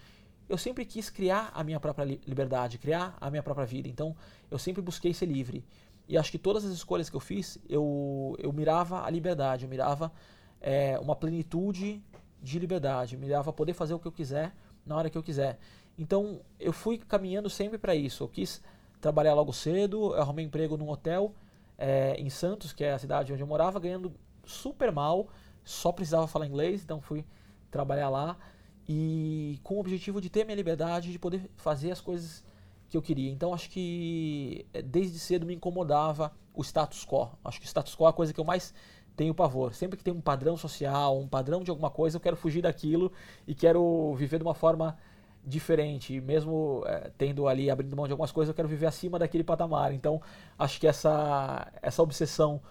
eu 0.50 0.58
sempre 0.58 0.84
quis 0.84 1.10
criar 1.10 1.52
a 1.54 1.64
minha 1.64 1.80
própria 1.80 2.20
liberdade, 2.28 2.78
criar 2.78 3.18
a 3.22 3.32
minha 3.32 3.42
própria 3.42 3.66
vida. 3.66 3.88
Então, 3.88 4.14
eu 4.52 4.60
sempre 4.60 4.82
busquei 4.82 5.14
ser 5.14 5.26
livre. 5.26 5.64
E 6.10 6.18
acho 6.18 6.30
que 6.30 6.38
todas 6.38 6.66
as 6.66 6.72
escolhas 6.72 7.10
que 7.10 7.16
eu 7.16 7.22
fiz, 7.22 7.58
eu, 7.70 8.36
eu 8.40 8.52
mirava 8.52 9.06
a 9.06 9.10
liberdade, 9.10 9.64
eu 9.64 9.70
mirava 9.70 10.12
é, 10.60 11.00
uma 11.00 11.16
plenitude 11.16 12.04
de 12.42 12.60
liberdade, 12.60 13.16
eu 13.16 13.20
mirava 13.20 13.52
poder 13.54 13.74
fazer 13.74 13.94
o 13.94 14.00
que 14.00 14.08
eu 14.08 14.12
quiser 14.12 14.54
na 14.86 14.96
hora 14.96 15.10
que 15.10 15.18
eu 15.18 15.24
quiser. 15.24 15.58
Então, 15.98 16.42
eu 16.60 16.72
fui 16.72 16.98
caminhando 16.98 17.50
sempre 17.50 17.78
para 17.78 17.96
isso. 17.96 18.24
Eu 18.24 18.28
quis 18.28 18.62
trabalhar 19.02 19.34
logo 19.34 19.54
cedo, 19.54 20.14
arrumei 20.14 20.46
emprego 20.46 20.78
num 20.78 20.90
hotel 20.90 21.34
é, 21.78 22.16
em 22.20 22.30
Santos, 22.30 22.74
que 22.74 22.84
é 22.84 22.94
a 22.94 23.00
cidade 23.00 23.32
onde 23.32 23.42
eu 23.42 23.48
morava, 23.48 23.80
ganhando 23.80 24.14
super 24.46 24.92
mal, 24.92 25.28
só 25.64 25.92
precisava 25.92 26.28
falar 26.28 26.48
inglês, 26.48 26.84
então 26.84 27.02
fui 27.02 27.26
trabalhar 27.70 28.10
lá 28.10 28.38
e 28.88 29.60
com 29.64 29.76
o 29.76 29.80
objetivo 29.80 30.22
de 30.22 30.30
ter 30.30 30.46
minha 30.46 30.56
liberdade, 30.56 31.12
de 31.12 31.20
poder 31.20 31.50
fazer 31.58 31.92
as 31.92 32.00
coisas 32.00 32.44
que 32.90 32.96
eu 32.96 33.02
queria. 33.02 33.30
Então 33.30 33.54
acho 33.54 33.70
que 33.70 34.66
eh, 34.74 34.82
desde 34.82 35.20
cedo 35.20 35.46
me 35.46 35.54
incomodava 35.54 36.32
o 36.54 36.64
status 36.64 37.06
quo. 37.06 37.30
Acho 37.44 37.60
que 37.60 37.66
o 37.66 37.68
status 37.68 37.96
quo 37.96 38.06
é 38.06 38.10
a 38.10 38.14
coisa 38.14 38.34
que 38.34 38.40
eu 38.40 38.46
mais 38.46 38.74
tenho 39.16 39.34
pavor. 39.34 39.74
Sempre 39.74 39.98
que 39.98 40.04
tem 40.04 40.14
um 40.14 40.22
padrão 40.22 40.56
social, 40.56 41.20
um 41.20 41.28
padrão 41.28 41.64
de 41.64 41.70
alguma 41.70 41.90
coisa, 41.90 42.16
eu 42.16 42.22
quero 42.22 42.38
fugir 42.38 42.62
daquilo 42.62 43.12
e 43.46 43.54
quero 43.54 44.14
viver 44.16 44.38
de 44.38 44.44
uma 44.44 44.56
forma 44.56 44.98
diferente. 45.48 46.16
E 46.16 46.22
mesmo 46.22 46.84
é, 46.86 47.12
tendo 47.18 47.48
ali 47.48 47.70
abrindo 47.70 47.96
mão 47.96 48.06
de 48.06 48.12
algumas 48.12 48.32
coisas, 48.32 48.50
eu 48.50 48.56
quero 48.56 48.68
viver 48.68 48.86
acima 48.86 49.18
daquele 49.18 49.44
patamar. 49.44 49.94
Então 49.94 50.22
acho 50.60 50.80
que 50.80 50.88
essa 50.88 51.72
essa 51.82 52.04
obsessão 52.04 52.62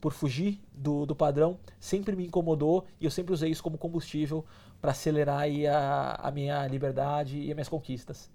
por 0.00 0.12
fugir 0.12 0.60
do, 0.72 1.06
do 1.06 1.14
padrão 1.14 1.60
sempre 1.78 2.16
me 2.16 2.26
incomodou 2.26 2.86
e 3.00 3.04
eu 3.04 3.10
sempre 3.10 3.32
usei 3.32 3.50
isso 3.50 3.62
como 3.62 3.78
combustível 3.78 4.44
para 4.80 4.90
acelerar 4.90 5.44
a, 5.70 6.28
a 6.28 6.30
minha 6.32 6.66
liberdade 6.66 7.38
e 7.38 7.50
as 7.50 7.54
minhas 7.54 7.68
conquistas. 7.68 8.28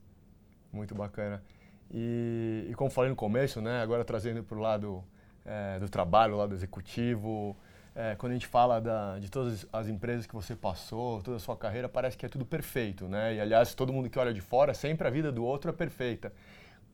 Muito 0.71 0.95
bacana. 0.95 1.43
E, 1.91 2.67
e 2.69 2.73
como 2.73 2.89
falei 2.89 3.09
no 3.09 3.17
começo, 3.17 3.61
né, 3.61 3.81
agora 3.81 4.05
trazendo 4.05 4.43
para 4.43 4.57
o 4.57 4.61
lado 4.61 5.03
é, 5.45 5.77
do 5.77 5.89
trabalho, 5.89 6.37
lado 6.37 6.53
executivo, 6.53 7.57
é, 7.97 8.15
quando 8.15 8.33
a 8.33 8.35
gente 8.35 8.45
fala 8.45 8.79
da, 8.79 9.17
de 9.17 9.27
todas 9.27 9.65
as 9.73 9.87
empresas 9.87 10.27
que 10.27 10.35
você 10.35 10.55
passou, 10.55 11.19
toda 11.23 11.37
a 11.37 11.39
sua 11.39 11.57
carreira, 11.57 11.89
parece 11.89 12.15
que 12.15 12.27
é 12.27 12.29
tudo 12.29 12.45
perfeito, 12.45 13.07
né? 13.07 13.33
E 13.33 13.41
aliás, 13.41 13.73
todo 13.73 13.91
mundo 13.91 14.07
que 14.07 14.19
olha 14.19 14.31
de 14.31 14.39
fora, 14.39 14.71
sempre 14.71 15.07
a 15.07 15.09
vida 15.09 15.31
do 15.31 15.43
outro 15.43 15.71
é 15.71 15.73
perfeita. 15.73 16.31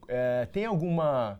É, 0.08 0.46
tem 0.46 0.64
alguma, 0.64 1.38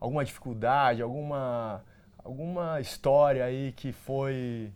alguma 0.00 0.24
dificuldade, 0.24 1.02
alguma 1.02 1.84
alguma 2.24 2.80
história 2.80 3.44
aí 3.44 3.72
que 3.72 3.92
foi 3.92 4.72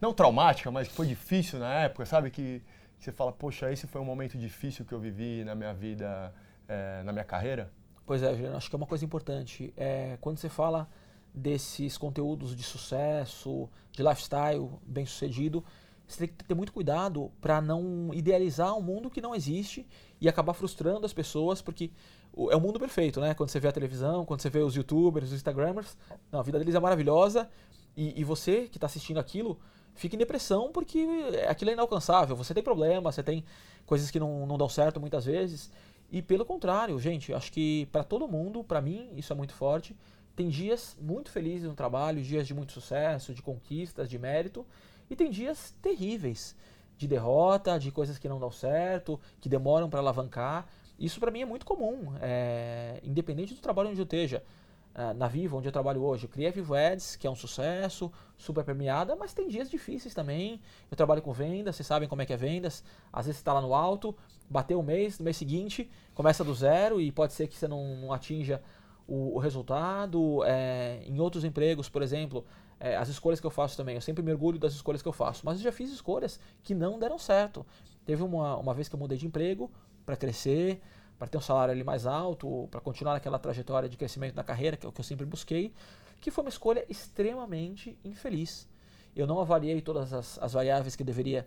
não 0.00 0.14
traumática, 0.14 0.70
mas 0.70 0.88
que 0.88 0.94
foi 0.94 1.06
difícil 1.06 1.58
na 1.58 1.70
época, 1.74 2.06
sabe? 2.06 2.30
Que, 2.30 2.62
que 2.98 3.04
você 3.04 3.12
fala, 3.12 3.32
poxa, 3.32 3.70
esse 3.70 3.86
foi 3.86 4.00
um 4.00 4.04
momento 4.04 4.38
difícil 4.38 4.82
que 4.82 4.94
eu 4.94 4.98
vivi 4.98 5.44
na 5.44 5.54
minha 5.54 5.74
vida, 5.74 6.32
é, 6.66 7.02
na 7.02 7.12
minha 7.12 7.24
carreira? 7.24 7.70
Pois 8.06 8.22
é, 8.22 8.30
acho 8.56 8.70
que 8.70 8.76
é 8.76 8.78
uma 8.78 8.86
coisa 8.86 9.04
importante. 9.04 9.74
É, 9.76 10.16
quando 10.22 10.38
você 10.38 10.48
fala 10.48 10.88
desses 11.38 11.96
conteúdos 11.96 12.54
de 12.54 12.62
sucesso, 12.62 13.68
de 13.92 14.02
lifestyle 14.02 14.68
bem 14.82 15.06
sucedido, 15.06 15.64
você 16.06 16.26
tem 16.26 16.28
que 16.28 16.44
ter 16.44 16.54
muito 16.54 16.72
cuidado 16.72 17.30
para 17.40 17.60
não 17.60 18.10
idealizar 18.14 18.74
um 18.74 18.80
mundo 18.80 19.10
que 19.10 19.20
não 19.20 19.34
existe 19.34 19.86
e 20.20 20.28
acabar 20.28 20.54
frustrando 20.54 21.04
as 21.04 21.12
pessoas, 21.12 21.60
porque 21.60 21.90
é 22.50 22.56
o 22.56 22.60
mundo 22.60 22.80
perfeito, 22.80 23.20
né? 23.20 23.34
Quando 23.34 23.50
você 23.50 23.60
vê 23.60 23.68
a 23.68 23.72
televisão, 23.72 24.24
quando 24.24 24.40
você 24.40 24.48
vê 24.48 24.60
os 24.60 24.74
youtubers, 24.74 25.28
os 25.28 25.34
instagramers, 25.34 25.96
não, 26.32 26.40
a 26.40 26.42
vida 26.42 26.58
deles 26.58 26.74
é 26.74 26.80
maravilhosa 26.80 27.48
e, 27.96 28.18
e 28.18 28.24
você 28.24 28.68
que 28.68 28.78
está 28.78 28.86
assistindo 28.86 29.18
aquilo 29.18 29.60
fica 29.94 30.14
em 30.14 30.18
depressão 30.18 30.70
porque 30.72 31.06
aquilo 31.48 31.70
é 31.70 31.74
inalcançável. 31.74 32.34
Você 32.36 32.54
tem 32.54 32.62
problemas, 32.62 33.14
você 33.14 33.22
tem 33.22 33.44
coisas 33.84 34.10
que 34.10 34.18
não, 34.18 34.46
não 34.46 34.56
dão 34.56 34.68
certo 34.68 34.98
muitas 34.98 35.26
vezes. 35.26 35.70
E 36.10 36.22
pelo 36.22 36.44
contrário, 36.44 36.98
gente, 36.98 37.34
acho 37.34 37.52
que 37.52 37.86
para 37.92 38.02
todo 38.02 38.26
mundo, 38.26 38.64
para 38.64 38.80
mim, 38.80 39.10
isso 39.14 39.30
é 39.32 39.36
muito 39.36 39.52
forte. 39.52 39.94
Tem 40.38 40.48
dias 40.48 40.96
muito 41.00 41.32
felizes 41.32 41.66
no 41.66 41.74
trabalho, 41.74 42.22
dias 42.22 42.46
de 42.46 42.54
muito 42.54 42.70
sucesso, 42.70 43.34
de 43.34 43.42
conquistas, 43.42 44.08
de 44.08 44.20
mérito, 44.20 44.64
e 45.10 45.16
tem 45.16 45.32
dias 45.32 45.74
terríveis, 45.82 46.54
de 46.96 47.08
derrota, 47.08 47.76
de 47.76 47.90
coisas 47.90 48.18
que 48.18 48.28
não 48.28 48.38
dão 48.38 48.52
certo, 48.52 49.20
que 49.40 49.48
demoram 49.48 49.90
para 49.90 49.98
alavancar. 49.98 50.68
Isso 50.96 51.18
para 51.18 51.32
mim 51.32 51.40
é 51.40 51.44
muito 51.44 51.66
comum, 51.66 52.12
é, 52.20 53.00
independente 53.02 53.52
do 53.52 53.60
trabalho 53.60 53.88
onde 53.88 54.00
eu 54.00 54.04
esteja. 54.04 54.44
Uh, 54.94 55.12
na 55.14 55.26
Vivo, 55.26 55.58
onde 55.58 55.66
eu 55.66 55.72
trabalho 55.72 56.02
hoje, 56.02 56.24
eu 56.24 56.28
criei 56.28 56.48
a 56.48 56.52
Vivo 56.52 56.74
Ads, 56.74 57.16
que 57.16 57.26
é 57.26 57.30
um 57.30 57.34
sucesso, 57.34 58.10
super 58.36 58.64
premiada, 58.64 59.16
mas 59.16 59.34
tem 59.34 59.48
dias 59.48 59.68
difíceis 59.68 60.14
também. 60.14 60.60
Eu 60.88 60.96
trabalho 60.96 61.20
com 61.20 61.32
vendas, 61.32 61.74
vocês 61.74 61.86
sabem 61.86 62.08
como 62.08 62.22
é 62.22 62.26
que 62.26 62.32
é 62.32 62.36
vendas. 62.36 62.84
Às 63.12 63.26
vezes 63.26 63.38
você 63.38 63.42
está 63.42 63.52
lá 63.52 63.60
no 63.60 63.74
alto, 63.74 64.16
bateu 64.48 64.78
um 64.78 64.82
mês, 64.84 65.18
no 65.18 65.24
mês 65.24 65.36
seguinte 65.36 65.90
começa 66.14 66.42
do 66.42 66.52
zero 66.52 67.00
e 67.00 67.12
pode 67.12 67.32
ser 67.32 67.46
que 67.46 67.56
você 67.56 67.68
não, 67.68 67.96
não 67.96 68.12
atinja 68.12 68.60
o, 69.08 69.36
o 69.36 69.38
resultado. 69.38 70.44
É, 70.44 71.02
em 71.04 71.18
outros 71.18 71.42
empregos, 71.42 71.88
por 71.88 72.02
exemplo, 72.02 72.44
é, 72.78 72.94
as 72.96 73.08
escolhas 73.08 73.40
que 73.40 73.46
eu 73.46 73.50
faço 73.50 73.76
também, 73.76 73.94
eu 73.94 74.00
sempre 74.00 74.22
mergulho 74.22 74.58
das 74.58 74.74
escolhas 74.74 75.02
que 75.02 75.08
eu 75.08 75.12
faço, 75.12 75.42
mas 75.44 75.58
eu 75.58 75.64
já 75.64 75.72
fiz 75.72 75.90
escolhas 75.90 76.38
que 76.62 76.74
não 76.74 76.98
deram 76.98 77.18
certo. 77.18 77.66
Teve 78.04 78.22
uma, 78.22 78.56
uma 78.56 78.74
vez 78.74 78.88
que 78.88 78.94
eu 78.94 78.98
mudei 78.98 79.18
de 79.18 79.26
emprego, 79.26 79.70
para 80.06 80.16
crescer, 80.16 80.80
para 81.18 81.26
ter 81.26 81.36
um 81.36 81.40
salário 81.40 81.72
ali 81.72 81.82
mais 81.82 82.06
alto, 82.06 82.68
para 82.70 82.80
continuar 82.80 83.14
naquela 83.14 83.38
trajetória 83.38 83.88
de 83.88 83.96
crescimento 83.96 84.34
da 84.34 84.44
carreira, 84.44 84.76
que 84.76 84.86
é 84.86 84.88
o 84.88 84.92
que 84.92 85.00
eu 85.00 85.04
sempre 85.04 85.26
busquei, 85.26 85.74
que 86.20 86.30
foi 86.30 86.44
uma 86.44 86.48
escolha 86.48 86.84
extremamente 86.88 87.98
infeliz. 88.04 88.68
Eu 89.14 89.26
não 89.26 89.40
avaliei 89.40 89.80
todas 89.80 90.12
as, 90.12 90.38
as 90.38 90.52
variáveis 90.52 90.94
que 90.94 91.02
deveria 91.02 91.46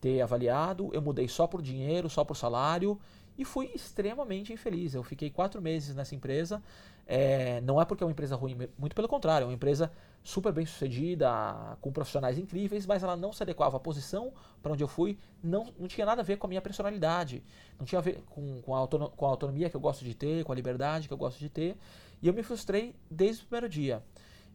ter 0.00 0.20
avaliado, 0.20 0.90
eu 0.92 1.00
mudei 1.00 1.28
só 1.28 1.46
por 1.46 1.62
dinheiro, 1.62 2.10
só 2.10 2.24
por 2.24 2.36
salário, 2.36 2.98
e 3.36 3.44
fui 3.44 3.70
extremamente 3.74 4.52
infeliz. 4.52 4.94
Eu 4.94 5.02
fiquei 5.02 5.30
quatro 5.30 5.60
meses 5.60 5.94
nessa 5.94 6.14
empresa. 6.14 6.62
É, 7.06 7.60
não 7.62 7.80
é 7.80 7.84
porque 7.84 8.02
é 8.02 8.06
uma 8.06 8.12
empresa 8.12 8.36
ruim, 8.36 8.56
muito 8.78 8.94
pelo 8.94 9.08
contrário, 9.08 9.44
é 9.44 9.46
uma 9.48 9.54
empresa 9.54 9.90
super 10.22 10.52
bem 10.52 10.64
sucedida, 10.64 11.76
com 11.80 11.92
profissionais 11.92 12.38
incríveis, 12.38 12.86
mas 12.86 13.02
ela 13.02 13.16
não 13.16 13.32
se 13.32 13.42
adequava 13.42 13.76
à 13.76 13.80
posição 13.80 14.32
para 14.62 14.72
onde 14.72 14.84
eu 14.84 14.88
fui, 14.88 15.18
não, 15.42 15.72
não 15.76 15.88
tinha 15.88 16.06
nada 16.06 16.22
a 16.22 16.24
ver 16.24 16.36
com 16.36 16.46
a 16.46 16.48
minha 16.48 16.62
personalidade, 16.62 17.42
não 17.76 17.84
tinha 17.84 17.98
a 17.98 18.02
ver 18.02 18.22
com, 18.30 18.62
com, 18.62 18.76
a 18.76 18.86
com 18.86 19.26
a 19.26 19.28
autonomia 19.28 19.68
que 19.68 19.76
eu 19.76 19.80
gosto 19.80 20.04
de 20.04 20.14
ter, 20.14 20.44
com 20.44 20.52
a 20.52 20.54
liberdade 20.54 21.08
que 21.08 21.12
eu 21.12 21.18
gosto 21.18 21.40
de 21.40 21.48
ter, 21.48 21.76
e 22.22 22.28
eu 22.28 22.32
me 22.32 22.42
frustrei 22.44 22.94
desde 23.10 23.42
o 23.42 23.46
primeiro 23.46 23.68
dia. 23.68 24.00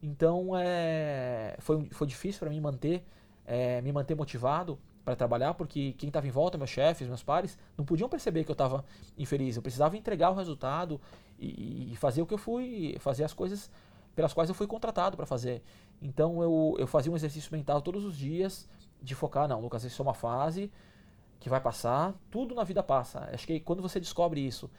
Então 0.01 0.51
é, 0.55 1.57
foi, 1.59 1.89
foi 1.91 2.07
difícil 2.07 2.39
para 2.39 2.49
mim 2.49 2.61
manter, 2.61 3.03
é, 3.45 3.81
me 3.81 3.91
manter 3.91 4.15
motivado 4.15 4.79
para 5.07 5.15
trabalhar, 5.15 5.53
porque 5.53 5.93
quem 5.93 6.09
estava 6.09 6.27
em 6.27 6.29
volta, 6.29 6.57
meus 6.57 6.69
chefes, 6.69 7.07
meus 7.07 7.23
pares, 7.23 7.57
não 7.77 7.85
podiam 7.85 8.09
perceber 8.09 8.43
que 8.43 8.51
eu 8.51 8.53
estava 8.53 8.83
infeliz. 9.17 9.55
Eu 9.55 9.61
precisava 9.61 9.95
entregar 9.95 10.31
o 10.31 10.33
resultado 10.33 10.99
e, 11.39 11.93
e 11.93 11.95
fazer 11.95 12.21
o 12.21 12.25
que 12.25 12.33
eu 12.33 12.37
fui, 12.37 12.97
fazer 12.99 13.23
as 13.23 13.31
coisas 13.31 13.71
pelas 14.13 14.33
quais 14.33 14.49
eu 14.49 14.55
fui 14.55 14.67
contratado 14.67 15.15
para 15.15 15.25
fazer. 15.25 15.63
Então 16.01 16.43
eu, 16.43 16.75
eu 16.77 16.85
fazia 16.85 17.09
um 17.09 17.15
exercício 17.15 17.49
mental 17.53 17.81
todos 17.81 18.03
os 18.03 18.17
dias 18.17 18.67
de 19.01 19.15
focar, 19.15 19.47
não, 19.47 19.61
Lucas, 19.61 19.85
isso 19.85 20.01
é 20.01 20.03
uma 20.03 20.13
fase 20.13 20.69
que 21.39 21.47
vai 21.47 21.61
passar, 21.61 22.13
tudo 22.29 22.53
na 22.53 22.65
vida 22.65 22.83
passa. 22.83 23.29
Acho 23.31 23.47
que 23.47 23.61
quando 23.61 23.81
você 23.81 24.01
descobre 24.01 24.45
isso, 24.45 24.69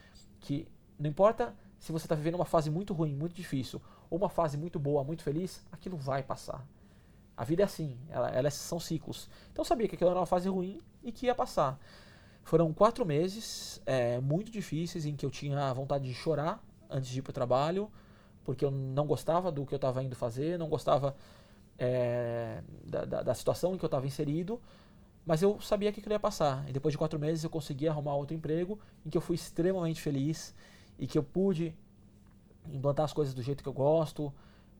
que 0.40 0.68
não 0.98 1.08
importa 1.08 1.54
se 1.78 1.90
você 1.90 2.04
está 2.04 2.14
vivendo 2.14 2.34
uma 2.34 2.44
fase 2.44 2.70
muito 2.70 2.92
ruim, 2.92 3.14
muito 3.14 3.34
difícil, 3.34 3.80
ou 4.10 4.18
uma 4.18 4.28
fase 4.28 4.58
muito 4.58 4.78
boa, 4.78 5.02
muito 5.02 5.22
feliz, 5.22 5.64
aquilo 5.72 5.96
vai 5.96 6.22
passar. 6.22 6.62
A 7.38 7.44
vida 7.44 7.62
é 7.62 7.64
assim, 7.64 7.96
ela, 8.10 8.28
elas 8.30 8.54
são 8.54 8.80
ciclos. 8.80 9.30
Então 9.52 9.62
eu 9.62 9.64
sabia 9.64 9.86
que 9.86 9.94
aquilo 9.94 10.10
era 10.10 10.18
uma 10.18 10.26
fase 10.26 10.48
ruim 10.48 10.80
e 11.04 11.12
que 11.12 11.26
ia 11.26 11.34
passar. 11.36 11.78
Foram 12.42 12.72
quatro 12.72 13.06
meses 13.06 13.80
é, 13.86 14.18
muito 14.20 14.50
difíceis 14.50 15.06
em 15.06 15.14
que 15.14 15.24
eu 15.24 15.30
tinha 15.30 15.72
vontade 15.72 16.04
de 16.04 16.12
chorar 16.12 16.60
antes 16.90 17.08
de 17.08 17.20
ir 17.20 17.22
para 17.22 17.30
o 17.30 17.32
trabalho, 17.32 17.88
porque 18.42 18.64
eu 18.64 18.72
não 18.72 19.06
gostava 19.06 19.52
do 19.52 19.64
que 19.64 19.72
eu 19.72 19.76
estava 19.76 20.02
indo 20.02 20.16
fazer, 20.16 20.58
não 20.58 20.68
gostava 20.68 21.14
é, 21.78 22.60
da, 22.84 23.04
da, 23.04 23.22
da, 23.22 23.34
situação 23.34 23.72
em 23.72 23.78
que 23.78 23.84
eu 23.84 23.86
estava 23.86 24.04
inserido, 24.04 24.60
mas 25.24 25.40
eu 25.40 25.60
sabia 25.60 25.92
que 25.92 26.00
aquilo 26.00 26.14
ia 26.14 26.18
passar. 26.18 26.68
E 26.68 26.72
depois 26.72 26.90
de 26.90 26.98
quatro 26.98 27.20
meses 27.20 27.44
eu 27.44 27.50
consegui 27.50 27.86
arrumar 27.86 28.16
outro 28.16 28.34
emprego 28.34 28.80
em 29.06 29.10
que 29.10 29.16
eu 29.16 29.22
fui 29.22 29.36
extremamente 29.36 30.00
feliz 30.00 30.52
e 30.98 31.06
que 31.06 31.16
eu 31.16 31.22
pude 31.22 31.72
implantar 32.72 33.04
as 33.04 33.12
coisas 33.12 33.32
do 33.32 33.42
jeito 33.42 33.62
que 33.62 33.68
eu 33.68 33.72
gosto, 33.72 34.34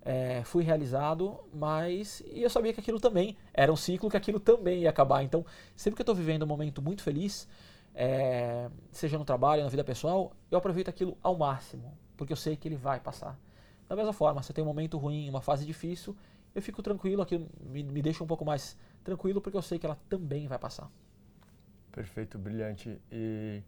é, 0.09 0.43
fui 0.43 0.65
realizado, 0.65 1.39
mas 1.53 2.23
e 2.33 2.43
eu 2.43 2.49
sabia 2.49 2.73
que 2.73 2.81
aquilo 2.81 2.99
também 2.99 3.37
era 3.53 3.71
um 3.71 3.77
ciclo, 3.77 4.09
que 4.09 4.17
aquilo 4.17 4.41
também 4.41 4.81
ia 4.81 4.89
acabar. 4.89 5.23
Então, 5.23 5.45
sempre 5.77 5.97
que 5.97 6.01
eu 6.01 6.05
estou 6.05 6.15
vivendo 6.15 6.45
um 6.45 6.47
momento 6.47 6.81
muito 6.81 7.03
feliz, 7.03 7.47
é, 7.95 8.71
seja 8.91 9.19
no 9.19 9.25
trabalho, 9.27 9.63
na 9.63 9.69
vida 9.69 9.85
pessoal, 9.85 10.33
eu 10.51 10.57
aproveito 10.57 10.89
aquilo 10.89 11.19
ao 11.23 11.37
máximo, 11.37 11.93
porque 12.17 12.33
eu 12.33 12.39
sei 12.39 12.57
que 12.57 12.67
ele 12.67 12.75
vai 12.75 12.99
passar. 12.99 13.39
Da 13.87 13.95
mesma 13.95 14.15
forma, 14.15 14.43
se 14.43 14.51
tem 14.51 14.65
um 14.65 14.67
momento 14.67 14.97
ruim, 14.97 15.29
uma 15.29 15.43
fase 15.43 15.67
difícil, 15.67 16.17
eu 16.55 16.63
fico 16.63 16.83
tranquilo, 16.83 17.21
aquilo 17.21 17.47
me, 17.61 17.83
me 17.83 18.01
deixa 18.01 18.25
um 18.25 18.27
pouco 18.27 18.47
mais 18.47 18.79
tranquilo, 19.05 19.43
porque 19.43 19.59
eu 19.59 19.63
sei 19.63 19.79
que 19.79 19.85
ela 19.85 19.99
também 20.09 20.49
vai 20.49 20.59
passar. 20.59 20.91
Perfeito, 21.93 22.39
brilhante. 22.39 22.99
E, 23.13 23.63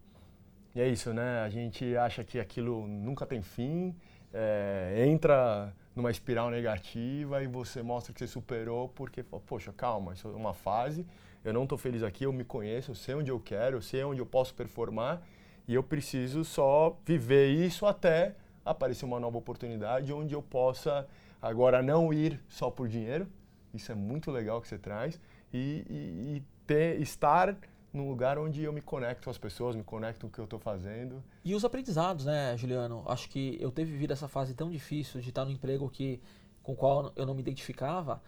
e 0.73 0.81
é 0.81 0.87
isso, 0.87 1.13
né? 1.13 1.41
A 1.41 1.49
gente 1.49 1.95
acha 1.95 2.23
que 2.23 2.39
aquilo 2.39 2.87
nunca 2.87 3.27
tem 3.27 3.43
fim, 3.43 3.95
é, 4.33 5.05
entra 5.05 5.71
numa 5.95 6.11
espiral 6.11 6.49
negativa 6.49 7.43
e 7.43 7.47
você 7.47 7.81
mostra 7.81 8.13
que 8.13 8.19
você 8.19 8.27
superou 8.27 8.89
porque, 8.89 9.23
poxa, 9.23 9.73
calma, 9.73 10.13
isso 10.13 10.27
é 10.27 10.31
uma 10.31 10.53
fase, 10.53 11.05
eu 11.43 11.53
não 11.53 11.63
estou 11.63 11.77
feliz 11.77 12.03
aqui, 12.03 12.23
eu 12.23 12.33
me 12.33 12.43
conheço, 12.43 12.91
eu 12.91 12.95
sei 12.95 13.15
onde 13.15 13.31
eu 13.31 13.39
quero, 13.39 13.77
eu 13.77 13.81
sei 13.81 14.03
onde 14.03 14.21
eu 14.21 14.25
posso 14.25 14.53
performar 14.53 15.21
e 15.67 15.73
eu 15.73 15.83
preciso 15.83 16.43
só 16.43 16.97
viver 17.05 17.49
isso 17.49 17.85
até 17.85 18.35
aparecer 18.63 19.05
uma 19.05 19.19
nova 19.19 19.37
oportunidade 19.37 20.13
onde 20.13 20.33
eu 20.33 20.41
possa 20.41 21.07
agora 21.41 21.81
não 21.81 22.13
ir 22.13 22.39
só 22.47 22.69
por 22.69 22.87
dinheiro, 22.87 23.27
isso 23.73 23.91
é 23.91 23.95
muito 23.95 24.31
legal 24.31 24.61
que 24.61 24.67
você 24.67 24.77
traz, 24.77 25.19
e, 25.53 25.85
e, 25.89 26.37
e 26.37 26.43
ter, 26.67 27.01
estar 27.01 27.57
num 27.93 28.07
lugar 28.07 28.37
onde 28.37 28.63
eu 28.63 28.71
me 28.71 28.81
conecto 28.81 29.25
com 29.25 29.29
as 29.29 29.37
pessoas, 29.37 29.75
me 29.75 29.83
conecto 29.83 30.21
com 30.21 30.27
o 30.27 30.29
que 30.29 30.39
eu 30.39 30.45
estou 30.45 30.59
fazendo. 30.59 31.23
E 31.43 31.53
os 31.53 31.65
aprendizados, 31.65 32.25
né, 32.25 32.55
Juliano? 32.57 33.03
Acho 33.07 33.29
que 33.29 33.57
eu 33.59 33.71
ter 33.71 33.83
vivido 33.83 34.11
essa 34.11 34.27
fase 34.27 34.53
tão 34.53 34.69
difícil 34.69 35.19
de 35.19 35.29
estar 35.29 35.43
no 35.43 35.51
emprego 35.51 35.89
que, 35.89 36.21
com 36.63 36.73
o 36.73 36.75
qual 36.75 37.11
eu 37.15 37.25
não 37.25 37.33
me 37.33 37.41
identificava, 37.41 38.21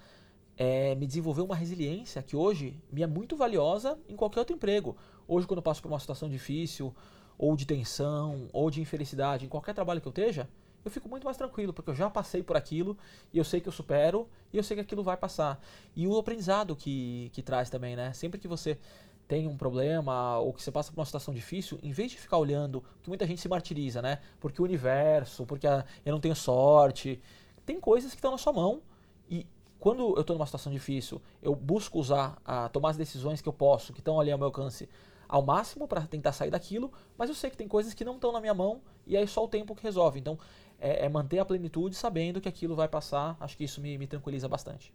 é, 0.58 0.94
me 0.96 1.08
desenvolveu 1.08 1.46
uma 1.46 1.56
resiliência 1.56 2.22
que 2.22 2.36
hoje 2.36 2.78
me 2.92 3.02
é 3.02 3.08
muito 3.08 3.36
valiosa 3.36 3.98
em 4.08 4.16
qualquer 4.16 4.40
outro 4.40 4.56
emprego. 4.56 4.98
Hoje, 5.28 5.48
quando 5.48 5.60
eu 5.60 5.64
passo 5.64 5.82
por 5.82 5.88
uma 5.88 6.00
situação 6.00 6.30
difícil, 6.30 6.94
ou 7.38 7.56
de 7.56 7.66
tensão, 7.66 8.48
ou 8.52 8.70
de 8.70 8.82
infelicidade, 8.82 9.46
em 9.46 9.50
qualquer 9.50 9.74
trabalho 9.74 10.02
que 10.02 10.08
eu 10.08 10.12
esteja, 10.12 10.48
eu 10.84 10.92
fico 10.92 11.08
muito 11.08 11.24
mais 11.24 11.38
tranquilo, 11.38 11.74
porque 11.74 11.90
eu 11.90 11.96
já 11.96 12.10
passei 12.10 12.44
por 12.44 12.58
aquilo 12.58 12.98
e 13.34 13.38
eu 13.38 13.44
sei 13.44 13.62
que 13.62 13.68
eu 13.68 13.72
supero 13.72 14.28
e 14.52 14.58
eu 14.58 14.64
sei 14.64 14.76
que 14.76 14.82
aquilo 14.82 15.02
vai 15.02 15.16
passar. 15.16 15.60
E 15.96 16.06
o 16.08 16.18
aprendizado 16.18 16.76
que, 16.76 17.30
que 17.34 17.42
traz 17.42 17.70
também, 17.70 17.96
né? 17.96 18.12
Sempre 18.14 18.40
que 18.40 18.48
você 18.48 18.78
tem 19.28 19.48
um 19.48 19.58
problema 19.58 20.38
ou 20.40 20.54
que 20.54 20.62
você 20.62 20.72
passa 20.72 20.92
por 20.92 21.00
uma 21.00 21.06
situação 21.06 21.34
difícil, 21.34 21.80
em 21.82 21.92
vez 21.92 22.12
de 22.12 22.18
ficar 22.18 22.38
olhando, 22.38 22.84
que 23.02 23.10
muita 23.10 23.26
gente 23.26 23.42
se 23.42 23.48
martiriza, 23.48 24.02
né? 24.02 24.20
Porque 24.40 24.62
o 24.62 24.66
universo, 24.66 25.46
porque 25.46 25.66
a, 25.66 25.86
eu 26.06 26.12
não 26.12 26.20
tenho 26.20 26.36
sorte. 26.36 27.22
Tem 27.66 27.80
coisas 27.80 28.12
que 28.12 28.18
estão 28.18 28.32
na 28.32 28.38
sua 28.38 28.54
mão 28.54 28.82
e 29.30 29.48
quando 29.80 30.16
eu 30.16 30.22
estou 30.22 30.36
numa 30.36 30.46
situação 30.46 30.72
difícil, 30.72 31.22
eu 31.42 31.56
busco 31.56 32.00
usar, 32.00 32.38
a, 32.46 32.70
tomar 32.70 32.92
as 32.92 32.98
decisões 32.98 33.42
que 33.42 33.50
eu 33.50 33.54
posso, 33.54 33.92
que 33.92 34.00
estão 34.00 34.20
ali 34.20 34.32
ao 34.32 34.38
meu 34.38 34.48
alcance, 34.48 34.90
ao 35.28 35.42
máximo 35.42 35.88
para 35.88 36.02
tentar 36.02 36.32
sair 36.32 36.52
daquilo, 36.52 36.92
mas 37.18 37.30
eu 37.30 37.36
sei 37.36 37.50
que 37.50 37.58
tem 37.58 37.68
coisas 37.68 37.94
que 37.94 38.06
não 38.06 38.16
estão 38.16 38.32
na 38.32 38.40
minha 38.40 38.54
mão 38.54 38.82
e 39.06 39.18
aí 39.18 39.28
só 39.28 39.44
o 39.44 39.48
tempo 39.48 39.76
que 39.76 39.84
resolve. 39.84 40.20
Então, 40.20 40.38
é, 40.80 41.06
é 41.06 41.10
manter 41.10 41.40
a 41.40 41.46
plenitude 41.46 41.96
sabendo 41.96 42.40
que 42.40 42.48
aquilo 42.48 42.76
vai 42.76 42.88
passar, 42.88 43.36
acho 43.40 43.58
que 43.58 43.64
isso 43.64 43.82
me, 43.82 43.98
me 43.98 44.06
tranquiliza 44.06 44.48
bastante. 44.48 44.94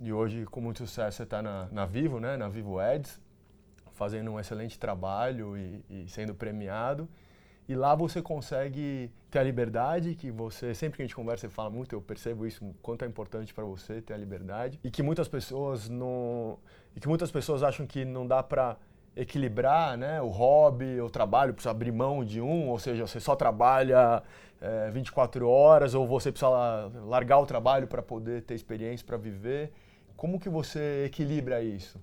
E 0.00 0.12
hoje, 0.12 0.44
com 0.46 0.60
muito 0.60 0.78
sucesso, 0.78 1.16
você 1.16 1.22
está 1.24 1.42
na, 1.42 1.68
na 1.72 1.84
Vivo, 1.84 2.20
né? 2.20 2.36
na 2.36 2.48
Vivo 2.48 2.78
Ads, 2.78 3.20
fazendo 3.98 4.30
um 4.30 4.38
excelente 4.38 4.78
trabalho 4.78 5.56
e, 5.58 5.84
e, 5.90 6.08
sendo 6.08 6.32
premiado. 6.32 7.08
E 7.68 7.74
lá 7.74 7.94
você 7.94 8.22
consegue 8.22 9.10
ter 9.30 9.40
a 9.40 9.42
liberdade, 9.42 10.14
que 10.14 10.30
você, 10.30 10.72
sempre 10.74 10.96
que 10.96 11.02
a 11.02 11.04
gente 11.04 11.14
conversa, 11.14 11.48
você 11.48 11.54
fala 11.54 11.68
muito, 11.68 11.94
eu 11.94 12.00
percebo 12.00 12.46
isso, 12.46 12.64
quanto 12.80 13.04
é 13.04 13.08
importante 13.08 13.52
para 13.52 13.64
você 13.64 14.00
ter 14.00 14.14
a 14.14 14.16
liberdade. 14.16 14.80
E 14.82 14.90
que 14.90 15.02
muitas 15.02 15.28
pessoas 15.28 15.88
não. 15.88 16.58
E 16.96 17.00
que 17.00 17.08
muitas 17.08 17.30
pessoas 17.30 17.62
acham 17.62 17.86
que 17.86 18.04
não 18.06 18.26
dá 18.26 18.42
para 18.42 18.78
equilibrar 19.14 19.98
né, 19.98 20.22
o 20.22 20.28
hobby, 20.28 21.00
o 21.00 21.10
trabalho, 21.10 21.52
precisa 21.52 21.72
abrir 21.72 21.90
mão 21.90 22.24
de 22.24 22.40
um, 22.40 22.68
ou 22.68 22.78
seja, 22.78 23.04
você 23.04 23.18
só 23.18 23.34
trabalha 23.34 24.22
é, 24.60 24.90
24 24.90 25.46
horas, 25.48 25.92
ou 25.92 26.06
você 26.06 26.30
precisa 26.30 26.90
largar 27.04 27.40
o 27.40 27.46
trabalho 27.46 27.88
para 27.88 28.00
poder 28.00 28.42
ter 28.42 28.54
experiência, 28.54 29.04
para 29.04 29.16
viver. 29.16 29.72
Como 30.16 30.38
que 30.38 30.48
você 30.48 31.04
equilibra 31.04 31.60
isso? 31.62 32.00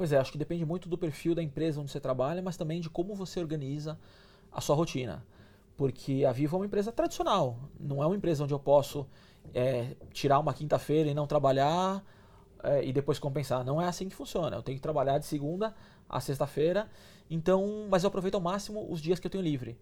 Pois 0.00 0.12
é, 0.12 0.16
acho 0.16 0.32
que 0.32 0.38
depende 0.38 0.64
muito 0.64 0.88
do 0.88 0.96
perfil 0.96 1.34
da 1.34 1.42
empresa 1.42 1.78
onde 1.78 1.90
você 1.90 2.00
trabalha, 2.00 2.40
mas 2.40 2.56
também 2.56 2.80
de 2.80 2.88
como 2.88 3.14
você 3.14 3.38
organiza 3.38 3.98
a 4.50 4.58
sua 4.58 4.74
rotina. 4.74 5.22
Porque 5.76 6.24
a 6.26 6.32
Vivo 6.32 6.56
é 6.56 6.60
uma 6.60 6.64
empresa 6.64 6.90
tradicional, 6.90 7.58
não 7.78 8.02
é 8.02 8.06
uma 8.06 8.16
empresa 8.16 8.42
onde 8.42 8.54
eu 8.54 8.58
posso 8.58 9.06
é, 9.52 9.94
tirar 10.10 10.38
uma 10.38 10.54
quinta-feira 10.54 11.10
e 11.10 11.12
não 11.12 11.26
trabalhar 11.26 12.02
é, 12.62 12.82
e 12.82 12.94
depois 12.94 13.18
compensar. 13.18 13.62
Não 13.62 13.78
é 13.78 13.88
assim 13.88 14.08
que 14.08 14.14
funciona. 14.14 14.56
Eu 14.56 14.62
tenho 14.62 14.78
que 14.78 14.82
trabalhar 14.82 15.18
de 15.18 15.26
segunda 15.26 15.74
a 16.08 16.18
sexta-feira, 16.18 16.88
então, 17.28 17.86
mas 17.90 18.02
eu 18.02 18.08
aproveito 18.08 18.36
ao 18.36 18.40
máximo 18.40 18.90
os 18.90 19.02
dias 19.02 19.20
que 19.20 19.26
eu 19.26 19.30
tenho 19.30 19.44
livre. 19.44 19.78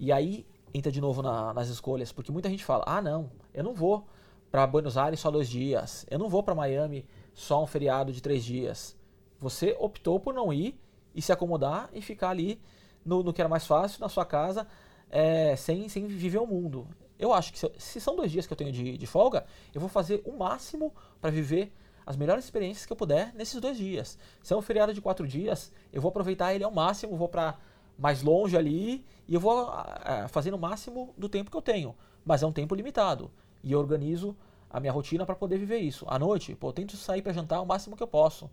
E 0.00 0.10
aí 0.10 0.44
entra 0.74 0.90
de 0.90 1.00
novo 1.00 1.22
na, 1.22 1.54
nas 1.54 1.68
escolhas, 1.68 2.10
porque 2.10 2.32
muita 2.32 2.50
gente 2.50 2.64
fala: 2.64 2.82
ah, 2.88 3.00
não, 3.00 3.30
eu 3.54 3.62
não 3.62 3.72
vou 3.72 4.04
para 4.50 4.66
Buenos 4.66 4.98
Aires 4.98 5.20
só 5.20 5.30
dois 5.30 5.48
dias, 5.48 6.04
eu 6.10 6.18
não 6.18 6.28
vou 6.28 6.42
para 6.42 6.56
Miami 6.56 7.06
só 7.32 7.62
um 7.62 7.68
feriado 7.68 8.12
de 8.12 8.20
três 8.20 8.44
dias. 8.44 8.96
Você 9.44 9.76
optou 9.78 10.18
por 10.18 10.32
não 10.32 10.50
ir 10.50 10.80
e 11.14 11.20
se 11.20 11.30
acomodar 11.30 11.90
e 11.92 12.00
ficar 12.00 12.30
ali 12.30 12.58
no, 13.04 13.22
no 13.22 13.30
que 13.30 13.42
era 13.42 13.48
mais 13.48 13.66
fácil, 13.66 14.00
na 14.00 14.08
sua 14.08 14.24
casa, 14.24 14.66
é, 15.10 15.54
sem, 15.54 15.86
sem 15.86 16.06
viver 16.06 16.38
o 16.38 16.46
mundo. 16.46 16.88
Eu 17.18 17.30
acho 17.30 17.52
que 17.52 17.58
se, 17.58 17.70
se, 17.76 18.00
são 18.00 18.16
dois 18.16 18.32
dias 18.32 18.46
que 18.46 18.54
eu 18.54 18.56
tenho 18.56 18.72
de, 18.72 18.96
de 18.96 19.06
folga, 19.06 19.44
eu 19.74 19.82
vou 19.82 19.90
fazer 19.90 20.22
o 20.24 20.32
máximo 20.32 20.94
para 21.20 21.30
viver 21.30 21.70
as 22.06 22.16
melhores 22.16 22.46
experiências 22.46 22.86
que 22.86 22.92
eu 22.92 22.96
puder 22.96 23.34
nesses 23.34 23.60
dois 23.60 23.76
dias. 23.76 24.18
Se 24.42 24.54
é 24.54 24.56
um 24.56 24.62
feriado 24.62 24.94
de 24.94 25.02
quatro 25.02 25.28
dias, 25.28 25.70
eu 25.92 26.00
vou 26.00 26.08
aproveitar 26.08 26.54
ele 26.54 26.64
ao 26.64 26.70
máximo, 26.70 27.14
vou 27.14 27.28
para 27.28 27.58
mais 27.98 28.22
longe 28.22 28.56
ali 28.56 29.04
e 29.28 29.34
eu 29.34 29.40
vou 29.40 29.70
é, 30.06 30.26
fazer 30.28 30.54
o 30.54 30.58
máximo 30.58 31.12
do 31.18 31.28
tempo 31.28 31.50
que 31.50 31.56
eu 31.56 31.62
tenho. 31.62 31.94
Mas 32.24 32.42
é 32.42 32.46
um 32.46 32.52
tempo 32.52 32.74
limitado 32.74 33.30
e 33.62 33.72
eu 33.72 33.78
organizo 33.78 34.34
a 34.70 34.80
minha 34.80 34.92
rotina 34.92 35.26
para 35.26 35.34
poder 35.34 35.58
viver 35.58 35.80
isso. 35.80 36.06
À 36.08 36.18
noite, 36.18 36.54
pô, 36.54 36.68
eu 36.68 36.72
tento 36.72 36.96
sair 36.96 37.20
para 37.20 37.34
jantar 37.34 37.60
o 37.60 37.66
máximo 37.66 37.94
que 37.94 38.02
eu 38.02 38.08
posso. 38.08 38.50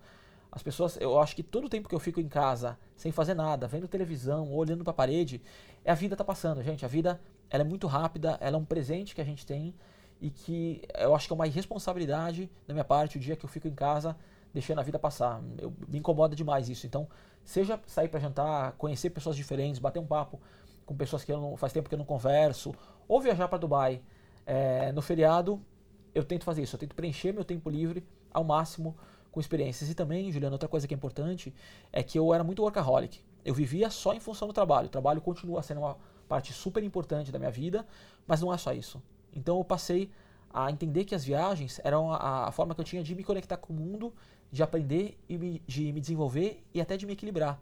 As 0.52 0.62
pessoas, 0.62 0.98
eu 1.00 1.18
acho 1.18 1.36
que 1.36 1.44
todo 1.44 1.66
o 1.66 1.70
tempo 1.70 1.88
que 1.88 1.96
eu 1.96 2.00
fico 2.00 2.20
em 2.20 2.28
casa, 2.28 2.78
sem 2.96 3.12
fazer 3.12 3.34
nada, 3.34 3.68
vendo 3.68 3.88
televisão, 3.88 4.54
olhando 4.54 4.84
para 4.84 4.92
a 4.92 4.94
parede, 4.94 5.42
é 5.86 5.92
a 5.92 5.96
vida 5.96 6.16
tá 6.16 6.26
passando, 6.26 6.62
gente. 6.62 6.84
A 6.84 6.90
vida, 6.90 7.22
ela 7.50 7.64
é 7.64 7.66
muito 7.66 7.88
rápida, 7.88 8.38
ela 8.42 8.58
é 8.58 8.60
um 8.60 8.66
presente 8.66 9.16
que 9.16 9.22
a 9.22 9.24
gente 9.24 9.46
tem 9.46 9.74
e 10.20 10.30
que 10.30 10.82
eu 11.00 11.16
acho 11.16 11.26
que 11.26 11.34
é 11.34 11.36
uma 11.36 11.48
irresponsabilidade 11.48 12.52
da 12.68 12.74
minha 12.74 12.84
parte 12.84 13.18
o 13.18 13.20
dia 13.20 13.36
que 13.36 13.46
eu 13.46 13.50
fico 13.50 13.68
em 13.68 13.74
casa 13.74 14.16
deixando 14.54 14.80
a 14.80 14.84
vida 14.84 15.00
passar. 15.00 15.42
Eu, 15.58 15.74
me 15.88 16.00
incomoda 16.00 16.36
demais 16.36 16.70
isso. 16.70 16.86
Então, 16.86 17.08
seja 17.44 17.80
sair 17.88 18.10
para 18.10 18.20
jantar, 18.20 18.74
conhecer 18.74 19.10
pessoas 19.10 19.36
diferentes, 19.36 19.80
bater 19.80 20.00
um 20.00 20.06
papo 20.06 20.40
com 20.86 20.96
pessoas 20.96 21.24
que 21.24 21.32
não, 21.32 21.56
faz 21.56 21.72
tempo 21.72 21.88
que 21.88 21.96
eu 21.96 22.00
não 22.00 22.06
converso, 22.06 22.76
ou 23.08 23.22
viajar 23.22 23.48
para 23.48 23.58
Dubai 23.58 24.02
é, 24.46 24.92
no 24.92 25.02
feriado, 25.02 25.62
eu 26.14 26.24
tento 26.24 26.44
fazer 26.44 26.64
isso. 26.64 26.76
Eu 26.76 26.80
tento 26.80 26.94
preencher 26.94 27.32
meu 27.32 27.46
tempo 27.46 27.70
livre 27.70 28.06
ao 28.34 28.44
máximo 28.44 28.96
com 29.32 29.40
experiências. 29.40 29.90
E 29.90 29.96
também, 29.96 30.32
Juliano, 30.32 30.54
outra 30.54 30.68
coisa 30.70 30.88
que 30.88 30.94
é 30.94 30.98
importante 30.98 31.54
é 31.92 32.04
que 32.04 32.18
eu 32.20 32.34
era 32.34 32.44
muito 32.44 32.62
workaholic. 32.62 33.20
Eu 33.44 33.54
vivia 33.54 33.90
só 33.90 34.14
em 34.14 34.20
função 34.20 34.48
do 34.48 34.54
trabalho. 34.54 34.88
O 34.88 34.92
trabalho 34.92 35.22
continua 35.22 35.64
sendo 35.64 35.82
uma 35.82 35.98
parte 36.28 36.54
super 36.54 36.84
importante 36.84 37.32
da 37.32 37.40
minha 37.40 37.52
vida, 37.52 37.86
mas 38.28 38.42
não 38.42 38.54
é 38.54 38.58
só 38.58 38.74
isso. 38.74 39.02
Então 39.34 39.58
eu 39.58 39.64
passei 39.64 40.10
a 40.54 40.70
entender 40.70 41.06
que 41.06 41.16
as 41.16 41.24
viagens 41.24 41.80
eram 41.84 42.12
a, 42.12 42.48
a 42.48 42.52
forma 42.52 42.76
que 42.76 42.82
eu 42.82 42.86
tinha 42.86 43.04
de 43.04 43.16
me 43.16 43.24
conectar 43.24 43.58
com 43.58 43.74
o 43.74 43.76
mundo, 43.76 44.14
de 44.52 44.62
aprender 44.62 45.18
e 45.30 45.38
me, 45.38 45.64
de 45.66 45.94
me 45.94 46.02
desenvolver 46.02 46.62
e 46.74 46.82
até 46.82 46.98
de 46.98 47.06
me 47.06 47.14
equilibrar. 47.14 47.60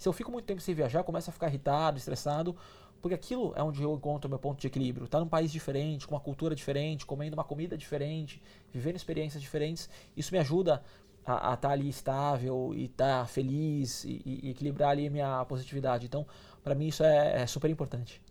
Se 0.00 0.08
eu 0.08 0.14
fico 0.14 0.32
muito 0.32 0.46
tempo 0.46 0.62
sem 0.62 0.74
viajar, 0.74 1.04
começo 1.04 1.28
a 1.28 1.32
ficar 1.32 1.48
irritado, 1.48 1.98
estressado, 1.98 2.56
porque 3.02 3.14
aquilo 3.14 3.52
é 3.54 3.62
onde 3.62 3.82
eu 3.82 3.94
encontro 3.94 4.30
meu 4.30 4.38
ponto 4.38 4.58
de 4.58 4.66
equilíbrio. 4.66 5.04
Estar 5.04 5.18
tá 5.18 5.22
num 5.22 5.28
país 5.28 5.52
diferente, 5.52 6.06
com 6.06 6.14
uma 6.14 6.20
cultura 6.22 6.54
diferente, 6.54 7.04
comendo 7.04 7.36
uma 7.36 7.44
comida 7.44 7.76
diferente, 7.76 8.42
vivendo 8.72 8.96
experiências 8.96 9.42
diferentes, 9.42 9.90
isso 10.16 10.32
me 10.32 10.38
ajuda 10.38 10.82
a 11.26 11.34
estar 11.34 11.56
tá 11.58 11.68
ali 11.68 11.86
estável 11.86 12.72
e 12.74 12.86
estar 12.86 13.20
tá 13.20 13.26
feliz 13.26 14.04
e, 14.04 14.22
e, 14.24 14.50
equilibrar 14.52 14.88
ali 14.88 15.10
minha 15.10 15.44
positividade. 15.44 16.06
Então, 16.06 16.26
para 16.64 16.74
mim 16.74 16.86
isso 16.86 17.04
é, 17.04 17.42
é, 17.42 17.46
super 17.46 17.68
importante. 17.68 18.22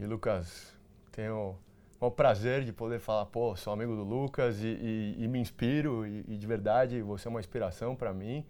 E 0.00 0.06
Lucas, 0.06 0.74
tenho 1.12 1.54
o 2.00 2.10
prazer 2.10 2.64
de 2.64 2.72
poder 2.72 2.98
falar, 2.98 3.26
pô, 3.26 3.54
sou 3.56 3.74
amigo 3.74 3.94
do 3.94 4.04
Lucas 4.04 4.58
e, 4.62 4.68
e, 4.68 5.16
e 5.18 5.28
me 5.28 5.38
inspiro 5.38 6.06
e, 6.06 6.22
de 6.22 6.46
verdade 6.46 7.02
você 7.02 7.28
é 7.28 7.30
uma 7.30 7.40
inspiração 7.40 7.94
para 7.94 8.10
mim. 8.14 8.42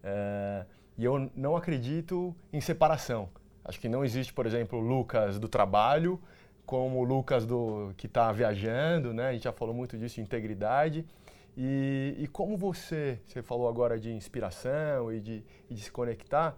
É, 0.00 0.64
e 0.98 1.04
eu 1.04 1.30
não 1.34 1.56
acredito 1.56 2.34
em 2.52 2.60
separação. 2.60 3.28
Acho 3.64 3.80
que 3.80 3.88
não 3.88 4.04
existe, 4.04 4.32
por 4.34 4.44
exemplo, 4.44 4.80
Lucas 4.80 5.38
do 5.38 5.48
trabalho 5.48 6.20
como 6.68 6.98
o 6.98 7.02
Lucas 7.02 7.46
do 7.46 7.94
que 7.96 8.06
está 8.06 8.30
viajando, 8.30 9.14
né? 9.14 9.28
A 9.28 9.32
gente 9.32 9.44
já 9.44 9.52
falou 9.52 9.74
muito 9.74 9.96
disso, 9.96 10.20
integridade. 10.20 11.02
E, 11.56 12.14
e, 12.18 12.26
como 12.26 12.58
você, 12.58 13.18
você 13.26 13.40
falou 13.40 13.66
agora 13.66 13.98
de 13.98 14.12
inspiração 14.12 15.10
e 15.10 15.18
de, 15.18 15.42
e 15.70 15.74
de 15.74 15.80
se 15.80 15.90
conectar, 15.90 16.54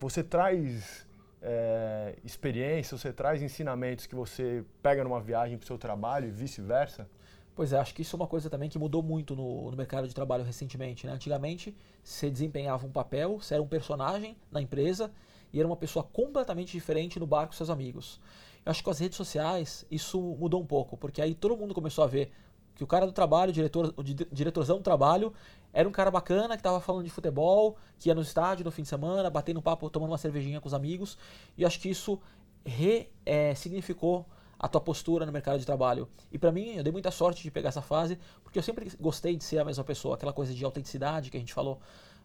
você 0.00 0.24
traz 0.24 1.06
é, 1.42 2.14
experiência, 2.24 2.96
você 2.96 3.12
traz 3.12 3.42
ensinamentos 3.42 4.06
que 4.06 4.14
você 4.14 4.64
pega 4.82 5.04
numa 5.04 5.20
viagem 5.20 5.58
para 5.58 5.64
o 5.64 5.66
seu 5.66 5.76
trabalho 5.76 6.28
e 6.28 6.30
vice-versa? 6.30 7.06
Pois 7.56 7.72
é, 7.72 7.78
acho 7.78 7.94
que 7.94 8.02
isso 8.02 8.14
é 8.14 8.18
uma 8.18 8.26
coisa 8.26 8.50
também 8.50 8.68
que 8.68 8.78
mudou 8.78 9.02
muito 9.02 9.34
no, 9.34 9.70
no 9.70 9.76
mercado 9.78 10.06
de 10.06 10.14
trabalho 10.14 10.44
recentemente. 10.44 11.06
Né? 11.06 11.14
Antigamente, 11.14 11.74
você 12.04 12.30
desempenhava 12.30 12.86
um 12.86 12.92
papel, 12.92 13.40
você 13.40 13.54
era 13.54 13.62
um 13.62 13.66
personagem 13.66 14.36
na 14.52 14.60
empresa 14.60 15.10
e 15.54 15.58
era 15.58 15.66
uma 15.66 15.76
pessoa 15.76 16.02
completamente 16.04 16.72
diferente 16.72 17.18
no 17.18 17.26
bar 17.26 17.46
com 17.46 17.54
seus 17.54 17.70
amigos. 17.70 18.20
Eu 18.62 18.70
acho 18.70 18.80
que 18.80 18.84
com 18.84 18.90
as 18.90 18.98
redes 18.98 19.16
sociais 19.16 19.86
isso 19.90 20.20
mudou 20.38 20.60
um 20.60 20.66
pouco, 20.66 20.98
porque 20.98 21.22
aí 21.22 21.34
todo 21.34 21.56
mundo 21.56 21.72
começou 21.72 22.04
a 22.04 22.06
ver 22.06 22.30
que 22.74 22.84
o 22.84 22.86
cara 22.86 23.06
do 23.06 23.12
trabalho, 23.12 23.48
o, 23.48 23.54
diretor, 23.54 23.94
o 23.96 24.02
diretorzão 24.02 24.76
do 24.76 24.82
trabalho, 24.82 25.32
era 25.72 25.88
um 25.88 25.92
cara 25.92 26.10
bacana 26.10 26.56
que 26.56 26.60
estava 26.60 26.78
falando 26.78 27.04
de 27.04 27.10
futebol, 27.10 27.78
que 27.98 28.10
ia 28.10 28.14
no 28.14 28.20
estádio 28.20 28.66
no 28.66 28.70
fim 28.70 28.82
de 28.82 28.88
semana, 28.88 29.30
batendo 29.30 29.62
papo, 29.62 29.88
tomando 29.88 30.10
uma 30.10 30.18
cervejinha 30.18 30.60
com 30.60 30.68
os 30.68 30.74
amigos. 30.74 31.16
E 31.56 31.62
eu 31.62 31.66
acho 31.66 31.80
que 31.80 31.88
isso 31.88 32.20
re, 32.66 33.08
é, 33.24 33.54
significou 33.54 34.26
a 34.58 34.68
tua 34.68 34.80
postura 34.80 35.26
no 35.26 35.32
mercado 35.32 35.58
de 35.58 35.66
trabalho. 35.66 36.08
E 36.32 36.38
para 36.38 36.50
mim, 36.50 36.76
eu 36.76 36.82
dei 36.82 36.92
muita 36.92 37.10
sorte 37.10 37.42
de 37.42 37.50
pegar 37.50 37.68
essa 37.68 37.82
fase, 37.82 38.18
porque 38.42 38.58
eu 38.58 38.62
sempre 38.62 38.90
gostei 39.00 39.36
de 39.36 39.44
ser 39.44 39.58
a 39.58 39.64
mesma 39.64 39.84
pessoa, 39.84 40.14
aquela 40.14 40.32
coisa 40.32 40.54
de 40.54 40.64
autenticidade 40.64 41.30
que 41.30 41.36
a 41.36 41.40
gente 41.40 41.52
falou 41.52 41.80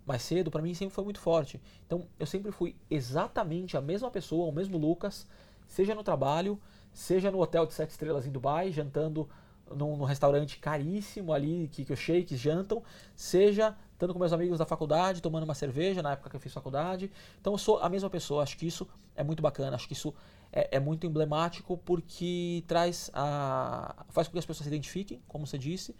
mais 0.05 0.21
cedo, 0.21 0.49
para 0.49 0.61
mim 0.61 0.73
sempre 0.73 0.95
foi 0.95 1.03
muito 1.03 1.19
forte. 1.19 1.61
Então, 1.85 2.07
eu 2.19 2.25
sempre 2.25 2.51
fui 2.51 2.75
exatamente 2.89 3.77
a 3.77 3.81
mesma 3.81 4.09
pessoa, 4.09 4.47
o 4.47 4.51
mesmo 4.51 4.77
Lucas, 4.77 5.27
seja 5.67 5.93
no 5.93 6.03
trabalho, 6.03 6.59
seja 6.93 7.29
no 7.29 7.39
hotel 7.39 7.65
de 7.65 7.73
sete 7.73 7.91
estrelas 7.91 8.25
em 8.25 8.31
Dubai, 8.31 8.71
jantando 8.71 9.29
num, 9.75 9.95
num 9.95 10.05
restaurante 10.05 10.57
caríssimo 10.59 11.33
ali, 11.33 11.69
que, 11.71 11.85
que 11.85 11.93
os 11.93 11.99
sheiks 11.99 12.39
jantam, 12.39 12.83
seja 13.15 13.75
estando 13.93 14.13
com 14.13 14.19
meus 14.19 14.33
amigos 14.33 14.57
da 14.57 14.65
faculdade, 14.65 15.21
tomando 15.21 15.43
uma 15.43 15.53
cerveja 15.53 16.01
na 16.01 16.13
época 16.13 16.29
que 16.31 16.35
eu 16.35 16.39
fiz 16.39 16.51
faculdade. 16.51 17.11
Então 17.39 17.53
eu 17.53 17.57
sou 17.57 17.77
a 17.79 17.87
mesma 17.87 18.09
pessoa, 18.09 18.41
acho 18.41 18.57
que 18.57 18.65
isso 18.65 18.87
é 19.15 19.23
muito 19.23 19.43
bacana, 19.43 19.75
acho 19.75 19.87
que 19.87 19.93
isso 19.93 20.13
é, 20.51 20.77
é 20.77 20.79
muito 20.79 21.07
emblemático 21.07 21.77
porque 21.77 22.63
traz 22.67 23.09
a. 23.13 24.05
faz 24.09 24.27
com 24.27 24.33
que 24.33 24.39
as 24.39 24.45
pessoas 24.45 24.65
se 24.65 24.69
identifiquem, 24.69 25.21
como 25.27 25.47
você 25.47 25.57
disse, 25.57 25.95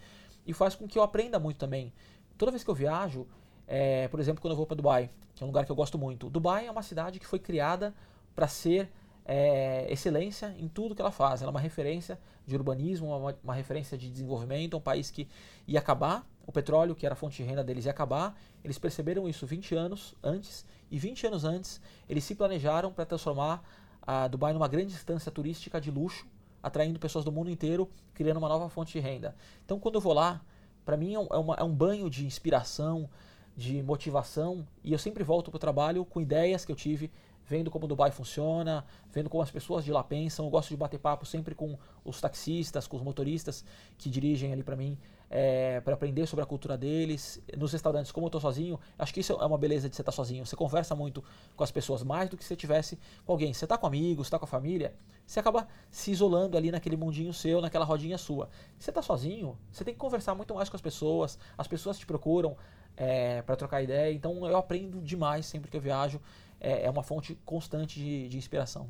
e 0.46 0.54
faz 0.54 0.76
com 0.76 0.88
que 0.88 0.98
eu 0.98 1.04
aprenda 1.04 1.40
muito 1.40 1.58
também. 1.58 1.94
Toda 2.38 2.52
vez 2.52 2.64
que 2.64 2.70
eu 2.70 2.76
viajo, 2.76 3.28
é, 3.68 4.08
por 4.10 4.20
exemplo, 4.20 4.42
quando 4.42 4.52
eu 4.52 4.58
vou 4.58 4.66
para 4.66 4.76
Dubai, 4.76 5.10
que 5.36 5.44
é 5.44 5.46
um 5.46 5.48
lugar 5.48 5.66
que 5.66 5.72
eu 5.72 5.76
gosto 5.76 5.98
muito. 5.98 6.30
Dubai 6.30 6.68
é 6.68 6.72
uma 6.72 6.84
cidade 6.84 7.20
que 7.20 7.26
foi 7.26 7.40
criada 7.40 7.94
para 8.36 8.48
ser 8.48 8.92
é, 9.26 9.92
excelência 9.92 10.54
em 10.58 10.68
tudo 10.68 10.96
que 10.96 11.02
ela 11.02 11.12
faz. 11.12 11.42
Ela 11.42 11.50
é 11.50 11.54
uma 11.54 11.60
referência 11.60 12.20
de 12.46 12.56
urbanismo, 12.56 13.16
uma, 13.16 13.36
uma, 13.44 13.54
referência 13.54 13.98
de 13.98 14.10
desenvolvimento, 14.10 14.76
um 14.76 14.82
país 14.82 15.10
que 15.10 15.28
ia 15.68 15.80
acabar, 15.80 16.28
o 16.46 16.52
petróleo, 16.52 16.96
que 16.96 17.06
era 17.06 17.14
a 17.14 17.16
fonte 17.16 17.38
de 17.38 17.48
renda 17.48 17.64
deles, 17.64 17.86
ia 17.86 17.92
acabar. 17.92 18.38
Eles 18.64 18.78
perceberam 18.78 19.30
isso 19.30 19.46
20 19.46 19.76
anos 19.76 20.16
antes, 20.24 20.66
e 20.90 20.98
20 20.98 21.28
anos 21.28 21.46
antes 21.46 21.80
eles 22.10 22.24
se 22.24 22.36
planejaram 22.36 22.92
para 22.92 23.06
transformar 23.06 23.64
a 24.02 24.28
Dubai 24.28 24.54
numa 24.54 24.68
grande 24.68 24.94
instância 24.94 25.32
turística 25.32 25.80
de 25.80 25.92
luxo, 25.92 26.26
atraindo 26.62 27.00
pessoas 27.00 27.26
do 27.26 27.32
mundo 27.32 27.50
inteiro, 27.50 27.90
criando 28.14 28.38
uma 28.38 28.50
nova 28.50 28.70
fonte 28.70 28.94
de 28.94 29.00
renda. 29.00 29.36
Então, 29.66 29.80
quando 29.80 29.96
eu 29.96 30.02
vou 30.02 30.14
lá, 30.14 30.42
para 30.86 30.98
mim 30.98 31.16
é, 31.16 31.18
é, 31.18 31.38
uma, 31.38 31.56
é 31.56 31.64
um 31.64 31.74
banho 31.74 32.10
de 32.10 32.26
inspiração, 32.26 33.10
de 33.56 33.82
motivação, 33.84 34.66
e 34.84 34.92
eu 34.92 35.00
sempre 35.00 35.24
volto 35.24 35.52
para 35.52 35.58
o 35.58 35.60
trabalho 35.60 36.06
com 36.06 36.22
ideias 36.22 36.66
que 36.66 36.72
eu 36.72 36.76
tive 36.76 37.12
vendo 37.52 37.70
como 37.70 37.86
Dubai 37.86 38.12
funciona, 38.12 38.86
vendo 39.12 39.30
como 39.30 39.44
as 39.44 39.52
pessoas 39.52 39.84
de 39.84 39.92
lá 39.92 40.02
pensam. 40.02 40.46
Eu 40.46 40.50
gosto 40.50 40.70
de 40.70 40.78
bater 40.78 40.98
papo 40.98 41.26
sempre 41.26 41.54
com 41.54 41.78
os 42.06 42.22
taxistas, 42.22 42.88
com 42.88 42.96
os 42.96 43.04
motoristas 43.04 43.66
que 43.98 44.10
dirigem 44.10 44.54
ali 44.54 44.64
para 44.64 44.78
mim, 44.78 44.98
é, 45.30 45.82
para 45.82 45.94
aprender 45.94 46.26
sobre 46.28 46.44
a 46.44 46.46
cultura 46.46 46.78
deles. 46.78 47.44
Nos 47.58 47.74
restaurantes, 47.74 48.10
como 48.10 48.26
eu 48.26 48.30
estou 48.30 48.40
sozinho, 48.40 48.80
acho 48.98 49.14
que 49.14 49.20
isso 49.20 49.34
é 49.34 49.46
uma 49.46 49.58
beleza 49.58 49.90
de 49.90 49.96
você 49.98 50.02
estar 50.02 50.14
tá 50.14 50.16
sozinho. 50.16 50.46
Você 50.46 50.56
conversa 50.56 50.96
muito 50.96 51.22
com 51.54 51.64
as 51.66 51.72
pessoas 51.72 52.04
mais 52.04 52.30
do 52.30 52.38
que 52.38 52.44
se 52.46 52.56
tivesse 52.56 52.98
com 53.26 53.34
alguém. 53.34 53.54
Você 53.54 53.66
está 53.66 53.78
com 53.78 53.86
amigos, 53.86 54.28
está 54.28 54.40
com 54.40 54.46
a 54.46 54.48
família, 54.48 54.94
você 55.28 55.42
acaba 55.42 55.68
se 55.90 56.10
isolando 56.10 56.56
ali 56.56 56.72
naquele 56.72 56.96
mundinho 56.96 57.34
seu, 57.34 57.60
naquela 57.60 57.84
rodinha 57.84 58.18
sua. 58.18 58.48
Você 58.80 58.92
está 58.92 59.02
sozinho, 59.02 59.58
você 59.70 59.84
tem 59.84 59.94
que 59.94 60.00
conversar 60.00 60.34
muito 60.36 60.56
mais 60.56 60.70
com 60.70 60.78
as 60.78 60.82
pessoas, 60.82 61.38
as 61.58 61.68
pessoas 61.68 62.00
te 62.00 62.06
procuram 62.06 62.56
é, 62.96 63.42
para 63.42 63.58
trocar 63.58 63.82
ideia. 63.82 64.14
Então 64.14 64.48
eu 64.48 64.56
aprendo 64.56 65.02
demais 65.02 65.46
sempre 65.46 65.70
que 65.70 65.76
eu 65.76 65.82
viajo 65.82 66.22
é, 66.62 66.86
é 66.86 66.90
uma 66.90 67.04
fonte 67.04 67.36
constante 67.44 68.00
de, 68.00 68.30
de 68.30 68.38
inspiração. 68.38 68.88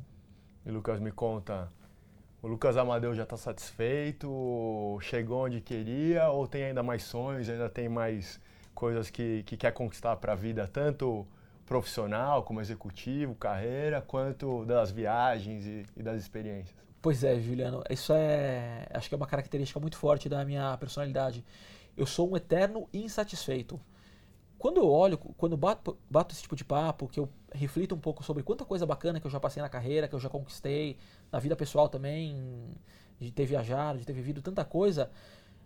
E 0.64 0.70
Lucas, 0.70 1.00
me 1.00 1.10
conta, 1.10 1.72
o 2.42 2.46
Lucas 2.46 2.76
Amadeu 2.76 3.14
já 3.14 3.22
está 3.22 3.36
satisfeito? 3.36 4.98
Chegou 5.00 5.46
onde 5.46 5.60
queria? 5.60 6.28
Ou 6.28 6.46
tem 6.46 6.64
ainda 6.64 6.82
mais 6.82 7.02
sonhos? 7.02 7.48
Ainda 7.48 7.68
tem 7.68 7.88
mais 7.88 8.38
coisas 8.74 9.10
que, 9.10 9.42
que 9.44 9.56
quer 9.56 9.72
conquistar 9.72 10.16
para 10.16 10.32
a 10.34 10.36
vida, 10.36 10.68
tanto 10.68 11.26
profissional 11.64 12.42
como 12.42 12.60
executivo, 12.60 13.34
carreira, 13.34 14.02
quanto 14.02 14.64
das 14.66 14.90
viagens 14.90 15.64
e, 15.64 15.86
e, 15.96 16.02
das 16.02 16.20
experiências? 16.20 16.76
Pois 17.00 17.24
é, 17.24 17.38
Juliano, 17.40 17.82
isso 17.88 18.12
é, 18.12 18.86
acho 18.92 19.08
que 19.08 19.14
é 19.14 19.16
uma 19.16 19.26
característica 19.26 19.80
muito 19.80 19.96
forte 19.96 20.28
da 20.28 20.44
minha 20.44 20.76
personalidade. 20.76 21.44
Eu 21.96 22.06
sou 22.06 22.30
um 22.30 22.36
eterno 22.36 22.88
insatisfeito. 22.92 23.80
Quando 24.58 24.78
eu 24.78 24.88
olho, 24.88 25.18
quando 25.18 25.56
bato, 25.56 25.96
bato 26.10 26.34
esse 26.34 26.42
tipo 26.42 26.54
de 26.54 26.64
papo, 26.64 27.08
que 27.08 27.18
eu 27.18 27.28
reflito 27.54 27.94
um 27.94 27.98
pouco 27.98 28.22
sobre 28.22 28.42
quanta 28.42 28.64
coisa 28.64 28.86
bacana 28.86 29.20
que 29.20 29.26
eu 29.26 29.30
já 29.30 29.40
passei 29.40 29.62
na 29.62 29.68
carreira, 29.68 30.08
que 30.08 30.14
eu 30.14 30.20
já 30.20 30.28
conquistei, 30.28 30.96
na 31.30 31.38
vida 31.38 31.56
pessoal 31.56 31.88
também, 31.88 32.36
de 33.20 33.30
ter 33.30 33.46
viajado, 33.46 33.98
de 33.98 34.04
ter 34.04 34.12
vivido 34.12 34.42
tanta 34.42 34.64
coisa, 34.64 35.10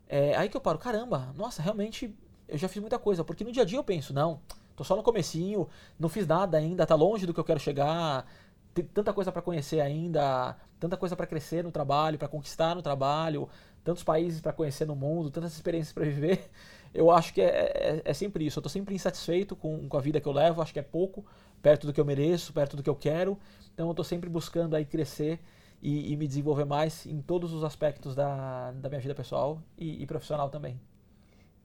é 0.08 0.36
aí 0.36 0.48
que 0.48 0.56
eu 0.56 0.60
paro, 0.60 0.78
caramba, 0.78 1.32
nossa, 1.36 1.62
realmente 1.62 2.14
eu 2.48 2.58
já 2.58 2.68
fiz 2.68 2.80
muita 2.80 2.98
coisa, 2.98 3.24
porque 3.24 3.42
no 3.44 3.50
dia 3.50 3.62
a 3.62 3.66
dia 3.66 3.78
eu 3.78 3.84
penso, 3.84 4.12
não, 4.12 4.40
tô 4.76 4.84
só 4.84 4.94
no 4.94 5.02
comecinho, 5.02 5.68
não 5.98 6.08
fiz 6.08 6.26
nada 6.26 6.58
ainda, 6.58 6.86
tá 6.86 6.94
longe 6.94 7.26
do 7.26 7.34
que 7.34 7.40
eu 7.40 7.44
quero 7.44 7.58
chegar, 7.58 8.26
tem 8.72 8.84
tanta 8.84 9.12
coisa 9.12 9.32
para 9.32 9.42
conhecer 9.42 9.80
ainda, 9.80 10.56
tanta 10.78 10.96
coisa 10.96 11.16
para 11.16 11.26
crescer 11.26 11.64
no 11.64 11.72
trabalho, 11.72 12.18
para 12.18 12.28
conquistar 12.28 12.74
no 12.74 12.82
trabalho, 12.82 13.48
tantos 13.82 14.04
países 14.04 14.40
para 14.40 14.52
conhecer 14.52 14.86
no 14.86 14.94
mundo, 14.94 15.30
tantas 15.30 15.54
experiências 15.54 15.92
para 15.92 16.04
viver 16.04 16.50
eu 16.96 17.10
acho 17.10 17.32
que 17.32 17.40
é, 17.40 17.46
é, 17.46 18.02
é 18.04 18.14
sempre 18.14 18.44
isso. 18.46 18.58
Eu 18.58 18.60
estou 18.60 18.70
sempre 18.70 18.94
insatisfeito 18.94 19.54
com, 19.54 19.88
com 19.88 19.96
a 19.96 20.00
vida 20.00 20.20
que 20.20 20.26
eu 20.26 20.32
levo, 20.32 20.62
acho 20.62 20.72
que 20.72 20.78
é 20.78 20.82
pouco, 20.82 21.24
perto 21.66 21.84
do 21.84 21.92
que 21.92 22.00
eu 22.00 22.04
mereço, 22.04 22.52
perto 22.52 22.76
do 22.76 22.82
que 22.84 22.88
eu 22.88 22.94
quero. 22.94 23.36
Então 23.74 23.88
eu 23.88 23.90
estou 23.90 24.04
sempre 24.04 24.30
buscando 24.30 24.76
aí 24.76 24.84
crescer 24.84 25.40
e, 25.82 26.12
e, 26.12 26.16
me 26.16 26.28
desenvolver 26.28 26.64
mais 26.64 27.04
em 27.06 27.20
todos 27.20 27.52
os 27.52 27.64
aspectos 27.64 28.14
da, 28.14 28.70
da 28.70 28.88
minha 28.88 29.00
vida 29.00 29.16
pessoal 29.16 29.60
e, 29.76 30.00
e 30.00 30.06
profissional 30.06 30.48
também. 30.48 30.80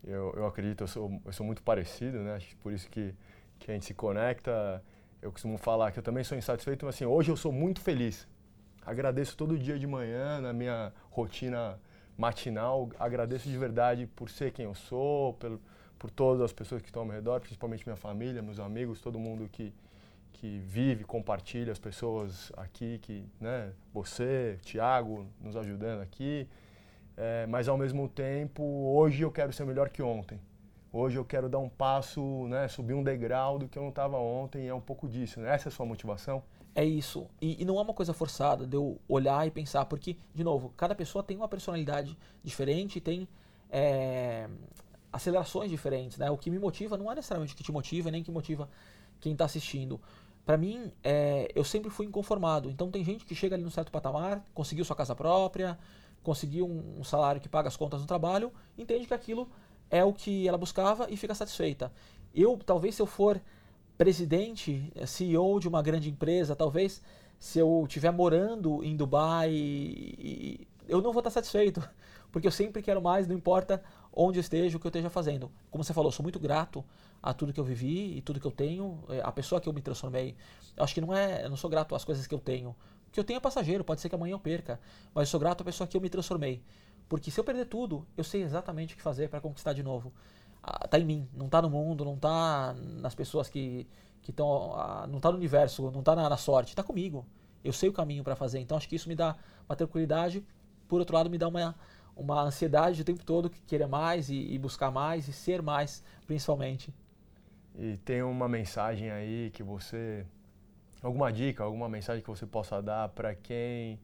Eu, 0.04 0.34
eu 0.36 0.48
acredito, 0.48 0.82
eu 0.82 0.88
sou, 0.88 1.22
eu 1.24 1.32
sou 1.32 1.46
muito 1.46 1.62
parecido, 1.62 2.18
né? 2.18 2.40
Por 2.64 2.74
isso 2.74 2.90
que, 2.90 3.14
que 3.60 3.70
a 3.70 3.76
gente 3.76 3.86
se 3.86 3.94
conecta. 3.94 4.84
Eu 5.22 5.32
costumo 5.32 5.56
falar 5.60 5.92
que 5.92 6.00
eu 6.00 6.04
também 6.04 6.24
sou 6.24 6.36
insatisfeito, 6.36 6.84
mas 6.84 6.96
assim, 6.96 7.06
hoje 7.06 7.30
eu 7.30 7.38
sou 7.38 7.52
muito 7.52 7.80
feliz. 7.80 8.28
Agradeço 8.84 9.38
todo 9.38 9.56
dia 9.56 9.78
de 9.78 9.86
manhã 9.86 10.42
na 10.42 10.52
minha 10.52 10.92
rotina 11.12 11.80
matinal. 12.18 12.90
Agradeço 12.98 13.48
de 13.48 13.56
verdade 13.56 14.08
por 14.16 14.32
ser 14.32 14.52
quem 14.52 14.66
eu 14.66 14.74
sou, 14.74 15.36
pelo, 15.36 15.62
por 16.00 16.10
todas 16.10 16.42
as 16.42 16.52
pessoas 16.52 16.82
que 16.82 16.90
estão 16.90 17.04
ao 17.04 17.06
meu 17.06 17.14
redor, 17.14 17.40
principalmente 17.40 17.86
minha 17.86 17.96
família, 17.96 18.42
meus 18.42 18.60
amigos, 18.60 19.00
todo 19.00 19.20
mundo 19.20 19.48
que, 19.48 19.72
que 20.34 20.60
vive, 20.60 21.04
compartilha, 21.04 21.72
as 21.72 21.80
pessoas 21.80 22.52
aqui, 22.58 23.00
que, 23.00 23.26
né, 23.40 23.72
você, 23.94 24.60
Tiago, 24.64 25.28
nos 25.40 25.56
ajudando 25.56 26.02
aqui. 26.02 26.48
É, 27.18 27.46
mas 27.48 27.68
ao 27.68 27.78
mesmo 27.78 28.08
tempo, 28.08 28.64
hoje 28.64 29.22
eu 29.22 29.32
quero 29.32 29.54
ser 29.54 29.66
melhor 29.66 29.90
que 29.90 30.02
ontem. 30.02 30.40
Hoje 30.94 31.18
eu 31.18 31.24
quero 31.24 31.48
dar 31.48 31.60
um 31.60 31.70
passo, 31.70 32.48
né, 32.48 32.68
subir 32.68 32.94
um 32.94 33.04
degrau 33.04 33.58
do 33.58 33.68
que 33.68 33.78
eu 33.78 33.84
não 33.84 33.90
estava 33.90 34.18
ontem, 34.18 34.68
é 34.68 34.74
um 34.74 34.82
pouco 34.82 35.08
disso. 35.08 35.40
Né? 35.40 35.54
Essa 35.54 35.68
é 35.68 35.70
a 35.70 35.72
sua 35.72 35.86
motivação? 35.86 36.44
É 36.74 36.84
isso. 36.84 37.28
E, 37.42 37.62
e, 37.62 37.66
não 37.66 37.78
é 37.78 37.82
uma 37.82 37.94
coisa 37.94 38.14
forçada 38.14 38.66
de 38.66 38.76
eu 38.76 38.98
olhar 39.08 39.46
e 39.46 39.52
pensar, 39.52 39.86
porque, 39.86 40.18
de 40.34 40.44
novo, 40.44 40.74
cada 40.76 40.96
pessoa 40.96 41.24
tem 41.24 41.38
uma 41.38 41.48
personalidade 41.48 42.18
diferente, 42.44 43.00
tem 43.00 43.28
é, 43.70 44.48
acelerações 45.12 45.70
diferentes. 45.70 46.18
Né? 46.18 46.30
O 46.30 46.38
que 46.38 46.50
me 46.50 46.60
motiva 46.60 46.98
não 46.98 47.12
é 47.12 47.16
necessariamente 47.16 47.54
o 47.54 47.58
que 47.58 47.64
te 47.64 47.72
motiva, 47.72 48.10
nem 48.12 48.24
que 48.24 48.32
motiva 48.32 48.70
quem 49.20 49.34
está 49.34 49.46
assistindo. 49.46 50.00
Para 50.46 50.58
mim, 50.58 50.92
é, 51.04 51.52
eu 51.54 51.64
sempre 51.64 51.90
fui 51.90 52.06
inconformado. 52.06 52.70
Então, 52.70 52.90
tem 52.90 53.04
gente 53.04 53.26
que 53.26 53.36
chega 53.36 53.56
ali 53.56 53.64
num 53.64 53.70
certo 53.70 53.92
patamar, 53.92 54.44
conseguiu 54.54 54.84
sua 54.84 54.96
casa 54.96 55.16
própria, 55.16 55.78
conseguiu 56.24 56.68
um, 56.68 57.00
um 57.00 57.04
salário 57.04 57.40
que 57.40 57.50
paga 57.50 57.68
as 57.68 57.78
contas 57.78 58.02
no 58.02 58.08
trabalho, 58.08 58.52
entende 58.78 59.06
que 59.06 59.14
aquilo 59.14 59.48
é 59.90 60.04
o 60.04 60.14
que 60.14 60.48
ela 60.48 60.58
buscava 60.58 61.08
e 61.10 61.18
fica 61.18 61.36
satisfeita. 61.36 61.92
Eu, 62.34 62.58
talvez, 62.66 62.96
se 62.96 63.02
eu 63.02 63.06
for 63.06 63.42
presidente, 63.98 64.92
eh, 64.96 65.06
CEO 65.06 65.60
de 65.60 65.68
uma 65.68 65.82
grande 65.82 66.10
empresa, 66.10 66.56
talvez 66.56 67.02
se 67.38 67.60
eu 67.60 67.84
estiver 67.88 68.12
morando 68.12 68.84
em 68.84 68.96
Dubai, 68.96 69.52
eu 70.88 71.02
não 71.02 71.12
vou 71.12 71.20
estar 71.20 71.30
satisfeito, 71.30 71.88
porque 72.32 72.48
eu 72.48 72.52
sempre 72.52 72.82
quero 72.82 73.02
mais, 73.02 73.28
não 73.28 73.36
importa 73.36 73.84
onde 74.14 74.40
esteja, 74.40 74.78
o 74.78 74.80
que 74.80 74.86
eu 74.86 74.90
esteja 74.90 75.10
fazendo. 75.10 75.52
Como 75.70 75.84
você 75.84 75.94
falou, 75.94 76.12
sou 76.12 76.24
muito 76.24 76.40
grato 76.40 76.84
a 77.22 77.34
tudo 77.34 77.54
que 77.54 77.60
eu 77.60 77.64
vivi 77.64 78.18
e 78.18 78.22
tudo 78.22 78.40
que 78.40 78.48
eu 78.48 78.52
tenho, 78.52 79.04
eh, 79.10 79.22
a 79.24 79.32
pessoa 79.32 79.62
que 79.62 79.70
eu 79.70 79.74
me 79.74 79.82
transformei. 79.82 80.36
Eu 80.76 80.84
acho 80.84 80.94
que 80.94 81.02
não 81.02 81.16
é, 81.16 81.46
eu 81.46 81.50
não 81.50 81.58
sou 81.58 81.70
grato 81.70 81.96
às 81.96 82.04
coisas 82.04 82.28
que 82.28 82.34
eu 82.34 82.40
tenho. 82.40 82.70
O 83.08 83.12
que 83.12 83.20
eu 83.20 83.24
tenho 83.24 83.38
é 83.38 83.40
passageiro, 83.40 83.84
pode 83.84 84.02
ser 84.02 84.10
que 84.10 84.16
amanhã 84.16 84.34
eu 84.34 84.40
perca, 84.40 84.80
mas 85.14 85.28
eu 85.28 85.32
sou 85.32 85.40
grato 85.40 85.62
à 85.62 85.66
pessoa 85.66 85.88
que 85.88 85.96
eu 85.96 86.02
me 86.02 86.10
transformei. 86.10 86.64
Porque 87.08 87.30
se 87.30 87.40
eu 87.40 87.44
perder 87.44 87.66
tudo, 87.66 88.06
eu 88.18 88.24
sei 88.24 88.42
exatamente 88.42 88.94
o 88.94 88.98
que 88.98 89.04
fazer 89.04 89.30
para 89.30 89.42
conquistar 89.42 89.74
de 89.74 89.84
novo. 89.84 90.14
Ah, 90.64 90.88
tá 90.88 91.00
em 91.00 91.06
mim, 91.06 91.28
não 91.34 91.50
tá 91.50 91.62
no 91.62 91.70
mundo, 91.70 92.06
não 92.06 92.18
tá 92.18 92.74
nas 92.74 93.16
pessoas 93.16 93.50
que 93.50 93.88
estão, 94.28 94.74
ah, 94.76 95.08
não 95.10 95.20
tá 95.20 95.32
no 95.32 95.38
universo, 95.38 95.92
não 95.92 96.02
tá 96.04 96.16
na, 96.16 96.30
na 96.30 96.38
sorte, 96.38 96.76
tá 96.76 96.84
comigo. 96.84 97.26
Eu 97.64 97.74
sei 97.74 97.90
o 97.90 97.94
caminho 97.94 98.24
para 98.24 98.36
fazer, 98.36 98.60
então 98.60 98.78
acho 98.78 98.88
que 98.88 98.96
isso 98.96 99.10
me 99.10 99.16
dá 99.16 99.36
uma 99.68 99.76
tranquilidade, 99.76 100.44
por 100.88 101.00
outro 101.00 101.16
lado 101.16 101.30
me 101.30 101.38
dá 101.38 101.48
uma, 101.48 101.76
uma 102.22 102.42
ansiedade 102.42 103.02
o 103.02 103.06
tempo 103.06 103.24
todo, 103.26 103.50
que 103.50 103.62
querer 103.62 103.88
mais 103.88 104.30
e, 104.30 104.54
e 104.54 104.58
buscar 104.60 104.92
mais 104.92 105.28
e 105.28 105.34
ser 105.34 105.62
mais, 105.62 106.04
principalmente. 106.28 106.94
E 107.76 107.98
tem 107.98 108.22
uma 108.22 108.48
mensagem 108.48 109.10
aí 109.10 109.50
que 109.52 109.64
você, 109.64 110.26
alguma 111.02 111.32
dica, 111.32 111.64
alguma 111.64 111.90
mensagem 111.90 112.22
que 112.22 112.30
você 112.30 112.46
possa 112.46 112.82
dar 112.82 113.10
para 113.10 113.34
quem 113.34 114.00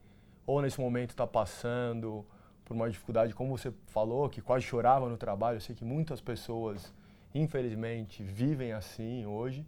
ou 0.46 0.62
nesse 0.62 0.80
momento 0.80 1.10
está 1.10 1.28
passando 1.28 2.26
por 2.64 2.74
uma 2.74 2.90
dificuldade, 2.90 3.34
como 3.34 3.58
você 3.58 3.72
falou, 3.88 4.30
que 4.30 4.42
quase 4.42 4.66
chorava 4.66 5.08
no 5.10 5.18
trabalho. 5.18 5.58
Eu 5.58 5.62
sei 5.62 5.76
que 5.76 5.86
muitas 5.86 6.22
pessoas, 6.22 6.94
infelizmente, 7.36 8.24
vivem 8.24 8.72
assim 8.72 9.26
hoje. 9.26 9.66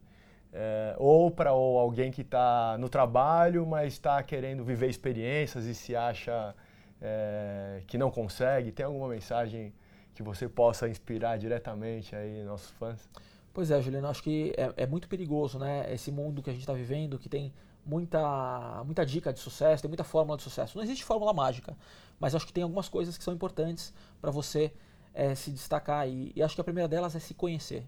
É, 0.51 0.95
ou 0.97 1.29
para 1.29 1.51
alguém 1.51 2.11
que 2.11 2.21
está 2.21 2.77
no 2.79 2.89
trabalho, 2.89 3.65
mas 3.65 3.93
está 3.93 4.21
querendo 4.23 4.63
viver 4.63 4.89
experiências 4.89 5.65
e 5.65 5.75
se 5.75 5.95
acha 5.95 6.55
é, 7.01 7.81
que 7.87 7.97
não 7.97 8.11
consegue? 8.11 8.71
Tem 8.71 8.85
alguma 8.85 9.07
mensagem 9.07 9.73
que 10.13 10.23
você 10.23 10.47
possa 10.47 10.87
inspirar 10.87 11.37
diretamente 11.37 12.15
aí 12.15 12.43
nossos 12.43 12.71
fãs? 12.71 13.09
Pois 13.53 13.71
é, 13.71 13.81
Juliano, 13.81 14.07
acho 14.07 14.21
que 14.21 14.53
é, 14.57 14.83
é 14.83 14.85
muito 14.85 15.07
perigoso, 15.07 15.57
né? 15.57 15.91
Esse 15.93 16.11
mundo 16.11 16.41
que 16.41 16.49
a 16.49 16.53
gente 16.53 16.61
está 16.61 16.73
vivendo, 16.73 17.17
que 17.17 17.27
tem 17.27 17.53
muita, 17.85 18.83
muita 18.85 19.05
dica 19.05 19.33
de 19.33 19.39
sucesso, 19.39 19.81
tem 19.81 19.89
muita 19.89 20.03
fórmula 20.03 20.37
de 20.37 20.43
sucesso. 20.43 20.77
Não 20.77 20.83
existe 20.83 21.03
fórmula 21.03 21.33
mágica, 21.33 21.75
mas 22.19 22.35
acho 22.35 22.45
que 22.45 22.53
tem 22.53 22.63
algumas 22.63 22.87
coisas 22.87 23.17
que 23.17 23.23
são 23.23 23.33
importantes 23.33 23.93
para 24.21 24.31
você 24.31 24.71
é, 25.13 25.33
se 25.35 25.51
destacar. 25.51 26.07
E, 26.07 26.31
e 26.35 26.43
acho 26.43 26.55
que 26.55 26.61
a 26.61 26.63
primeira 26.63 26.87
delas 26.87 27.15
é 27.15 27.19
se 27.19 27.33
conhecer. 27.33 27.85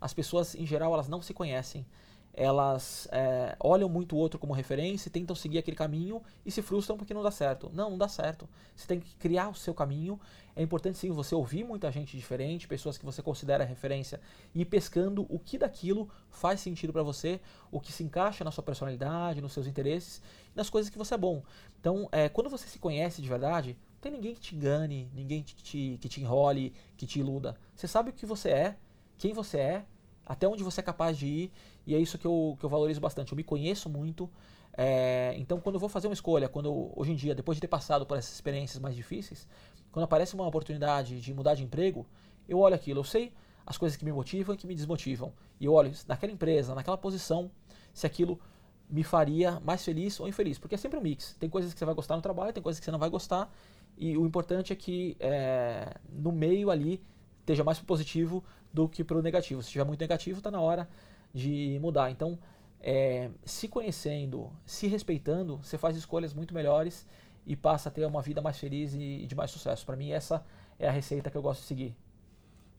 As 0.00 0.14
pessoas, 0.14 0.54
em 0.54 0.64
geral, 0.64 0.94
elas 0.94 1.08
não 1.08 1.20
se 1.20 1.34
conhecem 1.34 1.84
elas 2.32 3.08
é, 3.10 3.56
olham 3.58 3.88
muito 3.88 4.14
o 4.14 4.18
outro 4.18 4.38
como 4.38 4.52
referência, 4.52 5.10
tentam 5.10 5.34
seguir 5.34 5.58
aquele 5.58 5.76
caminho 5.76 6.22
e 6.44 6.50
se 6.50 6.62
frustram 6.62 6.96
porque 6.96 7.12
não 7.12 7.22
dá 7.22 7.30
certo. 7.30 7.70
Não, 7.74 7.90
não 7.90 7.98
dá 7.98 8.08
certo. 8.08 8.48
Você 8.74 8.86
tem 8.86 9.00
que 9.00 9.14
criar 9.16 9.48
o 9.48 9.54
seu 9.54 9.74
caminho. 9.74 10.18
É 10.54 10.62
importante 10.62 10.98
sim 10.98 11.10
você 11.10 11.34
ouvir 11.34 11.64
muita 11.64 11.90
gente 11.90 12.16
diferente, 12.16 12.68
pessoas 12.68 12.96
que 12.96 13.04
você 13.04 13.22
considera 13.22 13.64
referência, 13.64 14.20
e 14.54 14.62
ir 14.62 14.64
pescando 14.64 15.26
o 15.28 15.38
que 15.38 15.58
daquilo 15.58 16.08
faz 16.28 16.60
sentido 16.60 16.92
para 16.92 17.02
você, 17.02 17.40
o 17.70 17.80
que 17.80 17.92
se 17.92 18.02
encaixa 18.02 18.44
na 18.44 18.50
sua 18.50 18.64
personalidade, 18.64 19.40
nos 19.40 19.52
seus 19.52 19.66
interesses, 19.66 20.20
nas 20.54 20.68
coisas 20.68 20.90
que 20.90 20.98
você 20.98 21.14
é 21.14 21.18
bom. 21.18 21.42
Então, 21.80 22.08
é, 22.12 22.28
quando 22.28 22.50
você 22.50 22.66
se 22.66 22.78
conhece 22.78 23.22
de 23.22 23.28
verdade, 23.28 23.76
não 23.94 24.00
tem 24.00 24.12
ninguém 24.12 24.34
que 24.34 24.40
te 24.40 24.54
engane, 24.54 25.10
ninguém 25.14 25.42
que 25.42 25.54
te, 25.54 25.98
que 26.00 26.08
te 26.08 26.20
enrole, 26.20 26.74
que 26.96 27.06
te 27.06 27.20
iluda. 27.20 27.56
Você 27.74 27.86
sabe 27.86 28.10
o 28.10 28.12
que 28.12 28.26
você 28.26 28.50
é, 28.50 28.76
quem 29.18 29.32
você 29.32 29.58
é, 29.58 29.84
até 30.26 30.46
onde 30.46 30.62
você 30.62 30.80
é 30.80 30.82
capaz 30.84 31.18
de 31.18 31.26
ir, 31.26 31.52
e 31.86 31.94
é 31.94 31.98
isso 31.98 32.18
que 32.18 32.26
eu, 32.26 32.56
que 32.58 32.64
eu 32.64 32.70
valorizo 32.70 33.00
bastante. 33.00 33.32
Eu 33.32 33.36
me 33.36 33.44
conheço 33.44 33.88
muito, 33.88 34.28
é, 34.76 35.34
então 35.36 35.60
quando 35.60 35.74
eu 35.76 35.80
vou 35.80 35.88
fazer 35.88 36.08
uma 36.08 36.14
escolha, 36.14 36.48
quando 36.48 36.92
hoje 36.98 37.12
em 37.12 37.16
dia, 37.16 37.34
depois 37.34 37.56
de 37.56 37.60
ter 37.60 37.68
passado 37.68 38.06
por 38.06 38.16
essas 38.16 38.34
experiências 38.34 38.80
mais 38.80 38.94
difíceis, 38.94 39.46
quando 39.90 40.04
aparece 40.04 40.34
uma 40.34 40.46
oportunidade 40.46 41.20
de 41.20 41.34
mudar 41.34 41.54
de 41.54 41.64
emprego, 41.64 42.06
eu 42.48 42.58
olho 42.58 42.74
aquilo, 42.74 43.00
eu 43.00 43.04
sei 43.04 43.32
as 43.66 43.76
coisas 43.76 43.96
que 43.96 44.04
me 44.04 44.12
motivam 44.12 44.54
e 44.54 44.58
que 44.58 44.66
me 44.66 44.74
desmotivam, 44.74 45.32
e 45.60 45.64
eu 45.64 45.72
olho 45.72 45.92
naquela 46.06 46.32
empresa, 46.32 46.74
naquela 46.74 46.98
posição, 46.98 47.50
se 47.92 48.06
aquilo 48.06 48.40
me 48.88 49.04
faria 49.04 49.60
mais 49.60 49.84
feliz 49.84 50.18
ou 50.18 50.26
infeliz, 50.26 50.58
porque 50.58 50.74
é 50.74 50.78
sempre 50.78 50.98
um 50.98 51.02
mix. 51.02 51.36
Tem 51.38 51.48
coisas 51.48 51.72
que 51.72 51.78
você 51.78 51.84
vai 51.84 51.94
gostar 51.94 52.16
no 52.16 52.22
trabalho, 52.22 52.52
tem 52.52 52.62
coisas 52.62 52.80
que 52.80 52.84
você 52.84 52.90
não 52.90 52.98
vai 52.98 53.08
gostar, 53.08 53.52
e 53.96 54.16
o 54.16 54.26
importante 54.26 54.72
é 54.72 54.76
que 54.76 55.16
é, 55.20 55.94
no 56.08 56.32
meio 56.32 56.70
ali 56.70 57.00
esteja 57.40 57.62
mais 57.62 57.78
positivo 57.78 58.42
do 58.72 58.88
que 58.88 59.04
para 59.04 59.18
o 59.18 59.22
negativo. 59.22 59.62
Se 59.62 59.68
estiver 59.68 59.84
muito 59.84 60.00
negativo, 60.00 60.38
está 60.38 60.50
na 60.50 60.60
hora 60.60 60.88
de 61.32 61.78
mudar. 61.80 62.10
Então, 62.10 62.38
é, 62.80 63.30
se 63.44 63.68
conhecendo, 63.68 64.50
se 64.64 64.86
respeitando, 64.86 65.58
você 65.58 65.76
faz 65.76 65.96
escolhas 65.96 66.32
muito 66.32 66.54
melhores 66.54 67.06
e 67.46 67.56
passa 67.56 67.88
a 67.88 67.92
ter 67.92 68.04
uma 68.06 68.22
vida 68.22 68.40
mais 68.40 68.58
feliz 68.58 68.94
e 68.94 69.26
de 69.26 69.34
mais 69.34 69.50
sucesso. 69.50 69.84
Para 69.84 69.96
mim, 69.96 70.10
essa 70.10 70.44
é 70.78 70.88
a 70.88 70.92
receita 70.92 71.30
que 71.30 71.36
eu 71.36 71.42
gosto 71.42 71.60
de 71.60 71.66
seguir. 71.66 71.96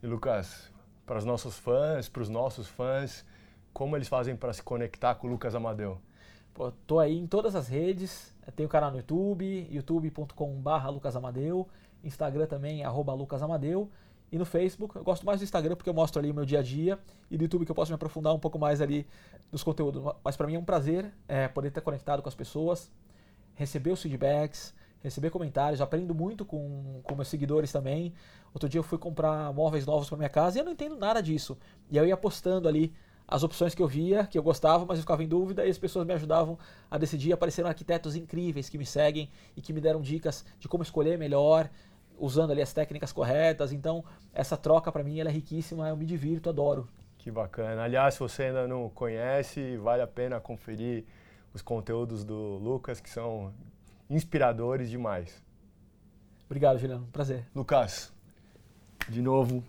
E 0.02 0.08
Lucas, 0.08 0.72
para 1.06 1.18
os 1.18 1.26
nossos 1.26 1.58
fãs, 1.58 2.10
para 2.10 2.22
os 2.22 2.30
nossos 2.30 2.68
fãs, 2.68 3.26
como 3.74 3.96
eles 3.96 4.08
fazem 4.08 4.36
para 4.36 4.54
se 4.54 4.64
conectar 4.64 5.16
com 5.16 5.28
o 5.28 5.30
Lucas 5.30 5.54
Amadeu? 5.56 6.00
Pô, 6.54 6.72
tô 6.86 7.00
aí 7.00 7.18
em 7.18 7.28
todas 7.28 7.56
as 7.56 7.68
redes, 7.68 8.36
tenho 8.56 8.68
canal 8.68 8.92
no 8.92 8.98
YouTube, 8.98 9.68
youtube.com/barra 9.72 10.90
Lucas 10.90 11.16
Amadeu, 11.16 11.68
Instagram 12.04 12.48
também, 12.48 12.84
arroba 12.84 13.14
Lucas 13.14 13.42
Amadeu. 13.42 13.90
E 14.32 14.38
no 14.38 14.46
Facebook, 14.46 14.96
eu 14.96 15.04
gosto 15.04 15.26
mais 15.26 15.40
do 15.40 15.44
Instagram 15.44 15.76
porque 15.76 15.90
eu 15.90 15.94
mostro 15.94 16.20
ali 16.20 16.32
o 16.32 16.34
meu 16.34 16.46
dia 16.46 16.60
a 16.60 16.64
dia 16.64 16.98
e 17.30 17.38
do 17.38 17.44
YouTube 17.44 17.66
que 17.66 17.72
eu 17.72 17.76
posso 17.76 17.92
me 17.92 17.96
aprofundar 17.96 18.34
um 18.34 18.40
pouco 18.40 18.58
mais 18.58 18.82
ali 18.82 19.06
nos 19.52 19.62
conteúdos. 19.62 20.02
Mas 20.24 20.38
para 20.38 20.48
mim 20.48 20.56
é 20.56 20.60
um 20.60 20.64
prazer 20.64 21.12
é, 21.28 21.50
poder 21.50 21.68
estar 21.68 21.82
conectado 21.82 22.22
com 22.22 22.30
as 22.30 22.36
pessoas, 22.36 22.90
receber 23.56 23.92
os 23.92 24.02
feedbacks, 24.02 24.74
receber 25.04 25.32
comentários. 25.32 25.82
Aprendo 25.82 26.16
muito 26.16 26.46
com, 26.46 27.02
com 27.04 27.14
meus 27.14 27.28
seguidores 27.28 27.74
também. 27.74 28.14
Outro 28.54 28.70
dia 28.70 28.80
eu 28.80 28.84
fui 28.84 28.98
comprar 28.98 29.52
móveis 29.54 29.86
novos 29.86 30.08
para 30.08 30.18
minha 30.18 30.30
casa 30.30 30.58
e 30.58 30.62
eu 30.62 30.66
não 30.66 30.72
entendo 30.72 30.96
nada 30.96 31.22
disso. 31.22 31.58
E 31.90 31.98
eu 31.98 32.06
ia 32.06 32.16
postando 32.16 32.70
ali 32.70 32.94
as 33.28 33.44
opções 33.44 33.74
que 33.74 33.82
eu 33.82 33.88
via, 33.88 34.26
que 34.26 34.38
eu 34.38 34.44
gostava, 34.44 34.86
mas 34.86 34.98
eu 34.98 35.04
ficava 35.04 35.24
em 35.24 35.28
dúvida 35.28 35.66
e 35.66 35.70
as 35.70 35.78
pessoas 35.78 36.06
me 36.06 36.14
ajudavam 36.14 36.58
a 36.90 36.98
decidir. 36.98 37.32
Apareceram 37.32 37.70
arquitetos 37.70 38.16
incríveis 38.16 38.68
que 38.68 38.78
me 38.78 38.86
seguem 38.86 39.30
e 39.56 39.62
que 39.62 39.72
me 39.72 39.80
deram 39.80 40.02
dicas 40.02 40.46
de 40.60 40.68
como 40.68 40.84
escolher 40.84 41.18
melhor, 41.18 41.70
usando 42.22 42.52
ali 42.52 42.62
as 42.62 42.72
técnicas 42.72 43.12
corretas. 43.12 43.74
Então, 43.74 44.06
essa 44.32 44.56
troca 44.56 44.92
para 44.92 45.04
mim 45.04 45.20
ela 45.20 45.30
é 45.30 45.34
riquíssima, 45.34 45.90
eu 45.90 45.98
me 45.98 46.06
divirto, 46.06 46.50
adoro. 46.50 46.88
Que 47.18 47.32
bacana. 47.32 47.84
Aliás, 47.84 48.14
se 48.14 48.20
você 48.20 48.44
ainda 48.44 48.68
não 48.68 48.90
conhece, 48.90 49.76
vale 49.78 50.02
a 50.02 50.08
pena 50.08 50.40
conferir 50.40 51.04
os 51.54 51.62
conteúdos 51.62 52.24
do 52.24 52.58
Lucas, 52.58 53.02
que 53.02 53.10
são 53.10 53.54
inspiradores 54.10 54.90
demais. 54.90 55.44
Obrigado, 56.46 56.80
Juliano. 56.80 57.08
Prazer. 57.12 57.46
Lucas, 57.56 58.14
de 59.10 59.22
novo, 59.22 59.64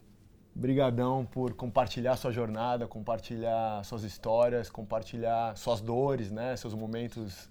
brigadão 0.54 1.24
por 1.24 1.54
compartilhar 1.54 2.16
sua 2.16 2.30
jornada, 2.30 2.86
compartilhar 2.86 3.84
suas 3.84 4.02
histórias, 4.02 4.68
compartilhar 4.68 5.56
suas 5.56 5.80
dores, 5.80 6.30
né, 6.30 6.56
seus 6.56 6.74
momentos 6.74 7.48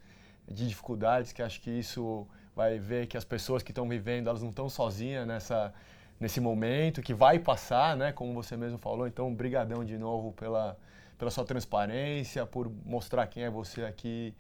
de 0.47 0.67
dificuldades, 0.67 1.31
que 1.31 1.41
acho 1.41 1.61
que 1.61 1.71
isso 1.71 2.27
vai 2.55 2.79
ver 2.79 3.07
que 3.07 3.17
as 3.17 3.23
pessoas 3.23 3.63
que 3.63 3.71
estão 3.71 3.87
vivendo, 3.87 4.27
elas 4.27 4.41
não 4.41 4.49
estão 4.49 4.69
sozinhas 4.69 5.25
nessa, 5.27 5.73
nesse 6.19 6.39
momento, 6.39 7.01
que 7.01 7.13
vai 7.13 7.39
passar, 7.39 7.95
né, 7.95 8.11
como 8.11 8.33
você 8.33 8.57
mesmo 8.57 8.77
falou. 8.77 9.07
Então, 9.07 9.33
brigadão 9.33 9.83
de 9.83 9.97
novo 9.97 10.31
pela, 10.33 10.77
pela 11.17 11.31
sua 11.31 11.45
transparência, 11.45 12.45
por 12.45 12.71
mostrar 12.85 13.27
quem 13.27 13.43
é 13.43 13.49
você 13.49 13.83
aqui 13.83 14.33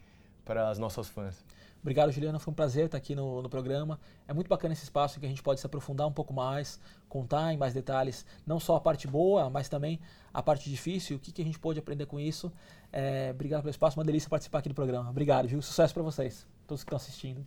para 0.43 0.69
as 0.69 0.77
nossas 0.77 1.07
fãs. 1.07 1.43
Obrigado, 1.81 2.11
Juliana. 2.11 2.37
Foi 2.37 2.51
um 2.51 2.55
prazer 2.55 2.85
estar 2.85 2.97
aqui 2.97 3.15
no, 3.15 3.41
no 3.41 3.49
programa. 3.49 3.99
É 4.27 4.33
muito 4.33 4.47
bacana 4.47 4.73
esse 4.73 4.83
espaço 4.83 5.19
que 5.19 5.25
a 5.25 5.29
gente 5.29 5.41
pode 5.41 5.59
se 5.59 5.65
aprofundar 5.65 6.07
um 6.07 6.11
pouco 6.11 6.31
mais, 6.31 6.79
contar 7.09 7.51
em 7.53 7.57
mais 7.57 7.73
detalhes, 7.73 8.23
não 8.45 8.59
só 8.59 8.75
a 8.75 8.79
parte 8.79 9.07
boa, 9.07 9.49
mas 9.49 9.67
também 9.67 9.99
a 10.31 10.43
parte 10.43 10.69
difícil, 10.69 11.17
o 11.17 11.19
que, 11.19 11.31
que 11.31 11.41
a 11.41 11.45
gente 11.45 11.57
pode 11.57 11.79
aprender 11.79 12.05
com 12.05 12.19
isso. 12.19 12.51
É, 12.93 13.31
obrigado 13.33 13.61
pelo 13.61 13.71
espaço, 13.71 13.97
uma 13.97 14.05
delícia 14.05 14.29
participar 14.29 14.59
aqui 14.59 14.69
do 14.69 14.75
programa. 14.75 15.09
Obrigado, 15.09 15.47
viu? 15.47 15.59
Sucesso 15.61 15.91
para 15.91 16.03
vocês, 16.03 16.45
todos 16.67 16.83
que 16.83 16.87
estão 16.87 16.97
assistindo. 16.97 17.43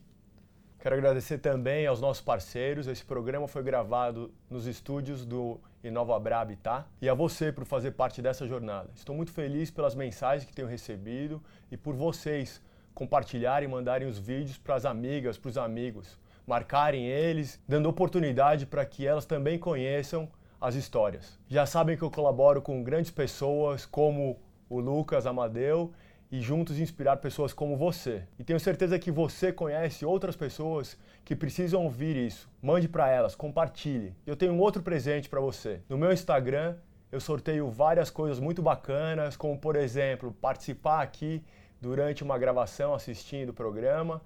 Quero 0.85 0.97
agradecer 0.97 1.39
também 1.39 1.87
aos 1.87 1.99
nossos 1.99 2.23
parceiros. 2.23 2.87
Esse 2.87 3.03
programa 3.03 3.49
foi 3.49 3.63
gravado 3.63 4.31
nos 4.51 4.67
estúdios 4.67 5.25
do 5.25 5.59
Inova 5.83 6.21
Bra 6.21 6.43
Habitat 6.43 6.85
e 7.01 7.09
a 7.09 7.15
você 7.15 7.51
por 7.51 7.65
fazer 7.65 7.93
parte 7.93 8.21
dessa 8.21 8.47
jornada. 8.47 8.91
Estou 8.95 9.17
muito 9.17 9.33
feliz 9.33 9.71
pelas 9.71 9.95
mensagens 9.95 10.45
que 10.45 10.53
tenho 10.53 10.69
recebido 10.69 11.43
e 11.73 11.77
por 11.79 11.95
vocês 11.95 12.61
compartilharem 12.95 13.67
e 13.67 13.73
mandarem 13.73 14.07
os 14.07 14.19
vídeos 14.19 14.59
para 14.59 14.75
as 14.75 14.85
amigas, 14.85 15.39
para 15.39 15.49
os 15.49 15.57
amigos, 15.57 16.19
marcarem 16.47 17.07
eles, 17.07 17.59
dando 17.67 17.89
oportunidade 17.89 18.67
para 18.67 18.85
que 18.85 19.07
elas 19.07 19.25
também 19.25 19.59
conheçam 19.59 20.29
as 20.61 20.75
histórias. 20.75 21.41
Já 21.49 21.65
sabem 21.65 21.97
que 21.97 22.03
eu 22.03 22.11
colaboro 22.11 22.61
com 22.61 22.85
grandes 22.85 23.11
pessoas 23.11 23.87
como 23.87 24.39
o 24.69 24.81
Lucas 24.81 25.25
Amadeu 25.25 25.95
e 26.31 26.41
juntos 26.41 26.79
inspirar 26.79 27.17
pessoas 27.19 27.53
como 27.53 27.77
você. 27.77 28.23
E 28.39 28.45
tenho 28.45 28.59
certeza 28.59 28.99
que 28.99 29.11
você 29.11 29.53
conhece 29.53 30.05
outras 30.05 30.37
pessoas 30.37 30.99
que 31.25 31.37
precisam 31.37 31.85
ouvir 31.85 32.17
isso. 32.17 32.49
Mande 32.61 32.89
para 32.89 33.09
elas, 33.09 33.35
compartilhe. 33.35 34.15
Eu 34.27 34.37
tenho 34.37 34.53
um 34.53 34.61
outro 34.61 34.83
presente 34.83 35.29
para 35.29 35.41
você. 35.41 35.81
No 35.89 35.97
meu 35.97 36.13
Instagram, 36.13 36.77
eu 37.13 37.21
sorteio 37.21 37.71
várias 37.71 38.11
coisas 38.11 38.41
muito 38.41 38.63
bacanas, 38.63 39.37
como 39.37 39.59
por 39.59 39.77
exemplo, 39.77 40.33
participar 40.41 41.03
aqui 41.03 41.43
durante 41.81 42.25
uma 42.25 42.37
gravação 42.39 42.95
assistindo 42.95 43.51
o 43.51 43.55
programa, 43.55 44.21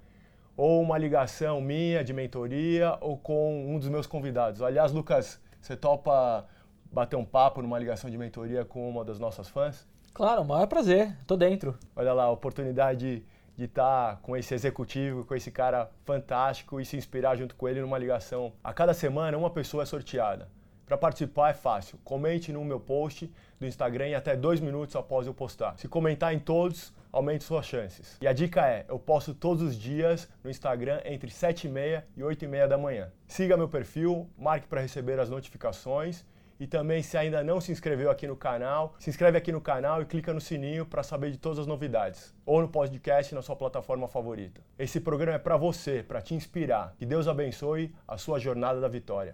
ou 0.56 0.80
uma 0.80 0.96
ligação 0.96 1.60
minha 1.60 2.02
de 2.02 2.12
mentoria 2.12 2.96
ou 3.00 3.16
com 3.16 3.74
um 3.74 3.78
dos 3.78 3.88
meus 3.88 4.06
convidados. 4.06 4.62
Aliás, 4.62 4.92
Lucas, 4.92 5.40
você 5.60 5.76
topa 5.76 6.46
bater 6.90 7.16
um 7.16 7.24
papo 7.24 7.60
numa 7.62 7.78
ligação 7.78 8.08
de 8.08 8.16
mentoria 8.16 8.64
com 8.64 8.88
uma 8.88 9.04
das 9.04 9.18
nossas 9.18 9.48
fãs? 9.48 9.86
Claro, 10.12 10.42
o 10.42 10.44
maior 10.44 10.66
prazer, 10.66 11.16
tô 11.26 11.36
dentro. 11.36 11.78
Olha 11.94 12.12
lá, 12.12 12.24
a 12.24 12.30
oportunidade 12.30 13.24
de 13.56 13.64
estar 13.64 14.14
tá 14.14 14.20
com 14.22 14.36
esse 14.36 14.54
executivo, 14.54 15.24
com 15.24 15.34
esse 15.34 15.50
cara 15.50 15.90
fantástico 16.04 16.80
e 16.80 16.84
se 16.84 16.96
inspirar 16.96 17.36
junto 17.36 17.54
com 17.54 17.68
ele 17.68 17.80
numa 17.80 17.98
ligação. 17.98 18.52
A 18.62 18.72
cada 18.72 18.94
semana, 18.94 19.36
uma 19.36 19.50
pessoa 19.50 19.82
é 19.82 19.86
sorteada. 19.86 20.48
Para 20.86 20.96
participar 20.96 21.50
é 21.50 21.54
fácil. 21.54 21.98
Comente 22.02 22.52
no 22.52 22.64
meu 22.64 22.80
post 22.80 23.30
do 23.60 23.66
Instagram 23.66 24.08
em 24.08 24.14
até 24.14 24.34
dois 24.34 24.58
minutos 24.58 24.96
após 24.96 25.26
eu 25.26 25.34
postar. 25.34 25.76
Se 25.76 25.86
comentar 25.86 26.32
em 26.32 26.38
todos, 26.38 26.94
aumente 27.12 27.44
suas 27.44 27.66
chances. 27.66 28.16
E 28.22 28.26
a 28.26 28.32
dica 28.32 28.66
é, 28.66 28.86
eu 28.88 28.98
posto 28.98 29.34
todos 29.34 29.62
os 29.62 29.76
dias 29.76 30.28
no 30.42 30.48
Instagram 30.48 31.00
entre 31.04 31.30
7 31.30 31.66
e 31.66 31.70
meia 31.70 32.06
e 32.16 32.22
8 32.22 32.44
e 32.44 32.48
meia 32.48 32.66
da 32.66 32.78
manhã. 32.78 33.12
Siga 33.26 33.56
meu 33.56 33.68
perfil, 33.68 34.30
marque 34.38 34.66
para 34.66 34.80
receber 34.80 35.18
as 35.20 35.28
notificações 35.28 36.24
e 36.60 36.66
também, 36.66 37.02
se 37.02 37.16
ainda 37.16 37.42
não 37.42 37.60
se 37.60 37.70
inscreveu 37.70 38.10
aqui 38.10 38.26
no 38.26 38.36
canal, 38.36 38.94
se 38.98 39.10
inscreve 39.10 39.38
aqui 39.38 39.52
no 39.52 39.60
canal 39.60 40.02
e 40.02 40.04
clica 40.04 40.32
no 40.32 40.40
sininho 40.40 40.84
para 40.84 41.02
saber 41.02 41.30
de 41.30 41.38
todas 41.38 41.58
as 41.58 41.66
novidades. 41.66 42.34
Ou 42.44 42.60
no 42.60 42.68
podcast 42.68 43.34
na 43.34 43.42
sua 43.42 43.54
plataforma 43.54 44.08
favorita. 44.08 44.60
Esse 44.78 45.00
programa 45.00 45.36
é 45.36 45.38
para 45.38 45.56
você, 45.56 46.02
para 46.02 46.20
te 46.20 46.34
inspirar. 46.34 46.94
Que 46.98 47.06
Deus 47.06 47.28
abençoe 47.28 47.94
a 48.06 48.16
sua 48.16 48.38
jornada 48.38 48.80
da 48.80 48.88
vitória. 48.88 49.26